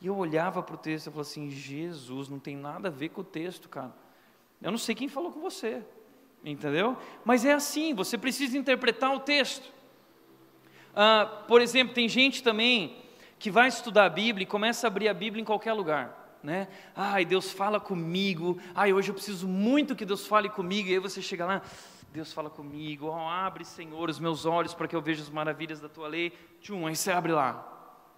E 0.00 0.06
eu 0.06 0.16
olhava 0.16 0.62
para 0.62 0.74
o 0.74 0.78
texto 0.78 1.06
e 1.06 1.10
falava 1.10 1.22
assim: 1.22 1.50
Jesus, 1.50 2.28
não 2.28 2.38
tem 2.38 2.56
nada 2.56 2.88
a 2.88 2.90
ver 2.90 3.08
com 3.08 3.22
o 3.22 3.24
texto, 3.24 3.68
cara. 3.68 3.94
Eu 4.62 4.70
não 4.70 4.78
sei 4.78 4.94
quem 4.94 5.08
falou 5.08 5.30
com 5.30 5.40
você, 5.40 5.82
entendeu? 6.44 6.96
Mas 7.24 7.44
é 7.44 7.52
assim, 7.52 7.94
você 7.94 8.16
precisa 8.16 8.56
interpretar 8.56 9.14
o 9.14 9.20
texto. 9.20 9.70
Ah, 10.94 11.44
por 11.46 11.60
exemplo, 11.60 11.94
tem 11.94 12.08
gente 12.08 12.42
também 12.42 12.96
que 13.38 13.50
vai 13.50 13.68
estudar 13.68 14.06
a 14.06 14.08
Bíblia 14.08 14.44
e 14.44 14.46
começa 14.46 14.86
a 14.86 14.88
abrir 14.88 15.08
a 15.08 15.14
Bíblia 15.14 15.42
em 15.42 15.44
qualquer 15.44 15.74
lugar. 15.74 16.38
Né? 16.42 16.68
Ai, 16.94 17.24
Deus 17.24 17.50
fala 17.50 17.80
comigo. 17.80 18.58
Ai, 18.74 18.92
hoje 18.92 19.10
eu 19.10 19.14
preciso 19.14 19.46
muito 19.46 19.94
que 19.94 20.04
Deus 20.04 20.26
fale 20.26 20.48
comigo. 20.48 20.88
E 20.88 20.92
aí 20.92 20.98
você 20.98 21.20
chega 21.20 21.44
lá, 21.44 21.62
Deus 22.12 22.32
fala 22.32 22.48
comigo, 22.48 23.08
oh, 23.08 23.28
abre, 23.28 23.64
Senhor, 23.64 24.08
os 24.08 24.18
meus 24.18 24.46
olhos 24.46 24.72
para 24.72 24.88
que 24.88 24.96
eu 24.96 25.02
veja 25.02 25.22
as 25.22 25.28
maravilhas 25.28 25.80
da 25.80 25.88
tua 25.88 26.08
lei. 26.08 26.32
Tchum, 26.60 26.86
aí 26.86 26.96
você 26.96 27.10
abre 27.10 27.32
lá. 27.32 27.66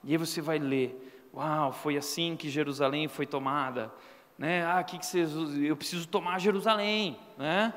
E 0.05 0.13
aí 0.13 0.17
você 0.17 0.41
vai 0.41 0.59
ler. 0.59 1.29
Uau, 1.35 1.73
foi 1.73 1.97
assim 1.97 2.37
que 2.37 2.49
Jerusalém 2.49 3.09
foi 3.09 3.27
tomada. 3.27 3.93
Né? 4.39 4.65
Ah, 4.65 4.83
que 4.85 4.99
que 4.99 5.05
você, 5.05 5.27
eu 5.61 5.77
preciso 5.77 6.07
tomar 6.07 6.39
Jerusalém. 6.39 7.19
Né? 7.37 7.75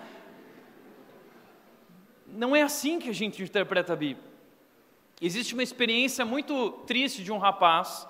Não 2.27 2.55
é 2.55 2.61
assim 2.61 2.99
que 2.99 3.09
a 3.09 3.13
gente 3.13 3.41
interpreta 3.41 3.93
a 3.93 3.95
Bíblia. 3.95 4.29
Existe 5.19 5.53
uma 5.53 5.63
experiência 5.63 6.23
muito 6.23 6.71
triste 6.85 7.23
de 7.23 7.31
um 7.31 7.37
rapaz, 7.37 8.07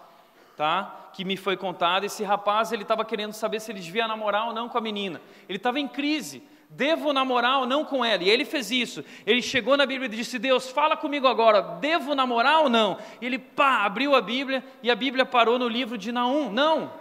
tá? 0.56 1.10
Que 1.14 1.26
me 1.26 1.36
foi 1.38 1.58
contada. 1.58 2.06
Esse 2.06 2.24
rapaz 2.24 2.72
ele 2.72 2.84
estava 2.84 3.04
querendo 3.04 3.34
saber 3.34 3.60
se 3.60 3.72
ele 3.72 3.80
devia 3.80 4.08
namorar 4.08 4.48
ou 4.48 4.54
não 4.54 4.70
com 4.70 4.78
a 4.78 4.82
menina. 4.82 5.22
Ele 5.48 5.58
estava 5.58 5.80
em 5.80 5.88
crise 5.88 6.44
devo 6.74 7.12
namorar 7.12 7.60
ou 7.60 7.68
não 7.68 7.84
com 7.84 8.04
ela? 8.04 8.24
E 8.24 8.30
ele 8.30 8.46
fez 8.46 8.72
isso. 8.72 9.04
Ele 9.26 9.42
chegou 9.42 9.76
na 9.76 9.86
Bíblia 9.86 10.08
e 10.08 10.16
disse: 10.16 10.40
Deus, 10.40 10.70
fala 10.70 10.96
comigo 10.96 11.28
agora, 11.28 11.62
devo 11.62 12.16
namorar 12.16 12.62
ou 12.62 12.70
não? 12.70 12.98
E 13.20 13.26
ele, 13.26 13.38
pá, 13.38 13.84
abriu 13.84 14.16
a 14.16 14.22
Bíblia 14.22 14.64
e 14.82 14.90
a 14.90 14.96
Bíblia 14.96 15.26
parou 15.26 15.60
no 15.60 15.68
livro 15.68 15.98
de 15.98 16.12
Naum: 16.12 16.52
Não. 16.52 17.01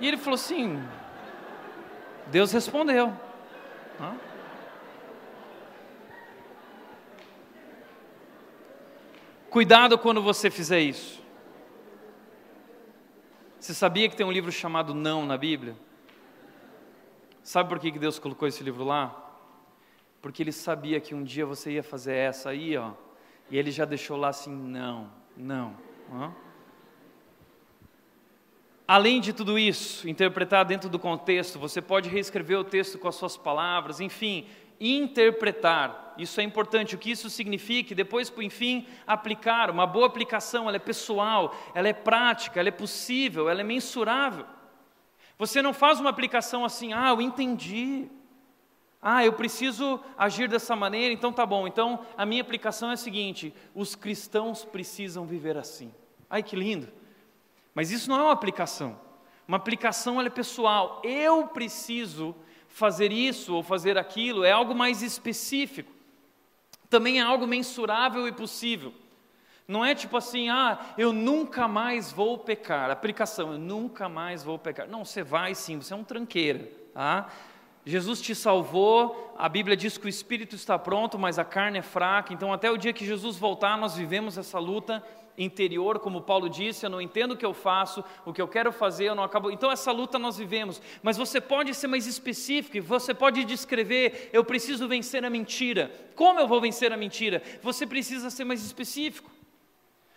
E 0.00 0.06
ele 0.06 0.16
falou 0.16 0.34
assim: 0.34 0.82
Deus 2.26 2.52
respondeu. 2.52 3.12
Hã? 4.00 4.16
Cuidado 9.48 9.96
quando 9.96 10.20
você 10.20 10.50
fizer 10.50 10.80
isso. 10.80 11.24
Você 13.58 13.72
sabia 13.72 14.08
que 14.08 14.16
tem 14.16 14.26
um 14.26 14.30
livro 14.30 14.52
chamado 14.52 14.94
Não 14.94 15.24
na 15.24 15.38
Bíblia? 15.38 15.76
Sabe 17.42 17.68
por 17.68 17.78
que 17.78 17.90
Deus 17.92 18.18
colocou 18.18 18.46
esse 18.46 18.62
livro 18.62 18.84
lá? 18.84 19.24
Porque 20.20 20.42
Ele 20.42 20.52
sabia 20.52 21.00
que 21.00 21.14
um 21.14 21.22
dia 21.22 21.46
você 21.46 21.72
ia 21.72 21.82
fazer 21.82 22.14
essa 22.14 22.50
aí, 22.50 22.76
ó, 22.76 22.92
e 23.50 23.56
Ele 23.56 23.70
já 23.70 23.84
deixou 23.84 24.16
lá 24.16 24.28
assim: 24.28 24.54
não, 24.54 25.10
não. 25.36 25.74
Além 28.88 29.20
de 29.20 29.32
tudo 29.32 29.58
isso, 29.58 30.08
interpretar 30.08 30.64
dentro 30.64 30.88
do 30.88 30.98
contexto, 30.98 31.58
você 31.58 31.82
pode 31.82 32.08
reescrever 32.08 32.58
o 32.58 32.64
texto 32.64 32.98
com 32.98 33.08
as 33.08 33.16
suas 33.16 33.36
palavras, 33.36 34.00
enfim, 34.00 34.46
interpretar. 34.80 36.14
Isso 36.16 36.40
é 36.40 36.44
importante. 36.44 36.94
O 36.94 36.98
que 36.98 37.10
isso 37.10 37.28
significa? 37.28 37.96
Depois, 37.96 38.30
por 38.30 38.44
enfim, 38.44 38.86
aplicar. 39.04 39.70
Uma 39.70 39.86
boa 39.86 40.06
aplicação, 40.06 40.68
ela 40.68 40.76
é 40.76 40.80
pessoal, 40.80 41.52
ela 41.74 41.88
é 41.88 41.92
prática, 41.92 42.60
ela 42.60 42.68
é 42.68 42.72
possível, 42.72 43.48
ela 43.48 43.60
é 43.60 43.64
mensurável. 43.64 44.46
Você 45.36 45.60
não 45.60 45.74
faz 45.74 45.98
uma 45.98 46.10
aplicação 46.10 46.64
assim, 46.64 46.92
ah, 46.92 47.08
eu 47.10 47.20
entendi. 47.20 48.08
Ah, 49.02 49.24
eu 49.24 49.32
preciso 49.32 50.00
agir 50.16 50.48
dessa 50.48 50.74
maneira, 50.74 51.12
então 51.12 51.32
tá 51.32 51.44
bom. 51.44 51.66
Então 51.66 52.06
a 52.16 52.24
minha 52.24 52.40
aplicação 52.40 52.90
é 52.90 52.94
a 52.94 52.96
seguinte: 52.96 53.52
os 53.74 53.94
cristãos 53.96 54.64
precisam 54.64 55.26
viver 55.26 55.56
assim. 55.56 55.92
Ai 56.30 56.42
que 56.42 56.54
lindo! 56.54 56.88
Mas 57.76 57.90
isso 57.90 58.08
não 58.08 58.18
é 58.18 58.22
uma 58.22 58.32
aplicação. 58.32 58.98
Uma 59.46 59.58
aplicação 59.58 60.18
é 60.18 60.30
pessoal. 60.30 61.02
Eu 61.04 61.46
preciso 61.48 62.34
fazer 62.68 63.12
isso 63.12 63.54
ou 63.54 63.62
fazer 63.62 63.98
aquilo, 63.98 64.44
é 64.44 64.50
algo 64.50 64.74
mais 64.74 65.02
específico. 65.02 65.92
Também 66.88 67.20
é 67.20 67.22
algo 67.22 67.46
mensurável 67.46 68.26
e 68.26 68.32
possível. 68.32 68.94
Não 69.68 69.84
é 69.84 69.94
tipo 69.94 70.16
assim, 70.16 70.48
ah, 70.48 70.78
eu 70.96 71.12
nunca 71.12 71.68
mais 71.68 72.10
vou 72.10 72.38
pecar. 72.38 72.90
Aplicação, 72.90 73.52
eu 73.52 73.58
nunca 73.58 74.08
mais 74.08 74.42
vou 74.42 74.58
pecar. 74.58 74.88
Não, 74.88 75.04
você 75.04 75.22
vai 75.22 75.54
sim, 75.54 75.76
você 75.76 75.92
é 75.92 75.96
um 75.96 76.04
tranqueira, 76.04 76.70
tá? 76.94 77.30
Jesus 77.84 78.22
te 78.22 78.34
salvou, 78.34 79.34
a 79.36 79.50
Bíblia 79.50 79.76
diz 79.76 79.98
que 79.98 80.06
o 80.06 80.08
espírito 80.08 80.56
está 80.56 80.78
pronto, 80.78 81.18
mas 81.18 81.38
a 81.38 81.44
carne 81.44 81.78
é 81.78 81.82
fraca. 81.82 82.32
Então, 82.32 82.54
até 82.54 82.70
o 82.70 82.78
dia 82.78 82.94
que 82.94 83.04
Jesus 83.04 83.36
voltar, 83.36 83.76
nós 83.76 83.94
vivemos 83.96 84.38
essa 84.38 84.58
luta 84.58 85.04
interior, 85.38 85.98
como 85.98 86.22
Paulo 86.22 86.48
disse, 86.48 86.86
eu 86.86 86.90
não 86.90 87.00
entendo 87.00 87.32
o 87.32 87.36
que 87.36 87.44
eu 87.44 87.52
faço, 87.52 88.04
o 88.24 88.32
que 88.32 88.40
eu 88.40 88.48
quero 88.48 88.72
fazer, 88.72 89.06
eu 89.06 89.14
não 89.14 89.24
acabo. 89.24 89.50
Então 89.50 89.70
essa 89.70 89.92
luta 89.92 90.18
nós 90.18 90.38
vivemos, 90.38 90.80
mas 91.02 91.16
você 91.16 91.40
pode 91.40 91.74
ser 91.74 91.86
mais 91.86 92.06
específico, 92.06 92.86
você 92.86 93.12
pode 93.12 93.44
descrever, 93.44 94.30
eu 94.32 94.44
preciso 94.44 94.88
vencer 94.88 95.24
a 95.24 95.30
mentira. 95.30 95.90
Como 96.14 96.40
eu 96.40 96.48
vou 96.48 96.60
vencer 96.60 96.92
a 96.92 96.96
mentira? 96.96 97.42
Você 97.62 97.86
precisa 97.86 98.30
ser 98.30 98.44
mais 98.44 98.64
específico. 98.64 99.30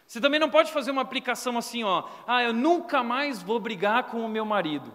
Você 0.07 0.19
também 0.19 0.39
não 0.39 0.49
pode 0.49 0.71
fazer 0.71 0.89
uma 0.89 1.03
aplicação 1.03 1.57
assim, 1.57 1.83
ó, 1.83 2.03
ah, 2.25 2.41
eu 2.41 2.51
nunca 2.51 3.03
mais 3.03 3.43
vou 3.43 3.59
brigar 3.59 4.05
com 4.05 4.25
o 4.25 4.29
meu 4.29 4.43
marido. 4.43 4.91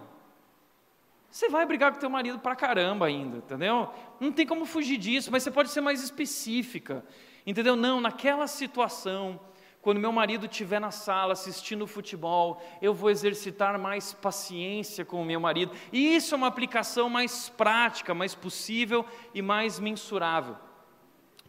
Você 1.31 1.49
vai 1.49 1.65
brigar 1.65 1.91
com 1.91 1.97
o 1.97 1.99
teu 1.99 2.09
marido 2.09 2.39
pra 2.39 2.55
caramba 2.55 3.07
ainda, 3.07 3.37
entendeu? 3.37 3.89
Não 4.19 4.31
tem 4.31 4.45
como 4.45 4.65
fugir 4.65 4.97
disso, 4.97 5.29
mas 5.31 5.43
você 5.43 5.51
pode 5.51 5.69
ser 5.69 5.81
mais 5.81 6.01
específica, 6.01 7.03
entendeu? 7.45 7.75
Não, 7.75 7.99
naquela 7.99 8.47
situação, 8.47 9.39
quando 9.85 9.99
meu 9.99 10.11
marido 10.11 10.47
estiver 10.47 10.81
na 10.81 10.89
sala 10.89 11.33
assistindo 11.33 11.85
futebol, 11.85 12.59
eu 12.81 12.91
vou 12.91 13.11
exercitar 13.11 13.77
mais 13.77 14.13
paciência 14.13 15.05
com 15.05 15.21
o 15.21 15.23
meu 15.23 15.39
marido. 15.39 15.73
E 15.93 16.15
isso 16.15 16.33
é 16.33 16.37
uma 16.39 16.47
aplicação 16.47 17.07
mais 17.07 17.49
prática, 17.49 18.11
mais 18.11 18.33
possível 18.33 19.05
e 19.31 19.43
mais 19.43 19.79
mensurável. 19.79 20.55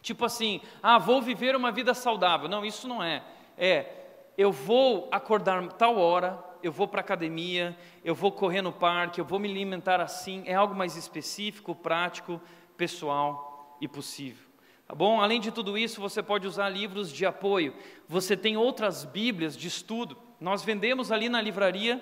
Tipo 0.03 0.23
assim, 0.23 0.61
ah, 0.83 0.99
vou 0.99 1.19
viver 1.19 1.55
uma 1.55 1.71
vida 1.71 1.95
saudável. 1.95 2.47
Não, 2.47 2.63
isso 2.63 2.87
não 2.87 3.03
é. 3.03 3.23
É, 3.57 4.05
eu 4.37 4.51
vou 4.51 5.09
acordar 5.11 5.67
tal 5.69 5.97
hora, 5.97 6.37
eu 6.61 6.71
vou 6.71 6.87
para 6.87 6.99
a 6.99 7.01
academia, 7.01 7.75
eu 8.05 8.13
vou 8.13 8.31
correr 8.31 8.61
no 8.61 8.71
parque, 8.71 9.19
eu 9.19 9.25
vou 9.25 9.39
me 9.39 9.49
alimentar 9.49 9.99
assim, 9.99 10.43
é 10.45 10.53
algo 10.53 10.75
mais 10.75 10.95
específico, 10.95 11.73
prático, 11.73 12.39
pessoal 12.77 13.75
e 13.81 13.87
possível. 13.87 14.46
Tá 14.87 14.95
bom? 14.95 15.19
Além 15.19 15.41
de 15.41 15.51
tudo 15.51 15.77
isso, 15.77 15.99
você 15.99 16.23
pode 16.23 16.47
usar 16.47 16.69
livros 16.69 17.11
de 17.11 17.25
apoio. 17.25 17.73
Você 18.07 18.37
tem 18.37 18.55
outras 18.55 19.03
Bíblias 19.03 19.57
de 19.57 19.67
estudo. 19.67 20.17
Nós 20.39 20.63
vendemos 20.63 21.11
ali 21.11 21.27
na 21.27 21.41
livraria, 21.41 22.01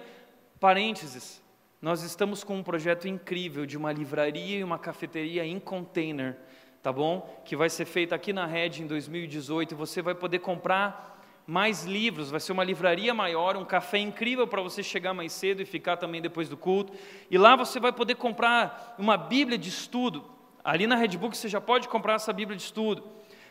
parênteses, 0.60 1.44
nós 1.82 2.02
estamos 2.02 2.44
com 2.44 2.58
um 2.58 2.64
projeto 2.64 3.08
incrível 3.08 3.66
de 3.66 3.78
uma 3.78 3.92
livraria 3.92 4.58
e 4.58 4.64
uma 4.64 4.80
cafeteria 4.80 5.46
em 5.46 5.60
container, 5.60 6.36
tá 6.82 6.92
bom? 6.92 7.42
Que 7.46 7.56
vai 7.56 7.70
ser 7.70 7.86
feita 7.86 8.16
aqui 8.16 8.34
na 8.34 8.46
Red 8.46 8.80
em 8.80 8.88
2018 8.88 9.74
e 9.74 9.76
você 9.76 10.02
vai 10.02 10.16
poder 10.16 10.40
comprar 10.40 11.22
mais 11.46 11.86
livros, 11.86 12.32
vai 12.32 12.40
ser 12.40 12.54
uma 12.54 12.64
livraria 12.64 13.14
maior, 13.14 13.56
um 13.56 13.64
café 13.64 14.00
incrível 14.00 14.48
para 14.48 14.64
você 14.64 14.82
chegar 14.82 15.14
mais 15.14 15.32
cedo 15.32 15.62
e 15.62 15.66
ficar 15.66 15.98
também 15.98 16.22
depois 16.22 16.50
do 16.50 16.58
culto. 16.58 16.92
E 17.30 17.38
lá 17.38 17.56
você 17.56 17.80
vai 17.80 17.92
poder 17.92 18.16
comprar 18.16 18.96
uma 18.98 19.16
Bíblia 19.16 19.58
de 19.58 19.70
estudo. 19.70 20.26
Ali 20.66 20.88
na 20.88 20.95
Redbook 20.95 21.38
você 21.38 21.47
já 21.47 21.61
pode 21.61 21.88
comprar 21.88 22.16
essa 22.16 22.34
Bíblia 22.34 22.57
de 22.57 22.63
estudo. 22.63 23.03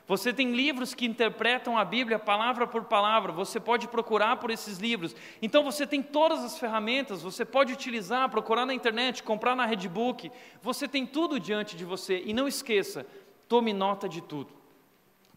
Você 0.05 0.33
tem 0.33 0.53
livros 0.53 0.95
que 0.95 1.07
interpretam 1.07 1.79
a 1.79 1.85
Bíblia 1.85 2.19
palavra 2.19 2.67
por 2.67 2.85
palavra, 2.85 3.33
você 3.33 3.61
pode 3.61 3.87
procurar 3.87 4.37
por 4.37 4.51
esses 4.51 4.79
livros. 4.79 5.15
Então 5.41 5.63
você 5.63 5.87
tem 5.87 6.03
todas 6.03 6.41
as 6.41 6.59
ferramentas, 6.59 7.23
você 7.23 7.45
pode 7.45 7.73
utilizar, 7.73 8.29
procurar 8.29 8.67
na 8.67 8.75
internet, 8.75 9.23
comprar 9.23 9.55
na 9.55 9.65
Redbook. 9.65 10.31
Você 10.61 10.89
tem 10.89 11.07
tudo 11.07 11.39
diante 11.39 11.77
de 11.77 11.85
você 11.85 12.21
e 12.27 12.35
não 12.35 12.49
esqueça, 12.49 13.07
tome 13.49 13.73
nota 13.73 14.09
de 14.09 14.21
tudo. 14.21 14.53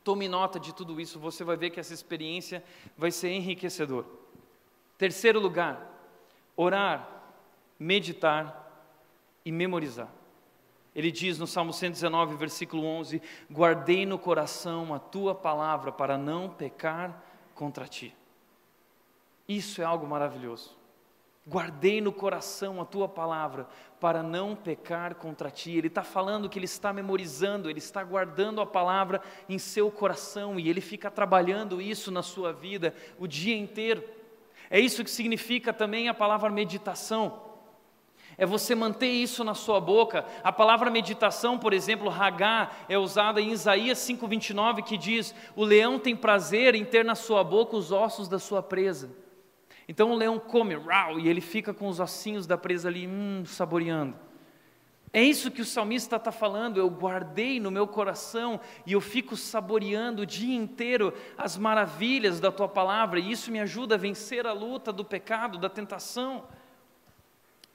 Tome 0.04 0.28
nota 0.28 0.60
de 0.60 0.74
tudo 0.74 1.00
isso, 1.00 1.20
você 1.20 1.44
vai 1.44 1.58
ver 1.58 1.70
que 1.70 1.80
essa 1.80 1.94
experiência 1.94 2.64
vai 2.98 3.12
ser 3.12 3.30
enriquecedora. 3.30 4.08
Terceiro 4.98 5.40
lugar, 5.40 5.80
orar, 6.56 7.08
meditar 7.80 8.84
e 9.46 9.52
memorizar. 9.52 10.17
Ele 10.98 11.12
diz 11.12 11.38
no 11.38 11.46
Salmo 11.46 11.72
119, 11.72 12.36
versículo 12.36 12.84
11: 12.84 13.22
Guardei 13.52 14.04
no 14.04 14.18
coração 14.18 14.96
a 14.96 14.98
tua 14.98 15.36
palavra 15.36 15.92
para 15.92 16.18
não 16.18 16.50
pecar 16.50 17.24
contra 17.54 17.88
ti. 17.88 18.16
Isso 19.48 19.80
é 19.80 19.86
algo 19.86 20.08
maravilhoso. 20.08 20.76
Guardei 21.48 22.02
no 22.02 22.12
coração 22.12 22.82
a 22.82 22.86
tua 22.86 23.08
palavra 23.08 23.68
para 24.00 24.24
não 24.24 24.56
pecar 24.56 25.14
contra 25.14 25.52
ti. 25.52 25.72
Ele 25.78 25.86
está 25.86 26.04
falando 26.04 26.50
que 26.50 26.58
ele 26.58 26.66
está 26.66 26.92
memorizando, 26.92 27.70
ele 27.70 27.78
está 27.78 28.04
guardando 28.04 28.60
a 28.60 28.66
palavra 28.66 29.22
em 29.48 29.60
seu 29.60 29.92
coração 29.92 30.60
e 30.60 30.68
ele 30.68 30.82
fica 30.82 31.12
trabalhando 31.12 31.80
isso 31.80 32.10
na 32.10 32.24
sua 32.24 32.52
vida 32.52 32.96
o 33.20 33.28
dia 33.28 33.56
inteiro. 33.56 34.04
É 34.68 34.80
isso 34.80 35.04
que 35.04 35.12
significa 35.12 35.72
também 35.72 36.10
a 36.10 36.14
palavra 36.14 36.50
meditação. 36.50 37.47
É 38.38 38.46
você 38.46 38.76
manter 38.76 39.10
isso 39.10 39.44
na 39.44 39.56
sua 39.56 39.80
boca. 39.82 40.24
A 40.44 40.52
palavra 40.52 40.92
meditação, 40.92 41.58
por 41.58 41.74
exemplo, 41.74 42.10
Hagá, 42.10 42.72
é 42.88 42.98
usada 42.98 43.42
em 43.42 43.52
Isaías 43.52 43.98
5,29, 44.00 44.84
que 44.84 44.96
diz: 44.96 45.34
O 45.56 45.66
leão 45.66 45.98
tem 45.98 46.16
prazer 46.16 46.76
em 46.76 46.86
ter 46.86 47.04
na 47.04 47.16
sua 47.16 47.44
boca 47.44 47.76
os 47.76 47.92
ossos 47.92 48.28
da 48.28 48.38
sua 48.38 48.62
presa. 48.62 49.10
Então 49.88 50.12
o 50.12 50.16
leão 50.16 50.38
come, 50.38 50.76
rau, 50.76 51.18
e 51.20 51.28
ele 51.28 51.42
fica 51.42 51.74
com 51.74 51.88
os 51.88 52.00
ossinhos 52.00 52.46
da 52.46 52.58
presa 52.58 52.90
ali, 52.90 53.08
hum, 53.08 53.44
saboreando. 53.46 54.16
É 55.14 55.24
isso 55.24 55.50
que 55.50 55.62
o 55.62 55.66
salmista 55.66 56.18
está 56.18 56.32
falando. 56.32 56.78
Eu 56.78 56.90
guardei 56.90 57.60
no 57.60 57.72
meu 57.72 57.88
coração 57.88 58.60
e 58.86 58.94
eu 58.94 59.02
fico 59.02 59.36
saboreando 59.36 60.22
o 60.22 60.26
dia 60.26 60.56
inteiro 60.56 61.12
as 61.38 61.58
maravilhas 61.58 62.40
da 62.40 62.52
tua 62.52 62.68
palavra, 62.68 63.20
e 63.20 63.32
isso 63.32 63.52
me 63.52 63.60
ajuda 63.60 63.96
a 63.96 63.98
vencer 63.98 64.46
a 64.46 64.54
luta 64.54 64.94
do 64.94 65.04
pecado, 65.04 65.58
da 65.58 65.70
tentação. 65.70 66.44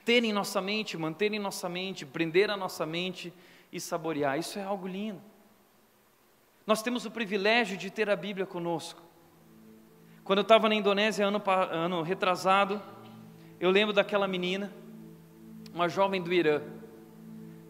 Ter 0.04 0.24
em 0.24 0.32
nossa 0.32 0.60
mente, 0.60 0.96
manter 0.96 1.32
em 1.32 1.38
nossa 1.38 1.68
mente, 1.68 2.04
prender 2.04 2.50
a 2.50 2.56
nossa 2.56 2.84
mente 2.84 3.32
e 3.70 3.80
saborear, 3.80 4.38
isso 4.38 4.58
é 4.58 4.64
algo 4.64 4.86
lindo. 4.86 5.20
Nós 6.66 6.82
temos 6.82 7.04
o 7.04 7.10
privilégio 7.10 7.76
de 7.76 7.90
ter 7.90 8.08
a 8.08 8.16
Bíblia 8.16 8.46
conosco. 8.46 9.02
Quando 10.24 10.38
eu 10.38 10.42
estava 10.42 10.68
na 10.68 10.74
Indonésia, 10.74 11.26
ano, 11.26 11.42
ano 11.46 12.02
retrasado, 12.02 12.80
eu 13.58 13.70
lembro 13.70 13.92
daquela 13.92 14.28
menina, 14.28 14.72
uma 15.74 15.88
jovem 15.88 16.22
do 16.22 16.32
Irã. 16.32 16.62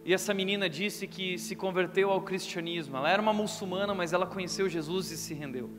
E 0.05 0.13
essa 0.13 0.33
menina 0.33 0.69
disse 0.69 1.07
que 1.07 1.37
se 1.37 1.55
converteu 1.55 2.11
ao 2.11 2.21
cristianismo. 2.21 2.97
Ela 2.97 3.09
era 3.09 3.21
uma 3.21 3.33
muçulmana, 3.33 3.93
mas 3.93 4.11
ela 4.11 4.27
conheceu 4.27 4.67
Jesus 4.67 5.11
e 5.11 5.17
se 5.17 5.33
rendeu. 5.33 5.69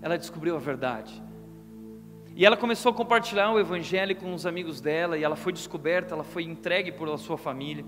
Ela 0.00 0.16
descobriu 0.16 0.56
a 0.56 0.58
verdade. 0.58 1.22
E 2.36 2.44
ela 2.44 2.56
começou 2.56 2.90
a 2.90 2.94
compartilhar 2.94 3.52
o 3.52 3.60
evangelho 3.60 4.16
com 4.16 4.34
os 4.34 4.44
amigos 4.44 4.80
dela, 4.80 5.16
e 5.16 5.22
ela 5.22 5.36
foi 5.36 5.52
descoberta, 5.52 6.14
ela 6.14 6.24
foi 6.24 6.42
entregue 6.42 6.90
por 6.90 7.16
sua 7.16 7.38
família. 7.38 7.84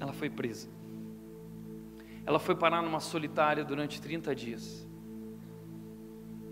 Ela 0.00 0.12
foi 0.12 0.28
presa. 0.28 0.68
Ela 2.26 2.38
foi 2.38 2.54
parar 2.54 2.82
numa 2.82 3.00
solitária 3.00 3.64
durante 3.64 4.02
30 4.02 4.34
dias. 4.34 4.86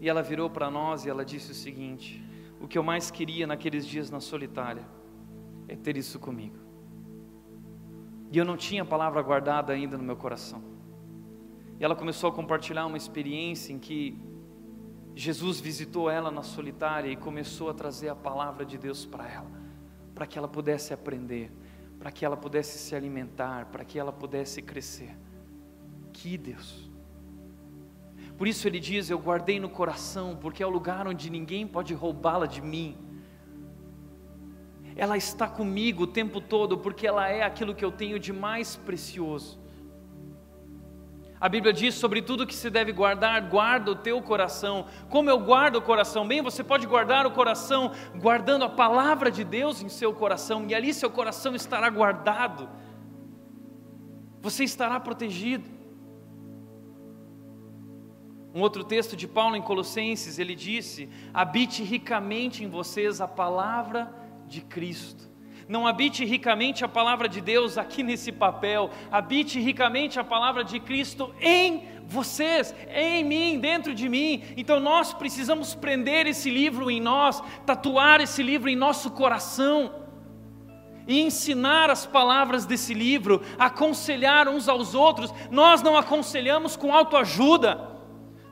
E 0.00 0.08
ela 0.08 0.22
virou 0.22 0.48
para 0.48 0.70
nós 0.70 1.04
e 1.04 1.10
ela 1.10 1.24
disse 1.24 1.50
o 1.50 1.54
seguinte: 1.54 2.22
O 2.60 2.68
que 2.68 2.78
eu 2.78 2.82
mais 2.82 3.10
queria 3.10 3.46
naqueles 3.46 3.86
dias 3.86 4.10
na 4.10 4.20
solitária 4.20 4.84
é 5.68 5.74
ter 5.74 5.96
isso 5.96 6.18
comigo. 6.18 6.56
E 8.30 8.38
eu 8.38 8.44
não 8.44 8.56
tinha 8.56 8.82
a 8.82 8.86
palavra 8.86 9.20
guardada 9.22 9.72
ainda 9.72 9.96
no 9.96 10.02
meu 10.04 10.16
coração. 10.16 10.62
E 11.78 11.84
ela 11.84 11.94
começou 11.94 12.30
a 12.30 12.32
compartilhar 12.32 12.86
uma 12.86 12.96
experiência 12.96 13.72
em 13.72 13.78
que 13.78 14.18
Jesus 15.18 15.58
visitou 15.58 16.10
ela 16.10 16.30
na 16.30 16.42
solitária 16.42 17.10
e 17.10 17.16
começou 17.16 17.70
a 17.70 17.74
trazer 17.74 18.10
a 18.10 18.14
palavra 18.14 18.66
de 18.66 18.76
Deus 18.76 19.06
para 19.06 19.26
ela, 19.26 19.50
para 20.14 20.26
que 20.26 20.36
ela 20.36 20.46
pudesse 20.46 20.92
aprender, 20.92 21.50
para 21.98 22.12
que 22.12 22.22
ela 22.22 22.36
pudesse 22.36 22.78
se 22.78 22.94
alimentar, 22.94 23.64
para 23.72 23.82
que 23.82 23.98
ela 23.98 24.12
pudesse 24.12 24.60
crescer. 24.60 25.16
Que 26.12 26.36
Deus! 26.36 26.90
Por 28.36 28.46
isso 28.46 28.68
ele 28.68 28.78
diz: 28.78 29.08
Eu 29.08 29.18
guardei 29.18 29.58
no 29.58 29.70
coração, 29.70 30.36
porque 30.36 30.62
é 30.62 30.66
o 30.66 30.70
lugar 30.70 31.08
onde 31.08 31.30
ninguém 31.30 31.66
pode 31.66 31.94
roubá-la 31.94 32.44
de 32.44 32.60
mim. 32.60 32.98
Ela 34.94 35.16
está 35.16 35.48
comigo 35.48 36.02
o 36.02 36.06
tempo 36.06 36.42
todo, 36.42 36.76
porque 36.76 37.06
ela 37.06 37.26
é 37.26 37.42
aquilo 37.42 37.74
que 37.74 37.84
eu 37.84 37.90
tenho 37.90 38.18
de 38.18 38.34
mais 38.34 38.76
precioso. 38.76 39.58
A 41.38 41.48
Bíblia 41.48 41.72
diz 41.72 41.94
sobre 41.94 42.22
tudo 42.22 42.46
que 42.46 42.54
se 42.54 42.70
deve 42.70 42.92
guardar, 42.92 43.40
guarda 43.42 43.90
o 43.90 43.96
teu 43.96 44.22
coração. 44.22 44.86
Como 45.10 45.28
eu 45.28 45.38
guardo 45.38 45.76
o 45.76 45.82
coração? 45.82 46.26
Bem, 46.26 46.40
você 46.40 46.64
pode 46.64 46.86
guardar 46.86 47.26
o 47.26 47.30
coração 47.30 47.92
guardando 48.18 48.64
a 48.64 48.68
palavra 48.70 49.30
de 49.30 49.44
Deus 49.44 49.82
em 49.82 49.88
seu 49.88 50.14
coração, 50.14 50.64
e 50.66 50.74
ali 50.74 50.94
seu 50.94 51.10
coração 51.10 51.54
estará 51.54 51.90
guardado. 51.90 52.68
Você 54.40 54.64
estará 54.64 54.98
protegido. 54.98 55.68
Um 58.54 58.62
outro 58.62 58.82
texto 58.82 59.14
de 59.14 59.28
Paulo 59.28 59.54
em 59.56 59.60
Colossenses, 59.60 60.38
ele 60.38 60.54
disse: 60.54 61.10
habite 61.34 61.82
ricamente 61.82 62.64
em 62.64 62.70
vocês 62.70 63.20
a 63.20 63.28
palavra 63.28 64.10
de 64.46 64.62
Cristo. 64.62 65.35
Não 65.68 65.86
habite 65.86 66.24
ricamente 66.24 66.84
a 66.84 66.88
palavra 66.88 67.28
de 67.28 67.40
Deus 67.40 67.76
aqui 67.76 68.02
nesse 68.02 68.30
papel, 68.30 68.90
habite 69.10 69.58
ricamente 69.58 70.18
a 70.18 70.24
palavra 70.24 70.62
de 70.62 70.78
Cristo 70.78 71.34
em 71.40 71.88
vocês, 72.06 72.72
em 72.88 73.24
mim, 73.24 73.58
dentro 73.58 73.92
de 73.92 74.08
mim. 74.08 74.44
Então 74.56 74.78
nós 74.78 75.12
precisamos 75.12 75.74
prender 75.74 76.26
esse 76.26 76.48
livro 76.48 76.88
em 76.88 77.00
nós, 77.00 77.42
tatuar 77.64 78.20
esse 78.20 78.42
livro 78.42 78.68
em 78.68 78.76
nosso 78.76 79.10
coração 79.10 80.06
e 81.06 81.20
ensinar 81.20 81.90
as 81.90 82.06
palavras 82.06 82.64
desse 82.64 82.94
livro, 82.94 83.42
aconselhar 83.58 84.48
uns 84.48 84.68
aos 84.68 84.94
outros. 84.94 85.32
Nós 85.50 85.82
não 85.82 85.96
aconselhamos 85.96 86.76
com 86.76 86.94
autoajuda. 86.94 87.95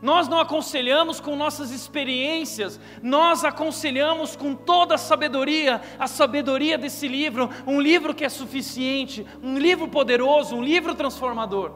Nós 0.04 0.28
não 0.28 0.38
aconselhamos 0.38 1.18
com 1.18 1.34
nossas 1.34 1.70
experiências, 1.70 2.78
nós 3.02 3.42
aconselhamos 3.42 4.36
com 4.36 4.54
toda 4.54 4.96
a 4.96 4.98
sabedoria, 4.98 5.80
a 5.98 6.06
sabedoria 6.06 6.76
desse 6.76 7.08
livro, 7.08 7.48
um 7.66 7.80
livro 7.80 8.14
que 8.14 8.22
é 8.22 8.28
suficiente, 8.28 9.24
um 9.42 9.56
livro 9.56 9.88
poderoso, 9.88 10.56
um 10.56 10.62
livro 10.62 10.94
transformador. 10.94 11.72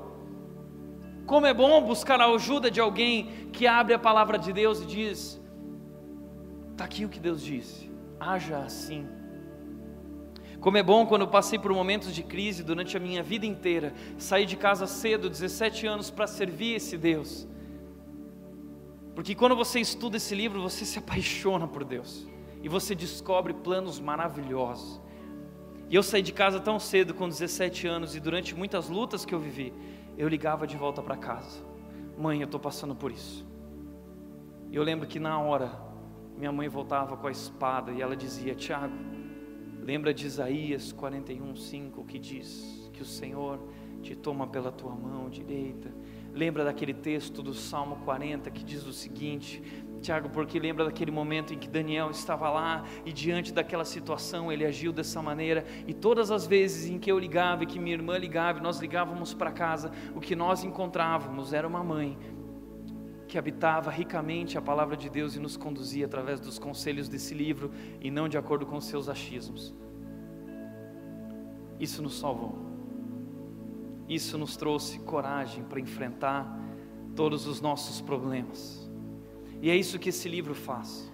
Como 1.24 1.46
é 1.46 1.54
bom 1.54 1.80
buscar 1.80 2.20
a 2.20 2.26
ajuda 2.26 2.70
de 2.70 2.78
alguém 2.78 3.48
que 3.50 3.66
abre 3.66 3.94
a 3.94 3.98
palavra 3.98 4.38
de 4.38 4.52
Deus 4.52 4.82
e 4.82 4.84
diz: 4.84 5.40
está 6.72 6.84
aqui 6.84 7.06
o 7.06 7.08
que 7.08 7.18
Deus 7.18 7.42
disse, 7.42 7.90
haja 8.20 8.58
assim. 8.58 9.08
Como 10.60 10.76
é 10.76 10.82
bom 10.82 11.06
quando 11.06 11.22
eu 11.22 11.28
passei 11.28 11.58
por 11.58 11.72
momentos 11.72 12.14
de 12.14 12.22
crise 12.22 12.62
durante 12.62 12.94
a 12.94 13.00
minha 13.00 13.22
vida 13.22 13.46
inteira, 13.46 13.94
saí 14.18 14.44
de 14.44 14.54
casa 14.54 14.86
cedo, 14.86 15.30
17 15.30 15.86
anos, 15.86 16.10
para 16.10 16.26
servir 16.26 16.74
esse 16.74 16.98
Deus 16.98 17.48
porque 19.18 19.34
quando 19.34 19.56
você 19.56 19.80
estuda 19.80 20.16
esse 20.16 20.32
livro, 20.32 20.62
você 20.62 20.84
se 20.84 20.96
apaixona 20.96 21.66
por 21.66 21.82
Deus 21.82 22.24
e 22.62 22.68
você 22.68 22.94
descobre 22.94 23.52
planos 23.52 23.98
maravilhosos. 23.98 25.00
E 25.90 25.96
eu 25.96 26.04
saí 26.04 26.22
de 26.22 26.32
casa 26.32 26.60
tão 26.60 26.78
cedo, 26.78 27.12
com 27.12 27.28
17 27.28 27.88
anos, 27.88 28.14
e 28.14 28.20
durante 28.20 28.54
muitas 28.54 28.88
lutas 28.88 29.24
que 29.24 29.34
eu 29.34 29.40
vivi, 29.40 29.72
eu 30.16 30.28
ligava 30.28 30.68
de 30.68 30.76
volta 30.76 31.02
para 31.02 31.16
casa: 31.16 31.64
Mãe, 32.16 32.40
eu 32.40 32.44
estou 32.44 32.60
passando 32.60 32.94
por 32.94 33.10
isso. 33.10 33.44
E 34.70 34.76
eu 34.76 34.84
lembro 34.84 35.08
que 35.08 35.18
na 35.18 35.36
hora, 35.40 35.72
minha 36.36 36.52
mãe 36.52 36.68
voltava 36.68 37.16
com 37.16 37.26
a 37.26 37.32
espada 37.32 37.90
e 37.90 38.00
ela 38.00 38.14
dizia: 38.14 38.54
Tiago, 38.54 38.94
lembra 39.82 40.14
de 40.14 40.26
Isaías 40.26 40.92
41, 40.92 41.56
5, 41.56 42.04
que 42.04 42.20
diz 42.20 42.88
que 42.92 43.02
o 43.02 43.04
Senhor 43.04 43.58
te 44.00 44.14
toma 44.14 44.46
pela 44.46 44.70
tua 44.70 44.94
mão 44.94 45.28
direita 45.28 45.92
Lembra 46.34 46.64
daquele 46.64 46.94
texto 46.94 47.42
do 47.42 47.54
Salmo 47.54 47.96
40 48.04 48.50
que 48.50 48.62
diz 48.62 48.86
o 48.86 48.92
seguinte, 48.92 49.62
Tiago, 50.00 50.28
porque 50.30 50.58
lembra 50.58 50.84
daquele 50.84 51.10
momento 51.10 51.52
em 51.52 51.58
que 51.58 51.68
Daniel 51.68 52.10
estava 52.10 52.48
lá 52.50 52.84
e 53.04 53.12
diante 53.12 53.52
daquela 53.52 53.84
situação 53.84 54.52
ele 54.52 54.64
agiu 54.64 54.92
dessa 54.92 55.20
maneira, 55.20 55.64
e 55.86 55.92
todas 55.92 56.30
as 56.30 56.46
vezes 56.46 56.88
em 56.88 56.98
que 56.98 57.10
eu 57.10 57.18
ligava 57.18 57.64
e 57.64 57.66
que 57.66 57.78
minha 57.78 57.94
irmã 57.94 58.16
ligava 58.16 58.58
e 58.58 58.62
nós 58.62 58.78
ligávamos 58.78 59.34
para 59.34 59.50
casa, 59.50 59.90
o 60.14 60.20
que 60.20 60.36
nós 60.36 60.62
encontrávamos 60.64 61.52
era 61.52 61.66
uma 61.66 61.82
mãe 61.82 62.16
que 63.26 63.36
habitava 63.36 63.90
ricamente 63.90 64.56
a 64.56 64.62
palavra 64.62 64.96
de 64.96 65.10
Deus 65.10 65.36
e 65.36 65.38
nos 65.38 65.56
conduzia 65.56 66.06
através 66.06 66.40
dos 66.40 66.58
conselhos 66.58 67.08
desse 67.08 67.34
livro 67.34 67.70
e 68.00 68.10
não 68.10 68.26
de 68.26 68.38
acordo 68.38 68.64
com 68.64 68.80
seus 68.80 69.08
achismos. 69.08 69.74
Isso 71.78 72.02
nos 72.02 72.18
salvou. 72.18 72.67
Isso 74.09 74.38
nos 74.38 74.56
trouxe 74.56 74.98
coragem 75.00 75.62
para 75.64 75.80
enfrentar 75.80 76.59
todos 77.14 77.46
os 77.46 77.61
nossos 77.61 78.00
problemas. 78.00 78.88
E 79.61 79.70
é 79.70 79.76
isso 79.76 79.98
que 79.98 80.09
esse 80.09 80.28
livro 80.28 80.54
faz. 80.54 81.12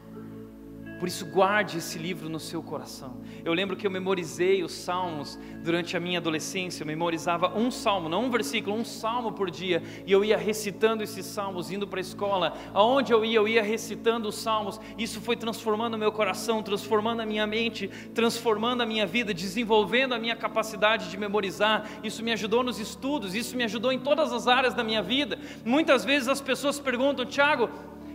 Por 1.05 1.09
isso, 1.09 1.27
guarde 1.27 1.77
esse 1.77 1.99
livro 1.99 2.31
no 2.31 2.41
seu 2.41 2.63
coração. 2.63 3.19
Eu 3.45 3.53
lembro 3.53 3.77
que 3.77 3.87
eu 3.87 3.91
memorizei 3.91 4.65
os 4.65 4.73
salmos 4.73 5.39
durante 5.63 5.95
a 5.99 6.01
minha 6.01 6.19
adolescência. 6.19 6.83
Eu 6.83 6.87
memorizava 6.87 7.55
um 7.59 7.71
salmo, 7.71 8.09
não 8.09 8.25
um 8.25 8.31
versículo, 8.31 8.75
um 8.75 8.87
salmo 8.87 9.31
por 9.31 9.51
dia. 9.51 9.83
E 10.07 10.11
eu 10.11 10.25
ia 10.25 10.39
recitando 10.39 11.03
esses 11.03 11.27
salmos, 11.27 11.71
indo 11.71 11.87
para 11.87 12.01
a 12.01 12.01
escola. 12.01 12.57
Aonde 12.73 13.13
eu 13.13 13.23
ia, 13.23 13.37
eu 13.37 13.47
ia 13.47 13.63
recitando 13.63 14.31
os 14.31 14.37
salmos. 14.37 14.81
Isso 14.97 15.21
foi 15.21 15.37
transformando 15.37 15.93
o 15.93 15.99
meu 15.99 16.11
coração, 16.11 16.63
transformando 16.63 17.21
a 17.21 17.27
minha 17.27 17.47
mente, 17.47 17.89
transformando 18.15 18.83
a 18.83 18.87
minha 18.87 19.07
vida, 19.07 19.35
desenvolvendo 19.35 20.15
a 20.15 20.19
minha 20.19 20.35
capacidade 20.35 21.11
de 21.11 21.19
memorizar. 21.19 21.87
Isso 22.03 22.25
me 22.25 22.33
ajudou 22.33 22.63
nos 22.63 22.79
estudos, 22.79 23.35
isso 23.35 23.55
me 23.59 23.65
ajudou 23.65 23.93
em 23.93 23.99
todas 23.99 24.33
as 24.33 24.49
áreas 24.49 24.73
da 24.73 24.83
minha 24.83 25.03
vida. 25.03 25.39
Muitas 25.67 26.03
vezes 26.03 26.29
as 26.29 26.41
pessoas 26.41 26.81
perguntam, 26.81 27.27
Tiago, 27.27 27.69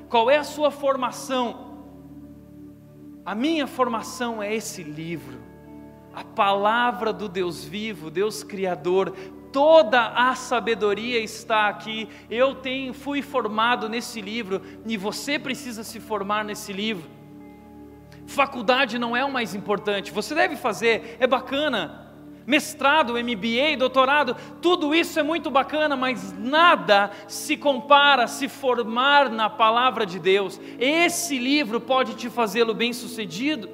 qual 0.09 0.27
é 0.27 0.37
a 0.37 0.43
sua 0.43 0.71
formação? 0.71 1.68
A 3.29 3.35
minha 3.35 3.67
formação 3.67 4.41
é 4.41 4.55
esse 4.55 4.81
livro, 4.81 5.37
a 6.11 6.23
palavra 6.23 7.13
do 7.13 7.29
Deus 7.29 7.63
vivo, 7.63 8.09
Deus 8.09 8.43
Criador, 8.43 9.15
toda 9.53 10.07
a 10.07 10.33
sabedoria 10.33 11.19
está 11.19 11.69
aqui. 11.69 12.09
Eu 12.27 12.55
tenho, 12.55 12.91
fui 12.91 13.21
formado 13.21 13.87
nesse 13.87 14.19
livro 14.19 14.63
e 14.83 14.97
você 14.97 15.37
precisa 15.37 15.83
se 15.83 15.99
formar 15.99 16.43
nesse 16.43 16.73
livro. 16.73 17.07
Faculdade 18.25 18.97
não 18.97 19.15
é 19.15 19.23
o 19.23 19.31
mais 19.31 19.53
importante, 19.53 20.11
você 20.11 20.33
deve 20.33 20.55
fazer, 20.55 21.15
é 21.19 21.27
bacana, 21.27 22.08
mestrado, 22.49 23.13
MBA, 23.13 23.77
doutorado, 23.77 24.35
tudo 24.59 24.95
isso 24.95 25.19
é 25.19 25.23
muito 25.23 25.51
bacana, 25.51 25.95
mas 25.95 26.33
nada 26.35 27.11
se 27.27 27.55
compara 27.55 28.23
a 28.23 28.27
se 28.27 28.49
formar 28.49 29.29
na 29.29 29.47
palavra 29.47 30.03
de 30.03 30.17
Deus. 30.17 30.59
Esse 30.79 31.37
livro 31.37 31.79
pode 31.79 32.15
te 32.15 32.27
fazê-lo 32.27 32.73
bem-sucedido. 32.73 33.69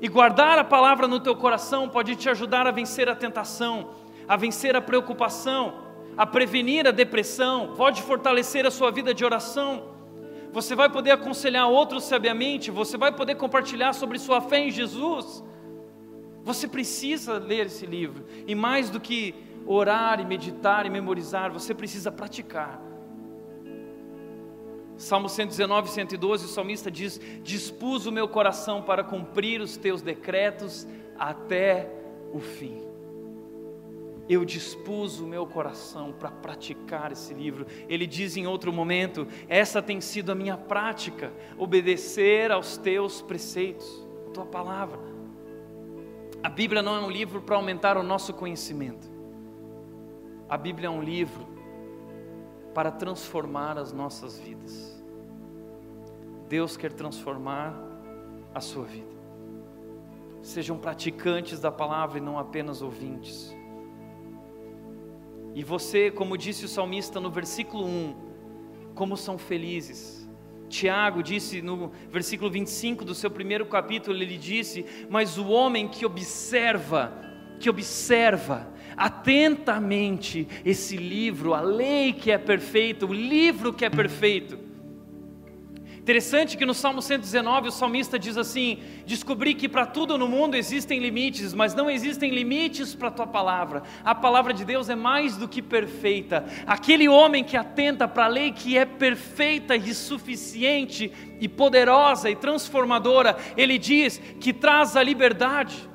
E 0.00 0.08
guardar 0.08 0.58
a 0.58 0.64
palavra 0.64 1.06
no 1.06 1.20
teu 1.20 1.36
coração 1.36 1.90
pode 1.90 2.16
te 2.16 2.30
ajudar 2.30 2.66
a 2.66 2.70
vencer 2.70 3.06
a 3.06 3.14
tentação, 3.14 3.90
a 4.26 4.34
vencer 4.34 4.74
a 4.74 4.80
preocupação, 4.80 5.74
a 6.16 6.24
prevenir 6.24 6.86
a 6.86 6.90
depressão, 6.90 7.74
pode 7.76 8.00
fortalecer 8.00 8.64
a 8.64 8.70
sua 8.70 8.90
vida 8.90 9.12
de 9.12 9.26
oração. 9.26 9.90
Você 10.52 10.74
vai 10.74 10.88
poder 10.88 11.10
aconselhar 11.10 11.68
outros 11.68 12.04
sabiamente, 12.04 12.70
você 12.70 12.96
vai 12.96 13.12
poder 13.12 13.34
compartilhar 13.34 13.92
sobre 13.92 14.18
sua 14.18 14.40
fé 14.40 14.60
em 14.60 14.70
Jesus. 14.70 15.44
Você 16.44 16.66
precisa 16.66 17.38
ler 17.38 17.66
esse 17.66 17.86
livro, 17.86 18.24
e 18.46 18.54
mais 18.54 18.90
do 18.90 19.00
que 19.00 19.34
orar 19.66 20.20
e 20.20 20.24
meditar 20.24 20.86
e 20.86 20.90
memorizar, 20.90 21.52
você 21.52 21.74
precisa 21.74 22.10
praticar. 22.10 22.82
Salmo 24.96 25.28
119, 25.30 25.88
112, 25.88 26.44
o 26.44 26.48
salmista 26.48 26.90
diz: 26.90 27.20
Dispus 27.42 28.04
o 28.04 28.12
meu 28.12 28.28
coração 28.28 28.82
para 28.82 29.02
cumprir 29.02 29.60
os 29.60 29.76
teus 29.76 30.02
decretos 30.02 30.86
até 31.18 31.90
o 32.32 32.38
fim. 32.38 32.82
Eu 34.28 34.44
dispus 34.44 35.18
o 35.18 35.26
meu 35.26 35.46
coração 35.46 36.12
para 36.12 36.30
praticar 36.30 37.10
esse 37.10 37.34
livro. 37.34 37.66
Ele 37.88 38.06
diz 38.06 38.36
em 38.36 38.46
outro 38.46 38.72
momento: 38.72 39.26
Essa 39.48 39.80
tem 39.80 40.00
sido 40.00 40.30
a 40.30 40.34
minha 40.34 40.56
prática, 40.56 41.32
obedecer 41.56 42.52
aos 42.52 42.76
teus 42.76 43.22
preceitos, 43.22 44.06
a 44.28 44.30
tua 44.30 44.46
palavra. 44.46 44.98
A 46.42 46.48
Bíblia 46.48 46.82
não 46.82 46.96
é 46.96 47.00
um 47.00 47.10
livro 47.10 47.42
para 47.42 47.56
aumentar 47.56 47.98
o 47.98 48.02
nosso 48.02 48.32
conhecimento. 48.32 49.10
A 50.48 50.56
Bíblia 50.56 50.86
é 50.86 50.90
um 50.90 51.02
livro 51.02 51.46
para 52.74 52.90
transformar 52.90 53.76
as 53.76 53.92
nossas 53.92 54.38
vidas. 54.38 54.98
Deus 56.48 56.78
quer 56.78 56.92
transformar 56.92 57.74
a 58.54 58.60
sua 58.60 58.84
vida. 58.84 59.20
Sejam 60.42 60.78
praticantes 60.78 61.60
da 61.60 61.70
palavra 61.70 62.18
e 62.18 62.22
não 62.22 62.38
apenas 62.38 62.80
ouvintes. 62.80 63.54
E 65.54 65.62
você, 65.62 66.10
como 66.10 66.38
disse 66.38 66.64
o 66.64 66.68
salmista 66.68 67.20
no 67.20 67.30
versículo 67.30 67.84
1, 67.84 68.14
como 68.94 69.14
são 69.16 69.36
felizes 69.36 70.19
Tiago 70.70 71.22
disse 71.22 71.60
no 71.60 71.92
versículo 72.10 72.50
25 72.50 73.04
do 73.04 73.14
seu 73.14 73.30
primeiro 73.30 73.66
capítulo, 73.66 74.16
ele 74.16 74.38
disse: 74.38 74.86
Mas 75.10 75.36
o 75.36 75.48
homem 75.48 75.88
que 75.88 76.06
observa, 76.06 77.12
que 77.58 77.68
observa 77.68 78.72
atentamente 78.96 80.46
esse 80.64 80.96
livro, 80.96 81.52
a 81.52 81.60
lei 81.60 82.12
que 82.12 82.30
é 82.30 82.38
perfeita, 82.38 83.04
o 83.04 83.12
livro 83.12 83.72
que 83.72 83.84
é 83.84 83.90
perfeito, 83.90 84.69
Interessante 86.00 86.56
que 86.56 86.64
no 86.64 86.72
Salmo 86.72 87.02
119 87.02 87.68
o 87.68 87.70
salmista 87.70 88.18
diz 88.18 88.38
assim: 88.38 88.78
Descobri 89.04 89.54
que 89.54 89.68
para 89.68 89.84
tudo 89.84 90.16
no 90.16 90.26
mundo 90.26 90.56
existem 90.56 90.98
limites, 90.98 91.52
mas 91.52 91.74
não 91.74 91.90
existem 91.90 92.30
limites 92.30 92.94
para 92.94 93.08
a 93.08 93.10
tua 93.10 93.26
palavra. 93.26 93.82
A 94.02 94.14
palavra 94.14 94.54
de 94.54 94.64
Deus 94.64 94.88
é 94.88 94.94
mais 94.94 95.36
do 95.36 95.46
que 95.46 95.60
perfeita. 95.60 96.46
Aquele 96.66 97.06
homem 97.06 97.44
que 97.44 97.54
atenta 97.54 98.08
para 98.08 98.24
a 98.24 98.28
lei 98.28 98.50
que 98.50 98.78
é 98.78 98.86
perfeita 98.86 99.76
e 99.76 99.92
suficiente 99.92 101.12
e 101.38 101.46
poderosa 101.46 102.30
e 102.30 102.34
transformadora, 102.34 103.36
ele 103.54 103.76
diz 103.76 104.18
que 104.40 104.54
traz 104.54 104.96
a 104.96 105.02
liberdade. 105.02 105.89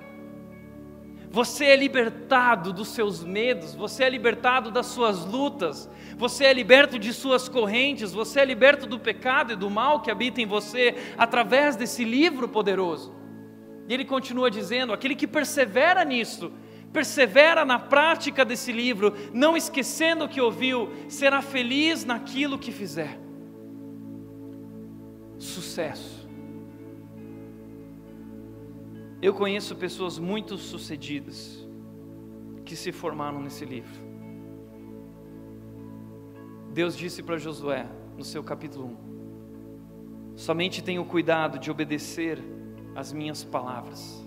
Você 1.36 1.66
é 1.66 1.76
libertado 1.76 2.72
dos 2.72 2.88
seus 2.88 3.22
medos, 3.22 3.76
você 3.76 4.06
é 4.06 4.10
libertado 4.10 4.72
das 4.72 4.86
suas 4.86 5.26
lutas, 5.26 5.90
você 6.18 6.46
é 6.46 6.54
liberto 6.54 6.98
de 6.98 7.12
suas 7.12 7.50
correntes, 7.50 8.14
você 8.14 8.40
é 8.40 8.46
liberto 8.46 8.88
do 8.88 8.98
pecado 8.98 9.52
e 9.52 9.56
do 9.58 9.70
mal 9.70 10.00
que 10.00 10.10
habita 10.10 10.40
em 10.40 10.46
você 10.46 10.96
através 11.18 11.76
desse 11.76 12.06
livro 12.06 12.48
poderoso. 12.48 13.14
E 13.86 13.94
ele 13.94 14.06
continua 14.06 14.50
dizendo: 14.50 14.94
aquele 14.94 15.14
que 15.14 15.28
persevera 15.28 16.06
nisso, 16.06 16.54
persevera 16.94 17.66
na 17.66 17.80
prática 17.80 18.46
desse 18.46 18.72
livro, 18.72 19.14
não 19.34 19.58
esquecendo 19.58 20.24
o 20.24 20.30
que 20.30 20.40
ouviu, 20.40 20.90
será 21.10 21.42
feliz 21.42 22.06
naquilo 22.06 22.58
que 22.58 22.72
fizer. 22.72 23.20
Sucesso. 25.38 26.15
Eu 29.26 29.34
conheço 29.34 29.76
pessoas 29.76 30.20
muito 30.20 30.56
sucedidas 30.56 31.68
que 32.64 32.76
se 32.76 32.92
formaram 32.92 33.42
nesse 33.42 33.66
livro. 33.66 34.00
Deus 36.72 36.96
disse 36.96 37.24
para 37.24 37.36
Josué, 37.36 37.88
no 38.16 38.24
seu 38.24 38.44
capítulo 38.44 38.86
1: 38.86 40.36
Somente 40.36 40.84
tenha 40.84 41.02
o 41.02 41.06
cuidado 41.06 41.58
de 41.58 41.72
obedecer 41.72 42.38
às 42.94 43.12
minhas 43.12 43.44
palavras. 43.44 44.24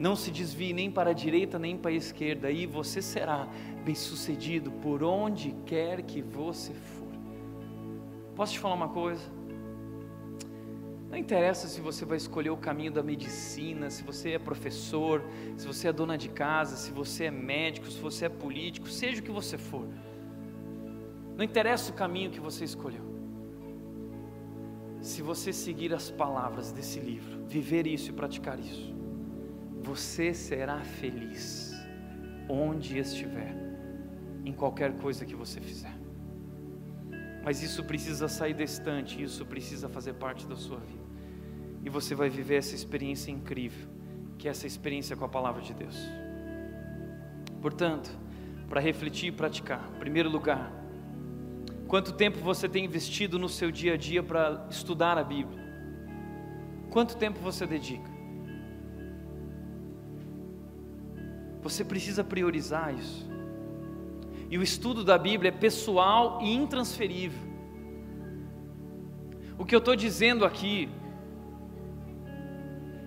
Não 0.00 0.16
se 0.16 0.32
desvie 0.32 0.72
nem 0.72 0.90
para 0.90 1.10
a 1.10 1.14
direita 1.14 1.56
nem 1.56 1.78
para 1.78 1.92
a 1.92 1.94
esquerda, 1.94 2.50
e 2.50 2.66
você 2.66 3.00
será 3.00 3.46
bem-sucedido 3.84 4.72
por 4.82 5.04
onde 5.04 5.54
quer 5.64 6.02
que 6.02 6.20
você 6.20 6.74
for. 6.74 7.14
Posso 8.34 8.54
te 8.54 8.58
falar 8.58 8.74
uma 8.74 8.88
coisa? 8.88 9.22
Não 11.14 11.20
interessa 11.20 11.68
se 11.68 11.80
você 11.80 12.04
vai 12.04 12.16
escolher 12.16 12.50
o 12.50 12.56
caminho 12.56 12.90
da 12.90 13.00
medicina, 13.00 13.88
se 13.88 14.02
você 14.02 14.30
é 14.30 14.38
professor, 14.38 15.22
se 15.56 15.64
você 15.64 15.86
é 15.86 15.92
dona 15.92 16.18
de 16.18 16.28
casa, 16.28 16.74
se 16.74 16.90
você 16.90 17.26
é 17.26 17.30
médico, 17.30 17.86
se 17.86 18.00
você 18.00 18.24
é 18.24 18.28
político, 18.28 18.88
seja 18.88 19.20
o 19.20 19.24
que 19.24 19.30
você 19.30 19.56
for. 19.56 19.86
Não 21.36 21.44
interessa 21.44 21.92
o 21.92 21.94
caminho 21.94 22.32
que 22.32 22.40
você 22.40 22.64
escolheu. 22.64 23.04
Se 25.00 25.22
você 25.22 25.52
seguir 25.52 25.94
as 25.94 26.10
palavras 26.10 26.72
desse 26.72 26.98
livro, 26.98 27.46
viver 27.46 27.86
isso 27.86 28.10
e 28.10 28.12
praticar 28.12 28.58
isso, 28.58 28.92
você 29.82 30.34
será 30.34 30.80
feliz 30.80 31.72
onde 32.48 32.98
estiver, 32.98 33.54
em 34.44 34.52
qualquer 34.52 34.96
coisa 34.96 35.24
que 35.24 35.36
você 35.36 35.60
fizer. 35.60 35.94
Mas 37.44 37.62
isso 37.62 37.84
precisa 37.84 38.26
sair 38.26 38.54
distante, 38.54 39.22
isso 39.22 39.46
precisa 39.46 39.88
fazer 39.88 40.14
parte 40.14 40.44
da 40.44 40.56
sua 40.56 40.80
vida 40.80 41.03
e 41.84 41.90
você 41.90 42.14
vai 42.14 42.30
viver 42.30 42.56
essa 42.56 42.74
experiência 42.74 43.30
incrível, 43.30 43.86
que 44.38 44.48
é 44.48 44.50
essa 44.50 44.66
experiência 44.66 45.14
com 45.14 45.24
a 45.24 45.28
palavra 45.28 45.60
de 45.60 45.74
Deus. 45.74 45.96
Portanto, 47.60 48.10
para 48.68 48.80
refletir 48.80 49.28
e 49.28 49.32
praticar, 49.32 49.90
em 49.94 49.98
primeiro 49.98 50.30
lugar, 50.30 50.72
quanto 51.86 52.12
tempo 52.12 52.38
você 52.38 52.68
tem 52.68 52.86
investido 52.86 53.38
no 53.38 53.48
seu 53.48 53.70
dia 53.70 53.94
a 53.94 53.96
dia 53.96 54.22
para 54.22 54.66
estudar 54.70 55.18
a 55.18 55.22
Bíblia? 55.22 55.62
Quanto 56.90 57.16
tempo 57.16 57.38
você 57.40 57.66
dedica? 57.66 58.10
Você 61.62 61.84
precisa 61.84 62.24
priorizar 62.24 62.94
isso. 62.94 63.28
E 64.50 64.56
o 64.56 64.62
estudo 64.62 65.02
da 65.02 65.18
Bíblia 65.18 65.48
é 65.48 65.52
pessoal 65.52 66.40
e 66.42 66.52
intransferível. 66.52 67.42
O 69.58 69.64
que 69.64 69.74
eu 69.74 69.78
estou 69.78 69.96
dizendo 69.96 70.44
aqui 70.44 70.88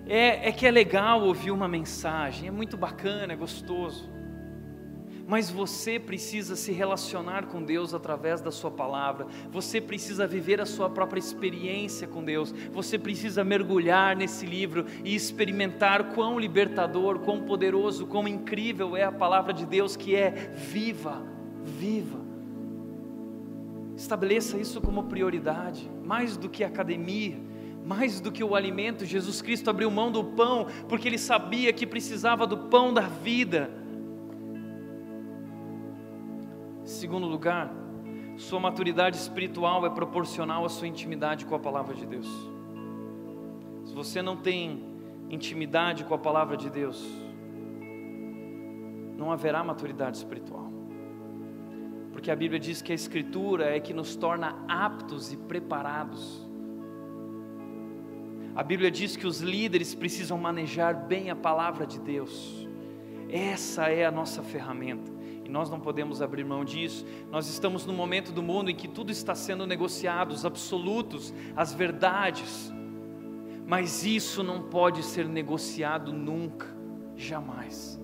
é, 0.08 0.48
é 0.48 0.52
que 0.52 0.66
é 0.66 0.70
legal 0.70 1.22
ouvir 1.22 1.50
uma 1.50 1.68
mensagem, 1.68 2.48
é 2.48 2.50
muito 2.50 2.76
bacana, 2.76 3.34
é 3.34 3.36
gostoso. 3.36 4.08
Mas 5.26 5.50
você 5.50 6.00
precisa 6.00 6.56
se 6.56 6.72
relacionar 6.72 7.44
com 7.48 7.62
Deus 7.62 7.92
através 7.92 8.40
da 8.40 8.50
Sua 8.50 8.70
palavra, 8.70 9.26
você 9.50 9.78
precisa 9.78 10.26
viver 10.26 10.58
a 10.58 10.64
sua 10.64 10.88
própria 10.88 11.20
experiência 11.20 12.08
com 12.08 12.24
Deus, 12.24 12.50
você 12.72 12.98
precisa 12.98 13.44
mergulhar 13.44 14.16
nesse 14.16 14.46
livro 14.46 14.86
e 15.04 15.14
experimentar 15.14 16.14
quão 16.14 16.40
libertador, 16.40 17.18
quão 17.18 17.42
poderoso, 17.42 18.06
quão 18.06 18.26
incrível 18.26 18.96
é 18.96 19.04
a 19.04 19.12
palavra 19.12 19.52
de 19.52 19.66
Deus 19.66 19.94
que 19.94 20.16
é 20.16 20.30
viva, 20.54 21.22
viva. 21.62 22.26
Estabeleça 23.94 24.56
isso 24.56 24.80
como 24.80 25.04
prioridade, 25.04 25.90
mais 26.02 26.38
do 26.38 26.48
que 26.48 26.64
academia, 26.64 27.47
mais 27.88 28.20
do 28.20 28.30
que 28.30 28.44
o 28.44 28.54
alimento, 28.54 29.06
Jesus 29.06 29.40
Cristo 29.40 29.70
abriu 29.70 29.90
mão 29.90 30.12
do 30.12 30.22
pão, 30.22 30.66
porque 30.90 31.08
ele 31.08 31.16
sabia 31.16 31.72
que 31.72 31.86
precisava 31.86 32.46
do 32.46 32.58
pão 32.68 32.92
da 32.92 33.00
vida. 33.00 33.70
Segundo 36.84 37.26
lugar, 37.26 37.72
sua 38.36 38.60
maturidade 38.60 39.16
espiritual 39.16 39.86
é 39.86 39.90
proporcional 39.90 40.66
à 40.66 40.68
sua 40.68 40.86
intimidade 40.86 41.46
com 41.46 41.54
a 41.54 41.58
palavra 41.58 41.94
de 41.94 42.04
Deus. 42.04 42.28
Se 43.86 43.94
você 43.94 44.20
não 44.20 44.36
tem 44.36 44.84
intimidade 45.30 46.04
com 46.04 46.12
a 46.12 46.18
palavra 46.18 46.58
de 46.58 46.68
Deus, 46.68 47.02
não 49.16 49.32
haverá 49.32 49.64
maturidade 49.64 50.18
espiritual. 50.18 50.70
Porque 52.12 52.30
a 52.30 52.36
Bíblia 52.36 52.60
diz 52.60 52.82
que 52.82 52.92
a 52.92 52.94
Escritura 52.94 53.74
é 53.74 53.80
que 53.80 53.94
nos 53.94 54.14
torna 54.14 54.62
aptos 54.68 55.32
e 55.32 55.38
preparados 55.38 56.47
a 58.58 58.64
Bíblia 58.64 58.90
diz 58.90 59.14
que 59.14 59.24
os 59.24 59.38
líderes 59.40 59.94
precisam 59.94 60.36
manejar 60.36 60.92
bem 60.92 61.30
a 61.30 61.36
palavra 61.36 61.86
de 61.86 62.00
Deus. 62.00 62.66
Essa 63.30 63.88
é 63.88 64.04
a 64.04 64.10
nossa 64.10 64.42
ferramenta. 64.42 65.12
E 65.44 65.48
nós 65.48 65.70
não 65.70 65.78
podemos 65.78 66.20
abrir 66.20 66.42
mão 66.42 66.64
disso. 66.64 67.06
Nós 67.30 67.48
estamos 67.48 67.86
no 67.86 67.92
momento 67.92 68.32
do 68.32 68.42
mundo 68.42 68.68
em 68.68 68.74
que 68.74 68.88
tudo 68.88 69.12
está 69.12 69.32
sendo 69.32 69.64
negociado, 69.64 70.32
os 70.32 70.44
absolutos, 70.44 71.32
as 71.54 71.72
verdades. 71.72 72.72
Mas 73.64 74.04
isso 74.04 74.42
não 74.42 74.62
pode 74.62 75.04
ser 75.04 75.28
negociado 75.28 76.12
nunca, 76.12 76.66
jamais. 77.14 77.96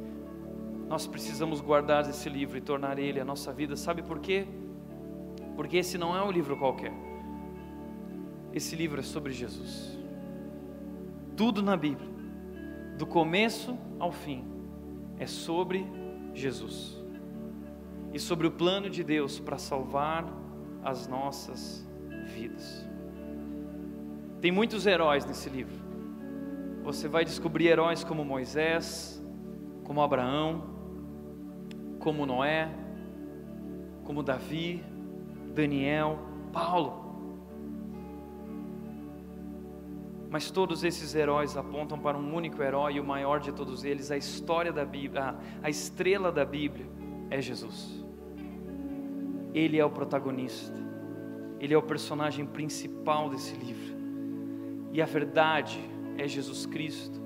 Nós 0.86 1.04
precisamos 1.04 1.60
guardar 1.60 2.08
esse 2.08 2.28
livro 2.28 2.56
e 2.56 2.60
tornar 2.60 2.96
ele 3.00 3.18
a 3.18 3.24
nossa 3.24 3.52
vida. 3.52 3.74
Sabe 3.74 4.04
por 4.04 4.20
quê? 4.20 4.46
Porque 5.56 5.78
esse 5.78 5.98
não 5.98 6.16
é 6.16 6.22
um 6.22 6.30
livro 6.30 6.56
qualquer. 6.56 6.92
Esse 8.52 8.76
livro 8.76 9.00
é 9.00 9.02
sobre 9.02 9.32
Jesus. 9.32 9.93
Tudo 11.36 11.62
na 11.62 11.76
Bíblia, 11.76 12.08
do 12.96 13.06
começo 13.06 13.76
ao 13.98 14.12
fim, 14.12 14.44
é 15.18 15.26
sobre 15.26 15.84
Jesus 16.32 17.02
e 18.12 18.18
sobre 18.20 18.46
o 18.46 18.50
plano 18.52 18.88
de 18.88 19.02
Deus 19.02 19.40
para 19.40 19.58
salvar 19.58 20.24
as 20.82 21.08
nossas 21.08 21.84
vidas. 22.26 22.88
Tem 24.40 24.52
muitos 24.52 24.86
heróis 24.86 25.24
nesse 25.24 25.48
livro. 25.48 25.74
Você 26.84 27.08
vai 27.08 27.24
descobrir 27.24 27.66
heróis 27.66 28.04
como 28.04 28.24
Moisés, 28.24 29.20
como 29.82 30.02
Abraão, 30.02 30.62
como 31.98 32.26
Noé, 32.26 32.68
como 34.04 34.22
Davi, 34.22 34.84
Daniel, 35.54 36.18
Paulo. 36.52 37.03
Mas 40.34 40.50
todos 40.50 40.82
esses 40.82 41.14
heróis 41.14 41.56
apontam 41.56 41.96
para 41.96 42.18
um 42.18 42.34
único 42.34 42.60
herói, 42.60 42.94
e 42.94 42.98
o 42.98 43.04
maior 43.04 43.38
de 43.38 43.52
todos 43.52 43.84
eles, 43.84 44.10
a 44.10 44.16
história 44.16 44.72
da 44.72 44.84
Bíblia, 44.84 45.36
a, 45.62 45.70
estrela 45.70 46.32
da 46.32 46.44
Bíblia, 46.44 46.88
é 47.30 47.40
Jesus. 47.40 48.04
Ele 49.54 49.78
é 49.78 49.84
o 49.84 49.90
protagonista, 49.90 50.76
ele 51.60 51.72
é 51.72 51.78
o 51.78 51.82
personagem 51.82 52.44
principal 52.44 53.30
desse 53.30 53.54
livro. 53.54 53.94
E 54.92 55.00
a 55.00 55.06
verdade 55.06 55.78
é 56.18 56.26
Jesus 56.26 56.66
Cristo. 56.66 57.22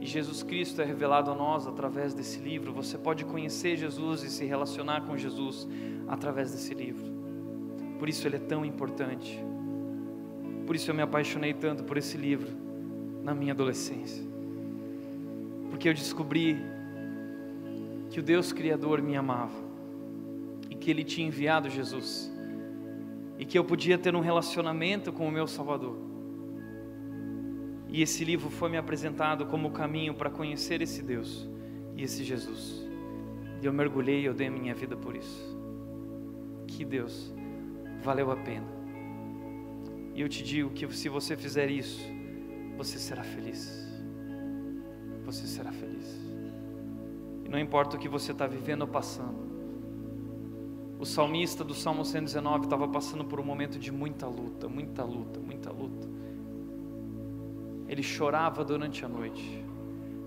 E 0.00 0.06
Jesus 0.06 0.44
Cristo 0.44 0.80
é 0.80 0.84
revelado 0.84 1.32
a 1.32 1.34
nós 1.34 1.66
através 1.66 2.14
desse 2.14 2.38
livro. 2.38 2.72
Você 2.74 2.96
pode 2.96 3.24
conhecer 3.24 3.76
Jesus 3.76 4.22
e 4.22 4.30
se 4.30 4.44
relacionar 4.44 5.00
com 5.00 5.16
Jesus 5.16 5.66
através 6.06 6.52
desse 6.52 6.74
livro. 6.74 7.12
Por 7.98 8.08
isso 8.08 8.24
ele 8.28 8.36
é 8.36 8.38
tão 8.38 8.64
importante. 8.64 9.44
Por 10.70 10.76
isso 10.76 10.88
eu 10.88 10.94
me 10.94 11.02
apaixonei 11.02 11.52
tanto 11.52 11.82
por 11.82 11.96
esse 11.96 12.16
livro 12.16 12.46
na 13.24 13.34
minha 13.34 13.52
adolescência. 13.52 14.22
Porque 15.68 15.88
eu 15.88 15.92
descobri 15.92 16.58
que 18.08 18.20
o 18.20 18.22
Deus 18.22 18.52
Criador 18.52 19.02
me 19.02 19.16
amava 19.16 19.58
e 20.70 20.76
que 20.76 20.88
Ele 20.88 21.02
tinha 21.02 21.26
enviado 21.26 21.68
Jesus. 21.68 22.32
e 23.36 23.44
que 23.44 23.58
eu 23.58 23.64
podia 23.64 23.98
ter 23.98 24.14
um 24.14 24.20
relacionamento 24.20 25.12
com 25.12 25.26
o 25.26 25.32
meu 25.32 25.48
Salvador. 25.48 25.96
E 27.88 28.00
esse 28.00 28.24
livro 28.24 28.48
foi 28.48 28.70
me 28.70 28.76
apresentado 28.76 29.46
como 29.46 29.66
o 29.66 29.72
caminho 29.72 30.14
para 30.14 30.30
conhecer 30.30 30.80
esse 30.80 31.02
Deus 31.02 31.48
e 31.96 32.04
esse 32.04 32.22
Jesus. 32.22 32.88
E 33.60 33.66
eu 33.66 33.72
mergulhei 33.72 34.20
e 34.20 34.24
eu 34.26 34.34
dei 34.34 34.48
minha 34.48 34.72
vida 34.72 34.96
por 34.96 35.16
isso. 35.16 35.58
Que 36.68 36.84
Deus, 36.84 37.34
valeu 38.04 38.30
a 38.30 38.36
pena. 38.36 38.79
E 40.14 40.20
eu 40.20 40.28
te 40.28 40.42
digo 40.42 40.70
que 40.70 40.86
se 40.94 41.08
você 41.08 41.36
fizer 41.36 41.70
isso, 41.70 42.00
você 42.76 42.98
será 42.98 43.22
feliz. 43.22 43.88
Você 45.24 45.46
será 45.46 45.70
feliz. 45.70 46.18
E 47.44 47.48
não 47.48 47.58
importa 47.58 47.96
o 47.96 48.00
que 48.00 48.08
você 48.08 48.32
está 48.32 48.46
vivendo 48.46 48.82
ou 48.82 48.88
passando. 48.88 49.50
O 50.98 51.06
salmista 51.06 51.64
do 51.64 51.74
Salmo 51.74 52.04
119 52.04 52.64
estava 52.64 52.86
passando 52.86 53.24
por 53.24 53.40
um 53.40 53.44
momento 53.44 53.78
de 53.78 53.90
muita 53.90 54.26
luta, 54.26 54.68
muita 54.68 55.02
luta, 55.02 55.40
muita 55.40 55.70
luta. 55.70 56.08
Ele 57.88 58.02
chorava 58.02 58.64
durante 58.64 59.04
a 59.04 59.08
noite, 59.08 59.64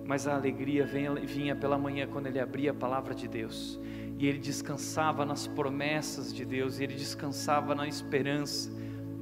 mas 0.05 0.27
a 0.27 0.35
alegria 0.35 0.85
vinha 0.85 1.55
pela 1.55 1.77
manhã 1.77 2.07
quando 2.07 2.27
ele 2.27 2.39
abria 2.39 2.71
a 2.71 2.73
palavra 2.73 3.13
de 3.13 3.27
Deus. 3.27 3.79
E 4.17 4.25
ele 4.25 4.39
descansava 4.39 5.25
nas 5.25 5.47
promessas 5.47 6.33
de 6.33 6.43
Deus, 6.43 6.79
e 6.79 6.83
ele 6.83 6.95
descansava 6.95 7.75
na 7.75 7.87
esperança 7.87 8.71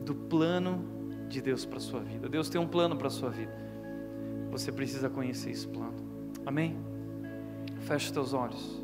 do 0.03 0.15
plano 0.15 0.83
de 1.29 1.41
Deus 1.41 1.65
para 1.65 1.77
a 1.77 1.81
sua 1.81 2.01
vida. 2.01 2.27
Deus 2.27 2.49
tem 2.49 2.59
um 2.59 2.67
plano 2.67 2.95
para 2.95 3.07
a 3.07 3.11
sua 3.11 3.29
vida. 3.29 3.53
Você 4.51 4.71
precisa 4.71 5.09
conhecer 5.09 5.51
esse 5.51 5.67
plano. 5.67 5.95
Amém? 6.45 6.77
Feche 7.79 8.07
os 8.07 8.11
teus 8.11 8.33
olhos. 8.33 8.81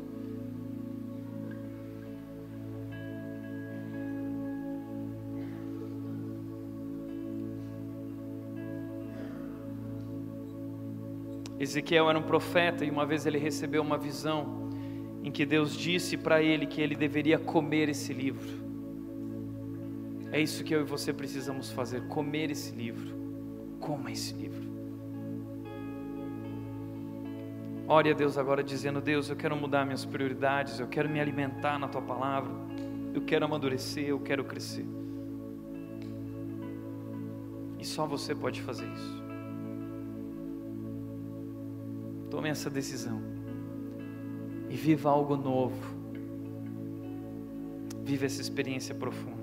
Ezequiel 11.60 12.08
era 12.08 12.18
um 12.18 12.22
profeta 12.22 12.84
e 12.84 12.90
uma 12.90 13.04
vez 13.04 13.26
ele 13.26 13.36
recebeu 13.36 13.82
uma 13.82 13.98
visão 13.98 14.70
em 15.22 15.30
que 15.30 15.44
Deus 15.44 15.76
disse 15.76 16.16
para 16.16 16.40
ele 16.40 16.66
que 16.66 16.80
ele 16.80 16.94
deveria 16.94 17.38
comer 17.38 17.88
esse 17.88 18.12
livro. 18.12 18.67
É 20.30 20.40
isso 20.40 20.62
que 20.62 20.74
eu 20.74 20.80
e 20.80 20.84
você 20.84 21.12
precisamos 21.12 21.70
fazer: 21.70 22.02
comer 22.08 22.50
esse 22.50 22.74
livro. 22.74 23.16
Coma 23.80 24.10
esse 24.10 24.34
livro. 24.34 24.68
Ore 27.86 28.10
a 28.10 28.14
Deus 28.14 28.36
agora 28.36 28.62
dizendo: 28.62 29.00
Deus, 29.00 29.30
eu 29.30 29.36
quero 29.36 29.56
mudar 29.56 29.84
minhas 29.86 30.04
prioridades, 30.04 30.78
eu 30.78 30.86
quero 30.86 31.08
me 31.08 31.18
alimentar 31.20 31.78
na 31.78 31.88
tua 31.88 32.02
palavra, 32.02 32.52
eu 33.14 33.22
quero 33.22 33.46
amadurecer, 33.46 34.04
eu 34.08 34.20
quero 34.20 34.44
crescer. 34.44 34.84
E 37.78 37.84
só 37.86 38.06
você 38.06 38.34
pode 38.34 38.60
fazer 38.60 38.86
isso. 38.86 39.22
Tome 42.30 42.50
essa 42.50 42.68
decisão 42.68 43.22
e 44.68 44.76
viva 44.76 45.08
algo 45.08 45.36
novo. 45.36 45.96
Viva 48.04 48.26
essa 48.26 48.40
experiência 48.40 48.94
profunda. 48.94 49.37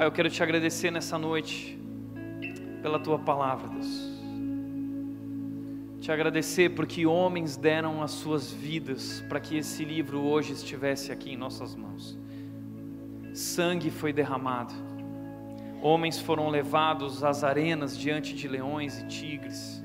Pai, 0.00 0.06
eu 0.06 0.12
quero 0.12 0.30
te 0.30 0.42
agradecer 0.42 0.90
nessa 0.90 1.18
noite 1.18 1.78
pela 2.80 2.98
tua 2.98 3.18
palavra, 3.18 3.68
Deus. 3.68 4.22
Te 6.00 6.10
agradecer 6.10 6.70
porque 6.70 7.04
homens 7.04 7.54
deram 7.54 8.02
as 8.02 8.12
suas 8.12 8.50
vidas 8.50 9.22
para 9.28 9.38
que 9.38 9.58
esse 9.58 9.84
livro 9.84 10.22
hoje 10.22 10.54
estivesse 10.54 11.12
aqui 11.12 11.34
em 11.34 11.36
nossas 11.36 11.76
mãos. 11.76 12.18
Sangue 13.34 13.90
foi 13.90 14.10
derramado 14.10 14.72
Homens 15.82 16.18
foram 16.18 16.48
levados 16.48 17.22
às 17.22 17.44
arenas 17.44 17.94
diante 17.94 18.34
de 18.34 18.48
leões 18.48 19.00
e 19.00 19.06
tigres. 19.06 19.84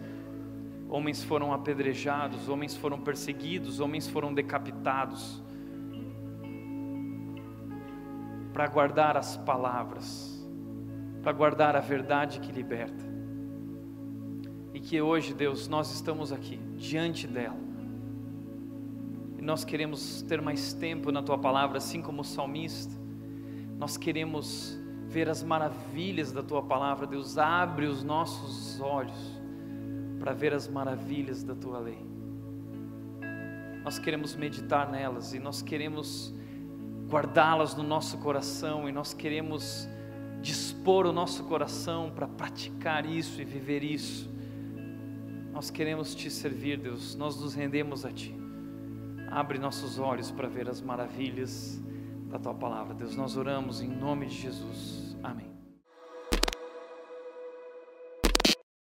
Homens 0.88 1.26
foram 1.26 1.52
apedrejados, 1.52 2.48
homens 2.48 2.74
foram 2.74 3.02
perseguidos, 3.02 3.82
homens 3.82 4.08
foram 4.08 4.34
decapitados. 4.34 5.44
Para 8.56 8.68
guardar 8.68 9.18
as 9.18 9.36
palavras, 9.36 10.42
para 11.22 11.34
guardar 11.34 11.76
a 11.76 11.82
verdade 11.82 12.40
que 12.40 12.54
liberta. 12.54 13.04
E 14.74 14.80
que 14.80 15.02
hoje, 15.02 15.34
Deus, 15.34 15.68
nós 15.68 15.94
estamos 15.94 16.32
aqui, 16.32 16.56
diante 16.78 17.28
dela. 17.28 17.60
E 19.38 19.42
nós 19.42 19.66
queremos 19.66 20.22
ter 20.22 20.42
mais 20.42 20.72
tempo 20.72 21.12
na 21.12 21.22
tua 21.22 21.38
palavra, 21.38 21.80
assim 21.80 22.02
como 22.02 22.22
o 22.22 22.24
salmista. 22.24 22.96
Nós 23.78 23.98
queremos 23.98 24.80
ver 25.06 25.28
as 25.28 25.44
maravilhas 25.44 26.32
da 26.32 26.42
tua 26.42 26.64
palavra, 26.64 27.06
Deus, 27.06 27.38
abre 27.38 27.88
os 27.88 28.06
nossos 28.06 28.80
olhos 28.80 29.38
para 30.18 30.32
ver 30.32 30.54
as 30.54 30.66
maravilhas 30.66 31.44
da 31.44 31.56
tua 31.56 31.80
lei. 31.80 32.08
Nós 33.84 34.00
queremos 34.00 34.34
meditar 34.34 34.90
nelas 34.90 35.34
e 35.34 35.40
nós 35.40 35.62
queremos 35.62 36.34
guardá-las 37.08 37.76
no 37.76 37.84
nosso 37.84 38.18
coração 38.18 38.90
e 38.90 38.92
nós 38.92 39.14
queremos 39.14 39.88
dispor 40.42 41.06
o 41.06 41.14
nosso 41.14 41.44
coração 41.46 42.12
para 42.14 42.28
praticar 42.28 43.06
isso 43.06 43.42
e 43.42 43.46
viver 43.46 43.84
isso. 43.84 44.30
Nós 45.52 45.70
queremos 45.70 46.14
te 46.14 46.30
servir, 46.30 46.78
Deus, 46.78 47.16
nós 47.16 47.40
nos 47.40 47.54
rendemos 47.54 48.06
a 48.06 48.12
ti. 48.12 48.36
Abre 49.32 49.58
nossos 49.58 49.98
olhos 50.00 50.30
para 50.32 50.48
ver 50.48 50.70
as 50.70 50.82
maravilhas 50.82 51.82
da 52.30 52.38
tua 52.38 52.54
palavra. 52.54 52.94
Deus, 52.94 53.16
nós 53.16 53.38
oramos 53.38 53.82
em 53.82 53.88
nome 53.88 54.26
de 54.26 54.36
Jesus. 54.36 55.05